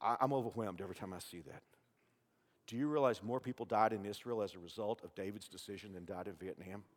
I, 0.00 0.16
I'm 0.20 0.32
overwhelmed 0.32 0.80
every 0.82 0.94
time 0.94 1.14
I 1.14 1.18
see 1.18 1.40
that. 1.40 1.62
Do 2.66 2.76
you 2.76 2.86
realize 2.86 3.22
more 3.22 3.40
people 3.40 3.64
died 3.64 3.94
in 3.94 4.04
Israel 4.04 4.42
as 4.42 4.54
a 4.54 4.58
result 4.58 5.02
of 5.02 5.14
David's 5.14 5.48
decision 5.48 5.94
than 5.94 6.04
died 6.04 6.28
in 6.28 6.34
Vietnam? 6.34 6.84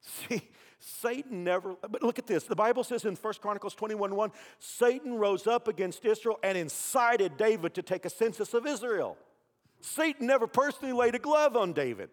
See, 0.00 0.40
Satan 0.78 1.44
never, 1.44 1.76
but 1.82 2.02
look 2.02 2.18
at 2.18 2.26
this. 2.26 2.44
The 2.44 2.56
Bible 2.56 2.84
says 2.84 3.04
in 3.04 3.14
1 3.14 3.34
Chronicles 3.42 3.74
21 3.74 4.16
1, 4.16 4.32
Satan 4.58 5.18
rose 5.18 5.46
up 5.46 5.68
against 5.68 6.06
Israel 6.06 6.38
and 6.42 6.56
incited 6.56 7.36
David 7.36 7.74
to 7.74 7.82
take 7.82 8.06
a 8.06 8.10
census 8.10 8.54
of 8.54 8.66
Israel. 8.66 9.18
Satan 9.82 10.26
never 10.26 10.46
personally 10.46 10.94
laid 10.94 11.14
a 11.14 11.18
glove 11.18 11.54
on 11.54 11.74
David. 11.74 12.08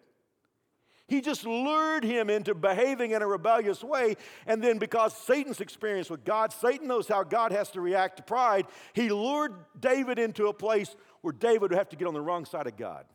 He 1.10 1.20
just 1.20 1.44
lured 1.44 2.04
him 2.04 2.30
into 2.30 2.54
behaving 2.54 3.10
in 3.10 3.20
a 3.20 3.26
rebellious 3.26 3.82
way. 3.82 4.14
And 4.46 4.62
then, 4.62 4.78
because 4.78 5.12
Satan's 5.12 5.60
experience 5.60 6.08
with 6.08 6.24
God, 6.24 6.52
Satan 6.52 6.86
knows 6.86 7.08
how 7.08 7.24
God 7.24 7.50
has 7.50 7.68
to 7.72 7.80
react 7.80 8.18
to 8.18 8.22
pride, 8.22 8.66
he 8.92 9.10
lured 9.10 9.52
David 9.80 10.20
into 10.20 10.46
a 10.46 10.54
place 10.54 10.94
where 11.22 11.32
David 11.32 11.62
would 11.62 11.72
have 11.72 11.88
to 11.88 11.96
get 11.96 12.06
on 12.06 12.14
the 12.14 12.20
wrong 12.20 12.44
side 12.44 12.68
of 12.68 12.76
God. 12.76 13.06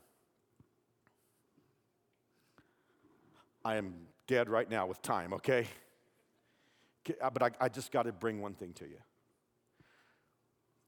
I 3.63 3.77
am 3.77 3.93
dead 4.27 4.49
right 4.49 4.69
now 4.69 4.87
with 4.87 5.01
time, 5.01 5.33
okay? 5.33 5.65
Uh, 7.21 7.29
but 7.29 7.43
I, 7.43 7.51
I 7.61 7.69
just 7.69 7.93
got 7.93 8.03
to 8.03 8.11
bring 8.11 8.41
one 8.41 8.55
thing 8.55 8.73
to 8.73 8.83
you. 8.83 8.97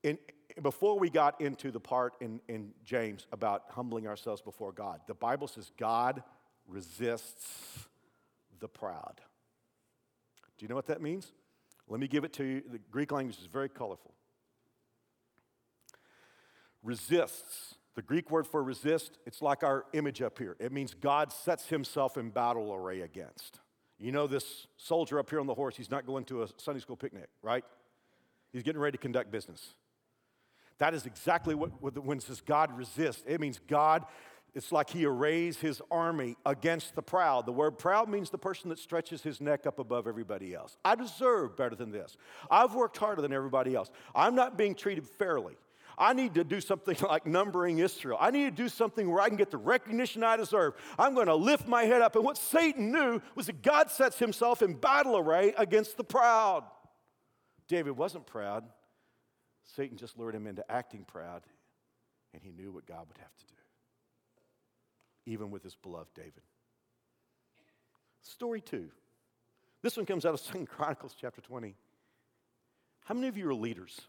In, 0.04 0.18
before 0.62 1.00
we 1.00 1.10
got 1.10 1.40
into 1.40 1.72
the 1.72 1.80
part 1.80 2.16
in, 2.20 2.42
in 2.50 2.72
James 2.84 3.28
about 3.32 3.64
humbling 3.70 4.08
ourselves 4.08 4.42
before 4.42 4.74
God, 4.74 5.00
the 5.08 5.14
Bible 5.14 5.48
says 5.48 5.72
God 5.78 6.22
resists 6.68 7.88
the 8.60 8.68
proud. 8.68 9.22
Do 10.58 10.66
you 10.66 10.70
know 10.70 10.76
what 10.76 10.88
that 10.88 11.02
means? 11.02 11.32
Let 11.88 12.00
me 12.00 12.08
give 12.08 12.24
it 12.24 12.34
to 12.34 12.44
you. 12.44 12.64
The 12.70 12.80
Greek 12.92 13.12
language 13.12 13.38
is 13.40 13.46
very 13.46 13.70
colorful. 13.70 14.14
Resists. 16.84 17.76
The 17.96 18.02
Greek 18.04 18.30
word 18.30 18.46
for 18.46 18.64
resist, 18.64 19.18
it's 19.26 19.42
like 19.42 19.64
our 19.64 19.86
image 19.94 20.22
up 20.22 20.38
here. 20.38 20.56
It 20.60 20.72
means 20.72 20.94
God 20.94 21.32
sets 21.32 21.68
himself 21.68 22.16
in 22.16 22.30
battle 22.30 22.72
array 22.72 23.02
against. 23.02 23.60
You 23.98 24.12
know, 24.12 24.28
this 24.28 24.68
soldier 24.78 25.18
up 25.18 25.32
here 25.32 25.40
on 25.40 25.48
the 25.48 25.56
horse, 25.56 25.76
he's 25.76 25.90
not 25.90 26.06
going 26.06 26.24
to 26.26 26.44
a 26.44 26.48
Sunday 26.58 26.80
school 26.80 26.96
picnic, 26.96 27.28
right? 27.42 27.66
He's 28.54 28.62
getting 28.62 28.80
ready 28.80 28.96
to 28.96 29.02
conduct 29.02 29.32
business. 29.32 29.74
That 30.78 30.94
is 30.94 31.08
exactly 31.08 31.56
what, 31.56 31.72
when 32.04 32.20
it 32.20 32.24
says 32.24 32.40
God 32.40 32.78
resists. 32.78 33.24
It 33.26 33.42
means 33.42 33.60
God 33.68 34.06
it's 34.54 34.72
like 34.72 34.90
he 34.90 35.06
arrays 35.06 35.58
his 35.58 35.82
army 35.92 36.36
against 36.46 36.96
the 36.96 37.02
proud. 37.02 37.46
The 37.46 37.52
word 37.52 37.78
proud 37.78 38.10
means 38.10 38.30
the 38.30 38.38
person 38.38 38.70
that 38.70 38.80
stretches 38.80 39.22
his 39.22 39.40
neck 39.40 39.68
up 39.68 39.80
above 39.80 40.08
everybody 40.08 40.56
else. 40.56 40.78
I 40.84 40.96
deserve 40.96 41.56
better 41.56 41.76
than 41.76 41.92
this. 41.92 42.18
I've 42.50 42.74
worked 42.74 42.98
harder 42.98 43.22
than 43.22 43.34
everybody 43.34 43.76
else. 43.76 43.90
I'm 44.16 44.36
not 44.36 44.58
being 44.58 44.74
treated 44.74 45.08
fairly. 45.08 45.58
I 45.98 46.14
need 46.14 46.36
to 46.36 46.44
do 46.44 46.62
something 46.62 46.96
like 47.08 47.26
numbering 47.26 47.80
Israel. 47.80 48.18
I 48.20 48.32
need 48.32 48.46
to 48.46 48.64
do 48.64 48.70
something 48.70 49.10
where 49.10 49.22
I 49.22 49.28
can 49.28 49.38
get 49.38 49.52
the 49.52 49.58
recognition 49.58 50.24
I 50.24 50.38
deserve. 50.38 50.74
I'm 50.98 51.14
going 51.14 51.28
to 51.28 51.36
lift 51.36 51.68
my 51.68 51.84
head 51.84 52.02
up. 52.02 52.16
And 52.16 52.24
what 52.24 52.38
Satan 52.38 52.92
knew 52.92 53.22
was 53.36 53.48
that 53.48 53.62
God 53.62 53.92
sets 53.92 54.20
himself 54.20 54.62
in 54.62 54.74
battle 54.74 55.18
array 55.18 55.54
against 55.58 55.98
the 55.98 56.04
proud. 56.04 56.64
David 57.68 57.98
wasn't 57.98 58.26
proud. 58.26 58.64
Satan 59.76 59.98
just 59.98 60.18
lured 60.18 60.36
him 60.36 60.48
into 60.48 60.70
acting 60.72 61.04
proud 61.04 61.44
and 62.34 62.42
he 62.42 62.52
knew 62.52 62.72
what 62.72 62.86
God 62.86 63.06
would 63.08 63.18
have 63.18 63.36
to 63.36 63.46
do, 63.46 63.57
even 65.28 65.52
with 65.52 65.62
his 65.62 65.76
beloved 65.76 66.14
David. 66.16 66.42
Story 68.22 68.62
two. 68.62 68.90
This 69.84 69.96
one 69.96 70.06
comes 70.06 70.26
out 70.26 70.34
of 70.34 70.40
Second 70.42 70.68
Chronicles 70.68 71.16
chapter 71.20 71.42
20. 71.42 71.76
How 73.06 73.14
many 73.14 73.28
of 73.28 73.38
you 73.38 73.48
are 73.50 73.54
leaders? 73.54 74.02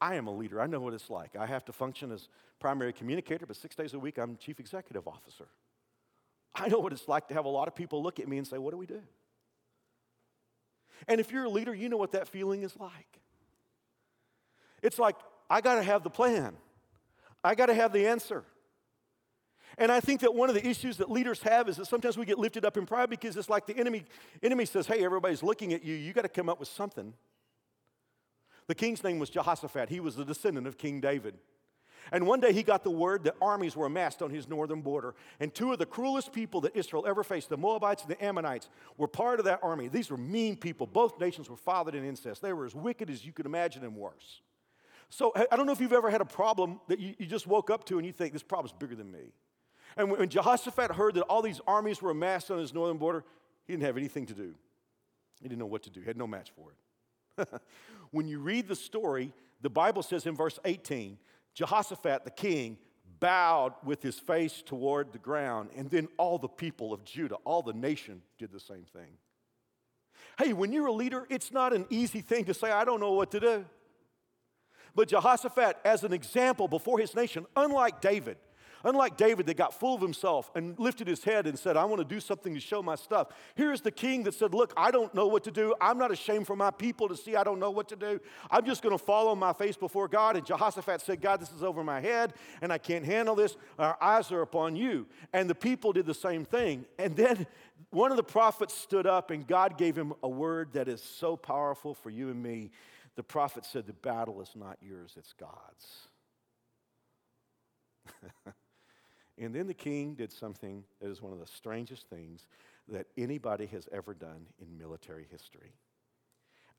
I 0.00 0.14
am 0.16 0.26
a 0.26 0.32
leader. 0.32 0.60
I 0.60 0.66
know 0.66 0.80
what 0.80 0.94
it's 0.94 1.10
like. 1.10 1.36
I 1.36 1.46
have 1.46 1.64
to 1.66 1.72
function 1.72 2.10
as 2.12 2.28
primary 2.60 2.92
communicator, 2.92 3.46
but 3.46 3.56
six 3.56 3.74
days 3.74 3.94
a 3.94 3.98
week 3.98 4.18
I'm 4.18 4.36
chief 4.36 4.60
executive 4.60 5.06
officer. 5.06 5.46
I 6.54 6.68
know 6.68 6.80
what 6.80 6.92
it's 6.92 7.08
like 7.08 7.28
to 7.28 7.34
have 7.34 7.44
a 7.44 7.48
lot 7.48 7.66
of 7.66 7.74
people 7.74 8.02
look 8.02 8.20
at 8.20 8.28
me 8.28 8.38
and 8.38 8.46
say, 8.46 8.58
What 8.58 8.72
do 8.72 8.76
we 8.76 8.86
do? 8.86 9.00
And 11.08 11.20
if 11.20 11.32
you're 11.32 11.44
a 11.44 11.50
leader, 11.50 11.74
you 11.74 11.88
know 11.88 11.96
what 11.96 12.12
that 12.12 12.28
feeling 12.28 12.62
is 12.62 12.76
like. 12.78 13.20
It's 14.82 14.98
like, 14.98 15.16
I 15.48 15.60
got 15.60 15.76
to 15.76 15.82
have 15.82 16.02
the 16.02 16.10
plan, 16.10 16.56
I 17.42 17.54
got 17.54 17.66
to 17.66 17.74
have 17.74 17.92
the 17.92 18.06
answer. 18.06 18.44
And 19.78 19.90
I 19.90 20.00
think 20.00 20.20
that 20.20 20.34
one 20.34 20.48
of 20.48 20.54
the 20.54 20.66
issues 20.66 20.96
that 20.98 21.10
leaders 21.10 21.42
have 21.42 21.68
is 21.68 21.76
that 21.76 21.86
sometimes 21.86 22.18
we 22.18 22.26
get 22.26 22.38
lifted 22.38 22.64
up 22.64 22.76
in 22.76 22.86
pride 22.86 23.10
because 23.10 23.36
it's 23.36 23.48
like 23.48 23.66
the 23.66 23.76
enemy, 23.76 24.04
enemy 24.42 24.64
says, 24.64 24.86
Hey, 24.86 25.04
everybody's 25.04 25.42
looking 25.42 25.72
at 25.72 25.84
you. 25.84 25.94
You 25.94 26.12
got 26.12 26.22
to 26.22 26.28
come 26.28 26.48
up 26.48 26.60
with 26.60 26.68
something. 26.68 27.14
The 28.68 28.74
king's 28.74 29.02
name 29.02 29.18
was 29.18 29.30
Jehoshaphat. 29.30 29.88
He 29.88 30.00
was 30.00 30.16
the 30.16 30.24
descendant 30.24 30.66
of 30.66 30.78
King 30.78 31.00
David. 31.00 31.34
And 32.10 32.26
one 32.26 32.40
day 32.40 32.52
he 32.52 32.62
got 32.62 32.82
the 32.82 32.90
word 32.90 33.24
that 33.24 33.36
armies 33.40 33.76
were 33.76 33.86
amassed 33.86 34.22
on 34.22 34.30
his 34.30 34.48
northern 34.48 34.80
border. 34.80 35.14
And 35.38 35.54
two 35.54 35.72
of 35.72 35.78
the 35.78 35.86
cruelest 35.86 36.32
people 36.32 36.60
that 36.62 36.76
Israel 36.76 37.06
ever 37.06 37.22
faced, 37.22 37.48
the 37.48 37.56
Moabites 37.56 38.02
and 38.02 38.10
the 38.10 38.22
Ammonites, 38.22 38.68
were 38.96 39.06
part 39.06 39.38
of 39.38 39.44
that 39.44 39.60
army. 39.62 39.88
These 39.88 40.10
were 40.10 40.16
mean 40.16 40.56
people. 40.56 40.86
Both 40.86 41.20
nations 41.20 41.48
were 41.48 41.56
fathered 41.56 41.94
in 41.94 42.04
incest. 42.04 42.42
They 42.42 42.52
were 42.52 42.66
as 42.66 42.74
wicked 42.74 43.08
as 43.08 43.24
you 43.24 43.32
could 43.32 43.46
imagine 43.46 43.84
and 43.84 43.94
worse. 43.94 44.40
So 45.10 45.32
I 45.50 45.56
don't 45.56 45.66
know 45.66 45.72
if 45.72 45.80
you've 45.80 45.92
ever 45.92 46.10
had 46.10 46.22
a 46.22 46.26
problem 46.26 46.80
that 46.88 46.98
you, 46.98 47.14
you 47.18 47.26
just 47.26 47.46
woke 47.46 47.70
up 47.70 47.84
to 47.84 47.98
and 47.98 48.06
you 48.06 48.12
think, 48.12 48.32
this 48.32 48.42
problem's 48.42 48.72
bigger 48.72 48.94
than 48.94 49.10
me. 49.12 49.32
And 49.96 50.10
when 50.10 50.28
Jehoshaphat 50.28 50.92
heard 50.92 51.14
that 51.14 51.22
all 51.22 51.42
these 51.42 51.60
armies 51.66 52.00
were 52.00 52.10
amassed 52.10 52.50
on 52.50 52.58
his 52.58 52.72
northern 52.72 52.98
border, 52.98 53.24
he 53.64 53.72
didn't 53.72 53.84
have 53.84 53.96
anything 53.96 54.26
to 54.26 54.34
do. 54.34 54.54
He 55.40 55.48
didn't 55.48 55.58
know 55.58 55.66
what 55.66 55.82
to 55.84 55.90
do, 55.90 56.00
he 56.00 56.06
had 56.06 56.16
no 56.16 56.26
match 56.26 56.52
for 56.56 56.72
it. 56.72 57.48
when 58.10 58.28
you 58.28 58.38
read 58.38 58.68
the 58.68 58.76
story, 58.76 59.32
the 59.60 59.70
Bible 59.70 60.02
says 60.02 60.26
in 60.26 60.36
verse 60.36 60.58
18, 60.64 61.18
Jehoshaphat, 61.54 62.24
the 62.24 62.30
king, 62.30 62.78
bowed 63.20 63.74
with 63.84 64.02
his 64.02 64.18
face 64.18 64.62
toward 64.64 65.12
the 65.12 65.18
ground, 65.18 65.70
and 65.76 65.88
then 65.90 66.08
all 66.16 66.38
the 66.38 66.48
people 66.48 66.92
of 66.92 67.04
Judah, 67.04 67.36
all 67.44 67.62
the 67.62 67.72
nation, 67.72 68.22
did 68.38 68.50
the 68.50 68.60
same 68.60 68.84
thing. 68.92 69.16
Hey, 70.38 70.52
when 70.52 70.72
you're 70.72 70.86
a 70.86 70.92
leader, 70.92 71.26
it's 71.30 71.52
not 71.52 71.72
an 71.72 71.86
easy 71.90 72.20
thing 72.20 72.46
to 72.46 72.54
say, 72.54 72.70
I 72.70 72.84
don't 72.84 73.00
know 73.00 73.12
what 73.12 73.30
to 73.32 73.40
do. 73.40 73.64
But 74.94 75.08
Jehoshaphat, 75.08 75.78
as 75.84 76.04
an 76.04 76.12
example 76.12 76.68
before 76.68 76.98
his 76.98 77.14
nation, 77.14 77.46
unlike 77.56 78.00
David, 78.00 78.38
Unlike 78.84 79.16
David 79.16 79.46
that 79.46 79.56
got 79.56 79.72
full 79.72 79.94
of 79.94 80.00
himself 80.00 80.50
and 80.54 80.78
lifted 80.78 81.06
his 81.06 81.24
head 81.24 81.46
and 81.46 81.58
said, 81.58 81.76
I 81.76 81.84
want 81.84 82.00
to 82.00 82.04
do 82.04 82.20
something 82.20 82.54
to 82.54 82.60
show 82.60 82.82
my 82.82 82.94
stuff. 82.94 83.28
Here's 83.54 83.80
the 83.80 83.90
king 83.90 84.22
that 84.24 84.34
said, 84.34 84.54
Look, 84.54 84.72
I 84.76 84.90
don't 84.90 85.14
know 85.14 85.26
what 85.26 85.44
to 85.44 85.50
do. 85.50 85.74
I'm 85.80 85.98
not 85.98 86.10
ashamed 86.10 86.46
for 86.46 86.56
my 86.56 86.70
people 86.70 87.08
to 87.08 87.16
see 87.16 87.36
I 87.36 87.44
don't 87.44 87.58
know 87.58 87.70
what 87.70 87.88
to 87.88 87.96
do. 87.96 88.20
I'm 88.50 88.64
just 88.64 88.82
going 88.82 88.96
to 88.96 89.02
fall 89.02 89.28
on 89.28 89.38
my 89.38 89.52
face 89.52 89.76
before 89.76 90.08
God. 90.08 90.36
And 90.36 90.46
Jehoshaphat 90.46 91.00
said, 91.00 91.20
God, 91.20 91.40
this 91.40 91.52
is 91.52 91.62
over 91.62 91.84
my 91.84 92.00
head 92.00 92.34
and 92.60 92.72
I 92.72 92.78
can't 92.78 93.04
handle 93.04 93.34
this. 93.34 93.56
Our 93.78 93.96
eyes 94.00 94.30
are 94.32 94.42
upon 94.42 94.76
you. 94.76 95.06
And 95.32 95.48
the 95.48 95.54
people 95.54 95.92
did 95.92 96.06
the 96.06 96.14
same 96.14 96.44
thing. 96.44 96.84
And 96.98 97.16
then 97.16 97.46
one 97.90 98.10
of 98.10 98.16
the 98.16 98.22
prophets 98.22 98.74
stood 98.74 99.06
up 99.06 99.30
and 99.30 99.46
God 99.46 99.76
gave 99.78 99.96
him 99.96 100.14
a 100.22 100.28
word 100.28 100.72
that 100.72 100.88
is 100.88 101.02
so 101.02 101.36
powerful 101.36 101.94
for 101.94 102.10
you 102.10 102.30
and 102.30 102.42
me. 102.42 102.70
The 103.14 103.22
prophet 103.22 103.64
said, 103.64 103.86
The 103.86 103.92
battle 103.92 104.40
is 104.40 104.52
not 104.56 104.78
yours, 104.80 105.14
it's 105.16 105.34
God's. 105.34 106.08
And 109.38 109.54
then 109.54 109.66
the 109.66 109.74
king 109.74 110.14
did 110.14 110.32
something 110.32 110.84
that 111.00 111.10
is 111.10 111.22
one 111.22 111.32
of 111.32 111.40
the 111.40 111.46
strangest 111.46 112.08
things 112.08 112.46
that 112.88 113.06
anybody 113.16 113.66
has 113.66 113.88
ever 113.92 114.14
done 114.14 114.46
in 114.60 114.78
military 114.78 115.26
history. 115.30 115.72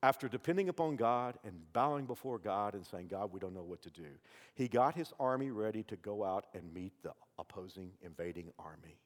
After 0.04 0.28
depending 0.28 0.68
upon 0.68 0.97
God 0.97 1.38
and 1.45 1.54
bowing 1.72 2.06
before 2.06 2.38
God 2.38 2.74
and 2.74 2.86
saying, 2.86 3.08
God, 3.08 3.32
we 3.32 3.39
don't 3.39 3.54
know 3.54 3.64
what 3.64 3.82
to 3.84 3.89
do, 3.89 4.06
he 4.54 4.68
got 4.68 4.95
his 4.95 5.14
army 5.20 5.49
ready 5.49 5.84
to 5.84 5.95
go 5.95 6.24
out 6.24 6.45
and 6.54 6.74
meet 6.74 6.91
the 7.04 7.14
opposing 7.39 7.91
invading 8.01 8.51
army. 8.60 8.99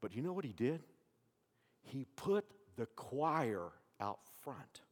But 0.00 0.14
you 0.14 0.22
know 0.22 0.32
what 0.32 0.44
he 0.44 0.52
did? 0.52 0.84
He 1.82 2.06
put 2.16 2.44
the 2.76 2.86
choir 2.86 3.72
out 4.00 4.20
front. 4.42 4.82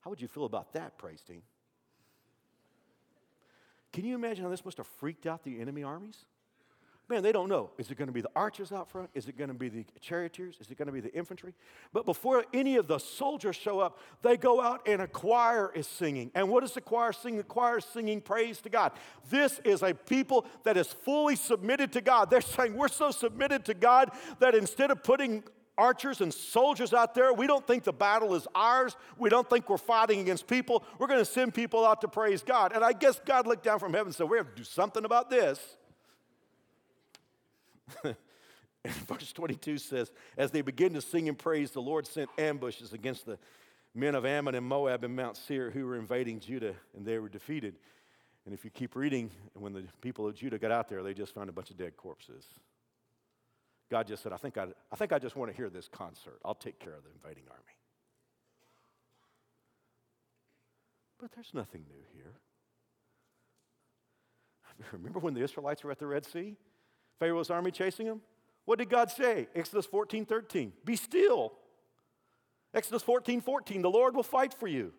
How 0.00 0.10
would 0.10 0.20
you 0.20 0.28
feel 0.28 0.44
about 0.44 0.72
that, 0.74 0.96
praise 0.96 1.22
team? 1.22 1.42
Can 3.92 4.04
you 4.04 4.14
imagine 4.14 4.44
how 4.44 4.50
this 4.50 4.64
must 4.64 4.78
have 4.78 4.86
freaked 4.86 5.26
out 5.26 5.44
the 5.44 5.60
enemy 5.60 5.82
armies? 5.82 6.24
Man, 7.08 7.22
they 7.22 7.32
don't 7.32 7.48
know. 7.48 7.70
Is 7.76 7.90
it 7.90 7.98
going 7.98 8.06
to 8.06 8.12
be 8.12 8.22
the 8.22 8.30
archers 8.34 8.72
out 8.72 8.88
front? 8.88 9.10
Is 9.12 9.28
it 9.28 9.36
going 9.36 9.48
to 9.48 9.54
be 9.54 9.68
the 9.68 9.84
charioteers? 10.00 10.56
Is 10.60 10.70
it 10.70 10.78
going 10.78 10.86
to 10.86 10.92
be 10.92 11.00
the 11.00 11.12
infantry? 11.12 11.52
But 11.92 12.06
before 12.06 12.44
any 12.54 12.76
of 12.76 12.86
the 12.86 12.98
soldiers 12.98 13.56
show 13.56 13.80
up, 13.80 13.98
they 14.22 14.36
go 14.38 14.62
out 14.62 14.88
and 14.88 15.02
a 15.02 15.06
choir 15.06 15.70
is 15.74 15.86
singing. 15.86 16.30
And 16.34 16.48
what 16.48 16.60
does 16.60 16.72
the 16.72 16.80
choir 16.80 17.12
sing? 17.12 17.36
The 17.36 17.42
choir 17.42 17.78
is 17.78 17.84
singing 17.84 18.22
praise 18.22 18.62
to 18.62 18.70
God. 18.70 18.92
This 19.28 19.60
is 19.64 19.82
a 19.82 19.92
people 19.92 20.46
that 20.62 20.76
is 20.76 20.86
fully 20.86 21.36
submitted 21.36 21.92
to 21.92 22.00
God. 22.00 22.30
They're 22.30 22.40
saying, 22.40 22.76
We're 22.76 22.88
so 22.88 23.10
submitted 23.10 23.66
to 23.66 23.74
God 23.74 24.12
that 24.38 24.54
instead 24.54 24.90
of 24.90 25.02
putting 25.02 25.42
archers 25.82 26.20
and 26.20 26.32
soldiers 26.32 26.94
out 26.94 27.12
there. 27.12 27.32
We 27.32 27.48
don't 27.48 27.66
think 27.66 27.82
the 27.82 27.92
battle 27.92 28.36
is 28.36 28.46
ours. 28.54 28.96
We 29.18 29.28
don't 29.28 29.50
think 29.50 29.68
we're 29.68 29.78
fighting 29.78 30.20
against 30.20 30.46
people. 30.46 30.84
We're 30.98 31.08
going 31.08 31.18
to 31.18 31.24
send 31.24 31.54
people 31.54 31.84
out 31.84 32.02
to 32.02 32.08
praise 32.08 32.40
God. 32.42 32.72
And 32.72 32.84
I 32.84 32.92
guess 32.92 33.20
God 33.26 33.48
looked 33.48 33.64
down 33.64 33.80
from 33.80 33.92
heaven 33.92 34.06
and 34.06 34.14
said, 34.14 34.30
We 34.30 34.36
have 34.36 34.48
to 34.48 34.54
do 34.54 34.62
something 34.62 35.04
about 35.04 35.28
this. 35.28 35.58
and 38.04 38.14
verse 39.08 39.32
22 39.32 39.78
says, 39.78 40.12
As 40.36 40.52
they 40.52 40.60
begin 40.60 40.94
to 40.94 41.00
sing 41.00 41.28
and 41.28 41.36
praise, 41.36 41.72
the 41.72 41.82
Lord 41.82 42.06
sent 42.06 42.30
ambushes 42.38 42.92
against 42.92 43.26
the 43.26 43.36
men 43.92 44.14
of 44.14 44.24
Ammon 44.24 44.54
and 44.54 44.64
Moab 44.64 45.02
and 45.02 45.16
Mount 45.16 45.36
Seir 45.36 45.72
who 45.72 45.84
were 45.84 45.96
invading 45.96 46.38
Judah, 46.38 46.74
and 46.96 47.04
they 47.04 47.18
were 47.18 47.28
defeated. 47.28 47.74
And 48.46 48.54
if 48.54 48.64
you 48.64 48.70
keep 48.70 48.94
reading, 48.94 49.32
when 49.54 49.72
the 49.72 49.82
people 50.00 50.28
of 50.28 50.36
Judah 50.36 50.58
got 50.58 50.70
out 50.70 50.88
there, 50.88 51.02
they 51.02 51.12
just 51.12 51.34
found 51.34 51.48
a 51.48 51.52
bunch 51.52 51.70
of 51.70 51.76
dead 51.76 51.96
corpses. 51.96 52.44
God 53.92 54.06
just 54.06 54.22
said, 54.22 54.32
I 54.32 54.38
think 54.38 54.56
I, 54.56 54.68
I 54.90 54.96
think 54.96 55.12
I 55.12 55.18
just 55.18 55.36
want 55.36 55.50
to 55.50 55.56
hear 55.56 55.68
this 55.68 55.86
concert. 55.86 56.38
I'll 56.46 56.54
take 56.54 56.78
care 56.78 56.94
of 56.94 57.04
the 57.04 57.10
invading 57.10 57.44
army. 57.50 57.76
But 61.20 61.30
there's 61.32 61.50
nothing 61.52 61.84
new 61.90 62.02
here. 62.14 62.32
Remember 64.92 65.18
when 65.18 65.34
the 65.34 65.42
Israelites 65.42 65.84
were 65.84 65.90
at 65.90 65.98
the 65.98 66.06
Red 66.06 66.24
Sea? 66.24 66.56
Pharaoh's 67.18 67.50
army 67.50 67.70
chasing 67.70 68.06
them? 68.06 68.22
What 68.64 68.78
did 68.78 68.88
God 68.88 69.10
say? 69.10 69.48
Exodus 69.54 69.84
14 69.84 70.24
13. 70.24 70.72
Be 70.86 70.96
still. 70.96 71.52
Exodus 72.72 73.02
14 73.02 73.42
14. 73.42 73.82
The 73.82 73.90
Lord 73.90 74.16
will 74.16 74.22
fight 74.22 74.54
for 74.54 74.68
you. 74.68 74.94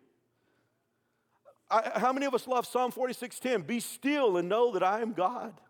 I, 1.68 1.98
how 1.98 2.12
many 2.12 2.26
of 2.26 2.34
us 2.34 2.46
love 2.46 2.64
Psalm 2.64 2.92
46 2.92 3.40
10? 3.40 3.62
Be 3.62 3.80
still 3.80 4.36
and 4.36 4.48
know 4.48 4.70
that 4.70 4.84
I 4.84 5.00
am 5.00 5.14
God. 5.14 5.60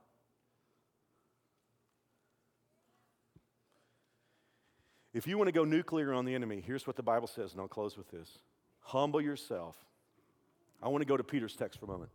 If 5.15 5.29
you 5.29 5.39
want 5.39 5.47
to 5.47 5.53
go 5.53 5.65
nuclear 5.65 6.13
on 6.13 6.25
the 6.25 6.35
enemy, 6.35 6.61
here's 6.61 6.89
what 6.89 6.97
the 6.97 7.03
Bible 7.03 7.29
says, 7.29 7.53
and 7.53 7.61
I'll 7.61 7.69
close 7.69 7.97
with 7.97 8.11
this 8.11 8.39
Humble 8.81 9.21
yourself. 9.21 9.77
I 10.83 10.89
want 10.89 11.03
to 11.03 11.07
go 11.07 11.17
to 11.17 11.25
Peter's 11.25 11.57
text 11.57 11.79
for 11.79 11.87
a 11.87 11.89
moment. 11.89 12.11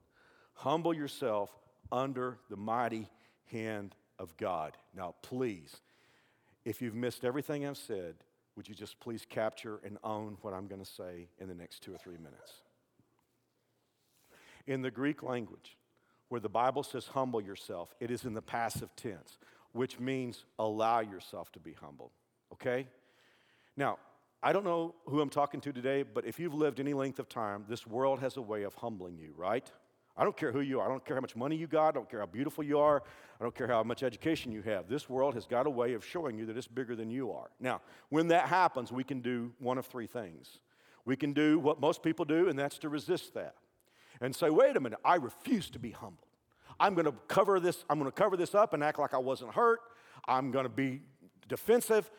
Humble 0.53 0.93
yourself 0.93 1.49
under 1.91 2.37
the 2.49 2.57
mighty 2.57 3.07
hand 3.45 3.95
of 4.19 4.35
God. 4.37 4.73
Now, 4.95 5.15
please, 5.23 5.77
if 6.65 6.81
you've 6.81 6.93
missed 6.93 7.23
everything 7.23 7.65
I've 7.65 7.77
said, 7.77 8.15
would 8.55 8.67
you 8.67 8.75
just 8.75 8.99
please 8.99 9.25
capture 9.27 9.79
and 9.83 9.97
own 10.03 10.37
what 10.41 10.53
I'm 10.53 10.67
going 10.67 10.83
to 10.83 10.91
say 10.91 11.29
in 11.39 11.47
the 11.47 11.55
next 11.55 11.81
two 11.81 11.95
or 11.95 11.97
three 11.97 12.17
minutes? 12.17 12.51
In 14.67 14.81
the 14.81 14.91
Greek 14.91 15.23
language, 15.23 15.77
where 16.27 16.41
the 16.41 16.49
Bible 16.49 16.83
says 16.83 17.07
humble 17.07 17.41
yourself, 17.41 17.95
it 18.01 18.11
is 18.11 18.25
in 18.25 18.33
the 18.33 18.41
passive 18.41 18.93
tense, 18.97 19.39
which 19.71 19.99
means 19.99 20.43
allow 20.59 20.99
yourself 20.99 21.51
to 21.53 21.59
be 21.59 21.73
humbled 21.73 22.11
okay? 22.53 22.87
Now, 23.77 23.97
I 24.41 24.53
don't 24.53 24.63
know 24.63 24.95
who 25.05 25.21
I'm 25.21 25.29
talking 25.29 25.59
to 25.61 25.73
today, 25.73 26.03
but 26.03 26.25
if 26.25 26.39
you've 26.39 26.53
lived 26.53 26.79
any 26.79 26.93
length 26.93 27.19
of 27.19 27.27
time, 27.27 27.65
this 27.67 27.85
world 27.85 28.19
has 28.19 28.37
a 28.37 28.41
way 28.41 28.63
of 28.63 28.73
humbling 28.75 29.17
you, 29.17 29.33
right? 29.35 29.69
I 30.15 30.23
don't 30.23 30.35
care 30.35 30.51
who 30.51 30.61
you 30.61 30.79
are. 30.79 30.85
I 30.85 30.89
don't 30.89 31.05
care 31.05 31.15
how 31.15 31.21
much 31.21 31.35
money 31.35 31.55
you 31.55 31.67
got. 31.67 31.89
I 31.89 31.91
don't 31.91 32.09
care 32.09 32.19
how 32.19 32.25
beautiful 32.25 32.63
you 32.63 32.79
are. 32.79 33.03
I 33.39 33.43
don't 33.43 33.55
care 33.55 33.67
how 33.67 33.83
much 33.83 34.03
education 34.03 34.51
you 34.51 34.61
have. 34.63 34.89
This 34.89 35.09
world 35.09 35.33
has 35.33 35.45
got 35.45 35.65
a 35.65 35.69
way 35.69 35.93
of 35.93 36.05
showing 36.05 36.37
you 36.37 36.45
that 36.47 36.57
it's 36.57 36.67
bigger 36.67 36.95
than 36.95 37.09
you 37.09 37.31
are. 37.31 37.49
Now, 37.59 37.81
when 38.09 38.27
that 38.29 38.47
happens, 38.47 38.91
we 38.91 39.03
can 39.03 39.21
do 39.21 39.53
one 39.59 39.77
of 39.77 39.85
three 39.85 40.07
things. 40.07 40.59
We 41.05 41.15
can 41.15 41.31
do 41.31 41.57
what 41.57 41.79
most 41.79 42.03
people 42.03 42.25
do, 42.25 42.49
and 42.49 42.59
that's 42.59 42.77
to 42.79 42.89
resist 42.89 43.33
that 43.33 43.55
and 44.21 44.35
say, 44.35 44.49
wait 44.49 44.75
a 44.75 44.79
minute, 44.79 44.99
I 45.03 45.15
refuse 45.15 45.69
to 45.71 45.79
be 45.79 45.91
humbled. 45.91 46.27
I'm 46.79 46.93
going 46.93 47.05
to 47.05 47.13
cover 47.27 47.59
this, 47.59 47.83
I'm 47.89 47.99
going 47.99 48.11
to 48.11 48.15
cover 48.15 48.37
this 48.37 48.53
up 48.53 48.73
and 48.73 48.83
act 48.83 48.99
like 48.99 49.13
I 49.13 49.17
wasn't 49.17 49.53
hurt. 49.53 49.79
I'm 50.27 50.51
going 50.51 50.65
to 50.65 50.69
be 50.69 51.01
defensive, 51.49 52.09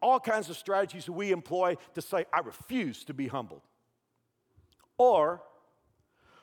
all 0.00 0.20
kinds 0.20 0.48
of 0.48 0.56
strategies 0.56 1.10
we 1.10 1.32
employ 1.32 1.76
to 1.94 2.00
say, 2.00 2.26
I 2.32 2.40
refuse 2.40 3.04
to 3.06 3.14
be 3.14 3.26
humbled. 3.26 3.62
Or 4.96 5.42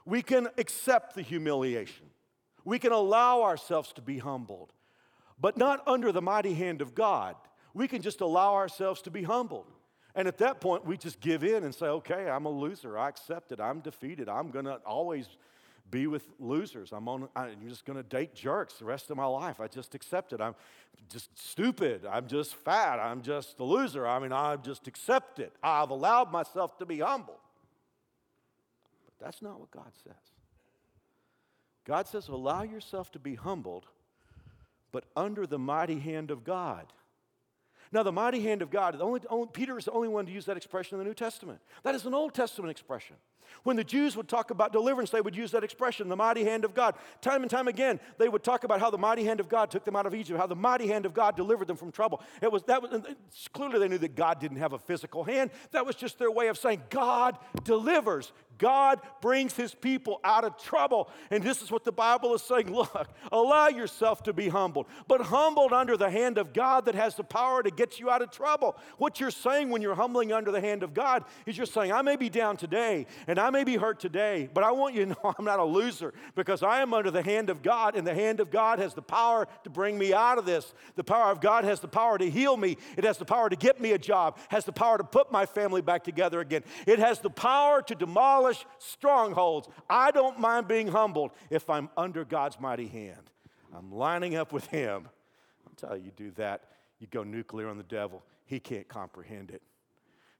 We 0.06 0.22
can 0.22 0.48
accept 0.58 1.16
the 1.16 1.22
humiliation. 1.22 2.08
We 2.66 2.80
can 2.80 2.92
allow 2.92 3.44
ourselves 3.44 3.94
to 3.94 4.02
be 4.02 4.20
humbled, 4.20 4.74
but 5.40 5.58
not 5.58 5.88
under 5.88 6.12
the 6.12 6.22
mighty 6.22 6.54
hand 6.54 6.82
of 6.82 6.96
God. 6.96 7.36
We 7.74 7.88
can 7.88 8.02
just 8.02 8.22
allow 8.22 8.54
ourselves 8.56 9.02
to 9.04 9.12
be 9.12 9.24
humbled. 9.24 9.68
And 10.14 10.28
at 10.28 10.38
that 10.40 10.60
point, 10.60 10.86
we 10.86 10.98
just 10.98 11.22
give 11.22 11.44
in 11.44 11.64
and 11.64 11.74
say, 11.74 11.86
okay, 11.86 12.30
I'm 12.30 12.46
a 12.46 12.50
loser. 12.50 12.98
I 12.98 13.10
accept 13.10 13.52
it. 13.52 13.62
I'm 13.62 13.80
defeated. 13.80 14.28
I'm 14.28 14.52
going 14.52 14.66
to 14.66 14.76
always 14.86 15.28
be 15.92 16.08
with 16.08 16.24
losers. 16.40 16.92
I'm, 16.94 17.08
on, 17.08 17.28
I'm 17.36 17.68
just 17.68 17.86
going 17.86 17.98
to 17.98 18.04
date 18.04 18.34
jerks 18.34 18.76
the 18.76 18.86
rest 18.86 19.12
of 19.12 19.18
my 19.18 19.26
life. 19.26 19.60
I 19.60 19.68
just 19.68 19.94
accept 19.94 20.34
it. 20.34 20.42
I'm 20.42 20.56
just 21.10 21.38
stupid. 21.38 22.06
I'm 22.10 22.28
just 22.28 22.56
fat. 22.56 22.98
I'm 23.00 23.22
just 23.22 23.60
a 23.60 23.64
loser. 23.64 24.08
I 24.08 24.20
mean, 24.20 24.32
I 24.32 24.56
just 24.56 24.88
accept 24.88 25.40
it. 25.40 25.54
I've 25.62 25.90
allowed 25.90 26.32
myself 26.32 26.78
to 26.78 26.86
be 26.86 27.00
humble. 27.00 27.40
But 29.06 29.26
that's 29.26 29.42
not 29.42 29.60
what 29.60 29.70
God 29.70 29.92
says. 30.04 30.14
God 31.86 32.08
says, 32.08 32.28
allow 32.30 32.64
yourself 32.64 33.12
to 33.12 33.20
be 33.20 33.36
humbled, 33.36 33.86
but 34.92 35.06
under 35.16 35.46
the 35.46 35.60
mighty 35.60 36.00
hand 36.00 36.32
of 36.32 36.44
God. 36.44 36.86
Now, 37.92 38.04
the 38.04 38.12
mighty 38.12 38.42
hand 38.42 38.62
of 38.62 38.70
God, 38.70 38.96
only, 39.02 39.20
only, 39.30 39.50
Peter 39.52 39.78
is 39.78 39.86
the 39.86 39.92
only 39.92 40.08
one 40.08 40.26
to 40.26 40.32
use 40.32 40.46
that 40.46 40.56
expression 40.56 40.96
in 40.96 41.00
the 41.00 41.10
New 41.10 41.14
Testament. 41.14 41.60
That 41.84 41.96
is 41.96 42.06
an 42.06 42.14
Old 42.14 42.34
Testament 42.34 42.72
expression. 42.72 43.18
When 43.64 43.76
the 43.76 43.84
Jews 43.84 44.16
would 44.18 44.28
talk 44.28 44.52
about 44.52 44.72
deliverance, 44.72 45.10
they 45.10 45.22
would 45.22 45.36
use 45.36 45.52
that 45.52 45.64
expression, 45.64 46.10
the 46.10 46.16
mighty 46.16 46.44
hand 46.44 46.66
of 46.66 46.74
God. 46.74 46.96
Time 47.22 47.42
and 47.42 47.52
time 47.52 47.68
again, 47.68 48.00
they 48.18 48.30
would 48.30 48.44
talk 48.44 48.64
about 48.64 48.80
how 48.80 48.90
the 48.90 48.98
mighty 48.98 49.24
hand 49.24 49.40
of 49.40 49.50
God 49.50 49.72
took 49.72 49.86
them 49.86 49.96
out 49.96 50.06
of 50.06 50.16
Egypt, 50.16 50.40
how 50.40 50.48
the 50.48 50.56
mighty 50.56 50.88
hand 50.88 51.06
of 51.06 51.14
God 51.14 51.36
delivered 51.36 51.68
them 51.68 51.78
from 51.78 51.92
trouble. 51.92 52.22
It 52.42 52.52
was 52.52 52.64
that 52.64 52.82
was 52.82 53.02
clearly 53.54 53.80
they 53.80 53.88
knew 53.88 53.98
that 54.00 54.16
God 54.16 54.40
didn't 54.40 54.58
have 54.58 54.74
a 54.74 54.80
physical 54.80 55.24
hand. 55.24 55.52
That 55.72 55.86
was 55.86 55.96
just 55.96 56.20
their 56.20 56.32
way 56.32 56.48
of 56.48 56.58
saying 56.58 56.84
God 56.90 57.38
delivers. 57.64 58.32
God 58.62 59.00
brings 59.22 59.56
his 59.56 59.74
people 59.74 60.20
out 60.24 60.44
of 60.44 60.56
trouble. 60.56 61.10
And 61.32 61.44
this 61.44 61.64
is 61.64 61.72
what 61.72 61.84
the 61.84 61.92
Bible 61.92 62.36
is 62.36 62.44
saying 62.44 62.72
look, 62.72 63.10
allow 63.32 63.70
yourself 63.70 64.22
to 64.24 64.34
be 64.34 64.50
humbled, 64.50 64.86
but 65.08 65.20
humbled 65.22 65.74
under 65.74 65.98
the 65.98 66.12
hand 66.12 66.38
of 66.38 66.54
God 66.54 66.86
that 66.86 66.94
has 66.94 67.16
the 67.16 67.24
power 67.24 67.64
to 67.64 67.72
get 67.72 68.00
you 68.00 68.12
out 68.12 68.22
of 68.22 68.30
trouble. 68.30 68.78
What 68.98 69.20
you're 69.20 69.32
saying 69.32 69.70
when 69.70 69.82
you're 69.82 69.96
humbling 69.96 70.32
under 70.32 70.52
the 70.52 70.62
hand 70.62 70.84
of 70.84 70.94
God 70.94 71.26
is 71.48 71.58
you're 71.58 71.66
saying, 71.66 71.92
I 71.92 72.04
may 72.04 72.16
be 72.16 72.30
down 72.30 72.56
today 72.56 73.08
and 73.26 73.40
I 73.42 73.50
may 73.50 73.64
be 73.64 73.76
hurt 73.76 74.00
today, 74.00 74.50
but 74.54 74.64
I 74.64 74.72
want 74.72 74.96
you 74.96 75.06
to 75.06 75.10
know 75.10 75.36
I'm 75.38 75.46
not 75.46 75.60
a 75.60 75.64
loser 75.64 76.14
because 76.36 76.64
I 76.64 76.82
am 76.82 76.94
under 76.94 77.12
the 77.12 77.22
hand 77.22 77.50
of 77.50 77.62
God, 77.62 77.96
and 77.96 78.06
the 78.06 78.14
hand 78.14 78.40
of 78.40 78.52
God 78.52 78.80
has 78.80 78.94
the 78.94 79.02
power 79.02 79.48
to 79.64 79.70
bring 79.70 79.98
me 79.98 80.14
out 80.14 80.38
of 80.38 80.46
this. 80.46 80.74
The 80.96 81.04
power 81.04 81.32
of 81.32 81.42
God 81.42 81.64
has 81.64 81.80
the 81.80 81.88
power 81.88 82.18
to 82.18 82.30
heal 82.30 82.56
me, 82.56 82.78
it 82.98 83.04
has 83.04 83.18
the 83.18 83.26
power 83.26 83.50
to 83.50 83.56
get 83.56 83.82
me 83.82 83.92
a 83.92 83.98
job, 83.98 84.38
has 84.50 84.66
the 84.66 84.72
power 84.72 84.98
to 84.98 85.04
put 85.04 85.32
my 85.32 85.46
family 85.46 85.82
back 85.82 86.04
together 86.04 86.40
again, 86.40 86.64
it 86.86 87.00
has 87.00 87.20
the 87.20 87.30
power 87.30 87.82
to 87.82 87.96
demolish 87.96 88.66
strongholds. 88.78 89.68
I 89.90 90.12
don't 90.12 90.40
mind 90.40 90.68
being 90.68 90.88
humbled 90.88 91.32
if 91.50 91.70
I'm 91.70 91.90
under 91.98 92.24
God's 92.24 92.60
mighty 92.60 92.88
hand. 92.88 93.30
I'm 93.76 93.92
lining 93.92 94.36
up 94.36 94.52
with 94.52 94.68
Him. 94.68 95.08
I'm 95.68 95.76
telling 95.76 96.02
you, 96.02 96.06
you 96.06 96.12
do 96.16 96.32
that, 96.36 96.66
you 97.00 97.08
go 97.10 97.24
nuclear 97.24 97.70
on 97.70 97.78
the 97.78 97.84
devil. 97.84 98.24
He 98.46 98.60
can't 98.60 98.88
comprehend 98.88 99.52
it. 99.52 99.62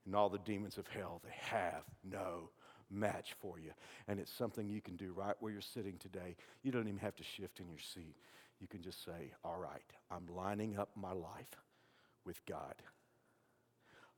And 0.04 0.14
all 0.14 0.28
the 0.28 0.38
demons 0.38 0.78
of 0.78 0.86
hell, 0.88 1.20
they 1.24 1.34
have 1.56 1.84
no 2.04 2.50
match 2.92 3.34
for 3.40 3.58
you. 3.58 3.70
And 4.08 4.20
it's 4.20 4.32
something 4.32 4.68
you 4.68 4.80
can 4.80 4.96
do 4.96 5.12
right 5.12 5.34
where 5.40 5.52
you're 5.52 5.60
sitting 5.60 5.96
today. 5.98 6.36
You 6.62 6.70
don't 6.70 6.86
even 6.88 6.98
have 6.98 7.16
to 7.16 7.24
shift 7.24 7.60
in 7.60 7.68
your 7.68 7.78
seat. 7.78 8.16
You 8.60 8.68
can 8.68 8.82
just 8.82 9.04
say, 9.04 9.32
All 9.44 9.58
right, 9.58 9.82
I'm 10.10 10.26
lining 10.34 10.78
up 10.78 10.90
my 10.94 11.12
life 11.12 11.58
with 12.24 12.44
God. 12.46 12.74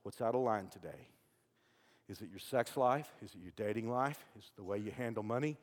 What's 0.03 0.21
out 0.21 0.35
of 0.35 0.43
line 0.43 0.69
today? 0.69 1.09
Is 2.09 2.21
it 2.21 2.29
your 2.29 2.39
sex 2.39 2.77
life? 2.77 3.11
Is 3.23 3.31
it 3.35 3.41
your 3.43 3.53
dating 3.57 3.89
life? 3.89 4.23
Is 4.39 4.45
it 4.45 4.57
the 4.57 4.63
way 4.63 4.79
you 4.79 4.91
handle 4.91 5.23
money? 5.23 5.57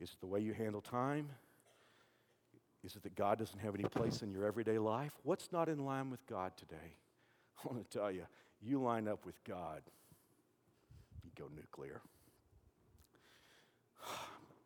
Is 0.00 0.10
it 0.10 0.20
the 0.20 0.26
way 0.26 0.40
you 0.40 0.52
handle 0.52 0.80
time? 0.80 1.28
Is 2.82 2.96
it 2.96 3.02
that 3.02 3.14
God 3.14 3.38
doesn't 3.38 3.58
have 3.60 3.74
any 3.74 3.84
place 3.84 4.22
in 4.22 4.32
your 4.32 4.46
everyday 4.46 4.78
life? 4.78 5.12
What's 5.22 5.52
not 5.52 5.68
in 5.68 5.84
line 5.84 6.10
with 6.10 6.26
God 6.26 6.56
today? 6.56 6.96
I 7.64 7.68
want 7.68 7.88
to 7.88 7.98
tell 7.98 8.10
you, 8.10 8.22
you 8.60 8.80
line 8.80 9.06
up 9.06 9.26
with 9.26 9.42
God, 9.44 9.82
you 11.22 11.30
go 11.38 11.48
nuclear. 11.54 12.00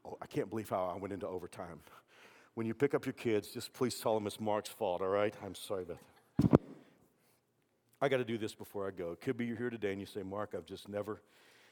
Oh, 0.06 0.16
I 0.20 0.26
can't 0.26 0.50
believe 0.50 0.68
how 0.68 0.92
I 0.94 0.98
went 0.98 1.12
into 1.12 1.26
overtime. 1.26 1.80
When 2.54 2.66
you 2.66 2.74
pick 2.74 2.94
up 2.94 3.04
your 3.06 3.14
kids, 3.14 3.48
just 3.48 3.72
please 3.72 3.98
tell 3.98 4.14
them 4.14 4.26
it's 4.26 4.40
Mark's 4.40 4.68
fault, 4.68 5.00
all 5.00 5.08
right? 5.08 5.34
I'm 5.44 5.54
sorry 5.54 5.84
that. 5.84 6.60
I 8.00 8.08
got 8.08 8.18
to 8.18 8.24
do 8.24 8.36
this 8.36 8.54
before 8.54 8.86
I 8.86 8.90
go. 8.90 9.12
It 9.12 9.20
could 9.20 9.36
be 9.36 9.46
you're 9.46 9.56
here 9.56 9.70
today 9.70 9.92
and 9.92 10.00
you 10.00 10.06
say, 10.06 10.22
Mark, 10.22 10.54
I've 10.54 10.66
just 10.66 10.88
never 10.88 11.22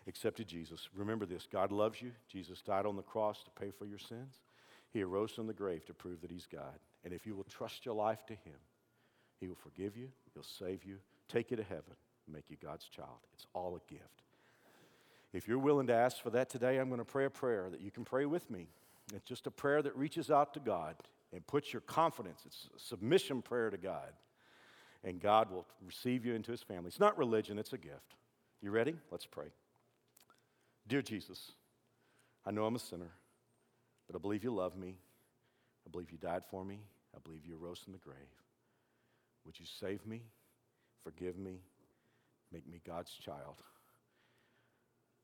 accepted 0.06 0.48
Jesus. 0.48 0.88
Remember 0.94 1.26
this 1.26 1.46
God 1.50 1.70
loves 1.70 2.00
you. 2.00 2.12
Jesus 2.28 2.62
died 2.62 2.86
on 2.86 2.96
the 2.96 3.02
cross 3.02 3.44
to 3.44 3.50
pay 3.50 3.70
for 3.70 3.86
your 3.86 3.98
sins. 3.98 4.40
He 4.92 5.02
arose 5.02 5.32
from 5.32 5.46
the 5.46 5.52
grave 5.52 5.84
to 5.86 5.94
prove 5.94 6.20
that 6.22 6.30
He's 6.30 6.46
God. 6.46 6.78
And 7.04 7.12
if 7.12 7.26
you 7.26 7.34
will 7.34 7.44
trust 7.44 7.84
your 7.84 7.94
life 7.94 8.24
to 8.26 8.32
Him, 8.32 8.58
He 9.40 9.48
will 9.48 9.56
forgive 9.56 9.96
you, 9.96 10.08
He'll 10.34 10.42
save 10.42 10.84
you, 10.84 10.96
take 11.28 11.50
you 11.50 11.56
to 11.56 11.62
heaven, 11.62 11.94
make 12.30 12.50
you 12.50 12.56
God's 12.62 12.86
child. 12.86 13.18
It's 13.34 13.46
all 13.54 13.76
a 13.76 13.92
gift. 13.92 14.22
If 15.32 15.48
you're 15.48 15.58
willing 15.58 15.86
to 15.86 15.94
ask 15.94 16.22
for 16.22 16.30
that 16.30 16.50
today, 16.50 16.78
I'm 16.78 16.88
going 16.88 16.98
to 16.98 17.04
pray 17.04 17.24
a 17.24 17.30
prayer 17.30 17.68
that 17.70 17.80
you 17.80 17.90
can 17.90 18.04
pray 18.04 18.26
with 18.26 18.50
me. 18.50 18.68
It's 19.14 19.24
just 19.24 19.46
a 19.46 19.50
prayer 19.50 19.82
that 19.82 19.96
reaches 19.96 20.30
out 20.30 20.54
to 20.54 20.60
God 20.60 20.96
and 21.32 21.46
puts 21.46 21.72
your 21.72 21.80
confidence, 21.80 22.42
it's 22.44 22.68
a 22.76 22.78
submission 22.78 23.40
prayer 23.40 23.70
to 23.70 23.78
God. 23.78 24.12
And 25.04 25.18
God 25.20 25.50
will 25.50 25.66
receive 25.84 26.24
you 26.24 26.34
into 26.34 26.52
his 26.52 26.62
family. 26.62 26.88
It's 26.88 27.00
not 27.00 27.16
religion, 27.18 27.58
it's 27.58 27.72
a 27.72 27.78
gift. 27.78 28.16
You 28.60 28.70
ready? 28.70 28.94
Let's 29.10 29.26
pray. 29.26 29.46
Dear 30.86 31.02
Jesus, 31.02 31.52
I 32.46 32.50
know 32.50 32.66
I'm 32.66 32.76
a 32.76 32.78
sinner, 32.78 33.10
but 34.06 34.14
I 34.14 34.18
believe 34.20 34.44
you 34.44 34.54
love 34.54 34.76
me. 34.76 34.96
I 35.86 35.90
believe 35.90 36.12
you 36.12 36.18
died 36.18 36.42
for 36.50 36.64
me. 36.64 36.80
I 37.16 37.18
believe 37.24 37.46
you 37.46 37.56
rose 37.56 37.78
from 37.78 37.92
the 37.92 37.98
grave. 37.98 38.16
Would 39.44 39.58
you 39.58 39.66
save 39.66 40.06
me, 40.06 40.22
forgive 41.02 41.36
me, 41.38 41.60
make 42.52 42.68
me 42.68 42.80
God's 42.86 43.12
child? 43.12 43.62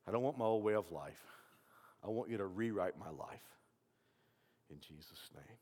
I 0.09 0.11
don't 0.11 0.23
want 0.23 0.39
my 0.39 0.47
old 0.47 0.65
way 0.65 0.75
of 0.75 0.91
life. 0.91 1.23
I 2.03 2.09
want 2.09 2.31
you 2.31 2.39
to 2.39 2.47
rewrite 2.47 2.99
my 2.99 3.11
life. 3.11 3.45
In 4.71 4.79
Jesus' 4.81 5.29
name. 5.35 5.59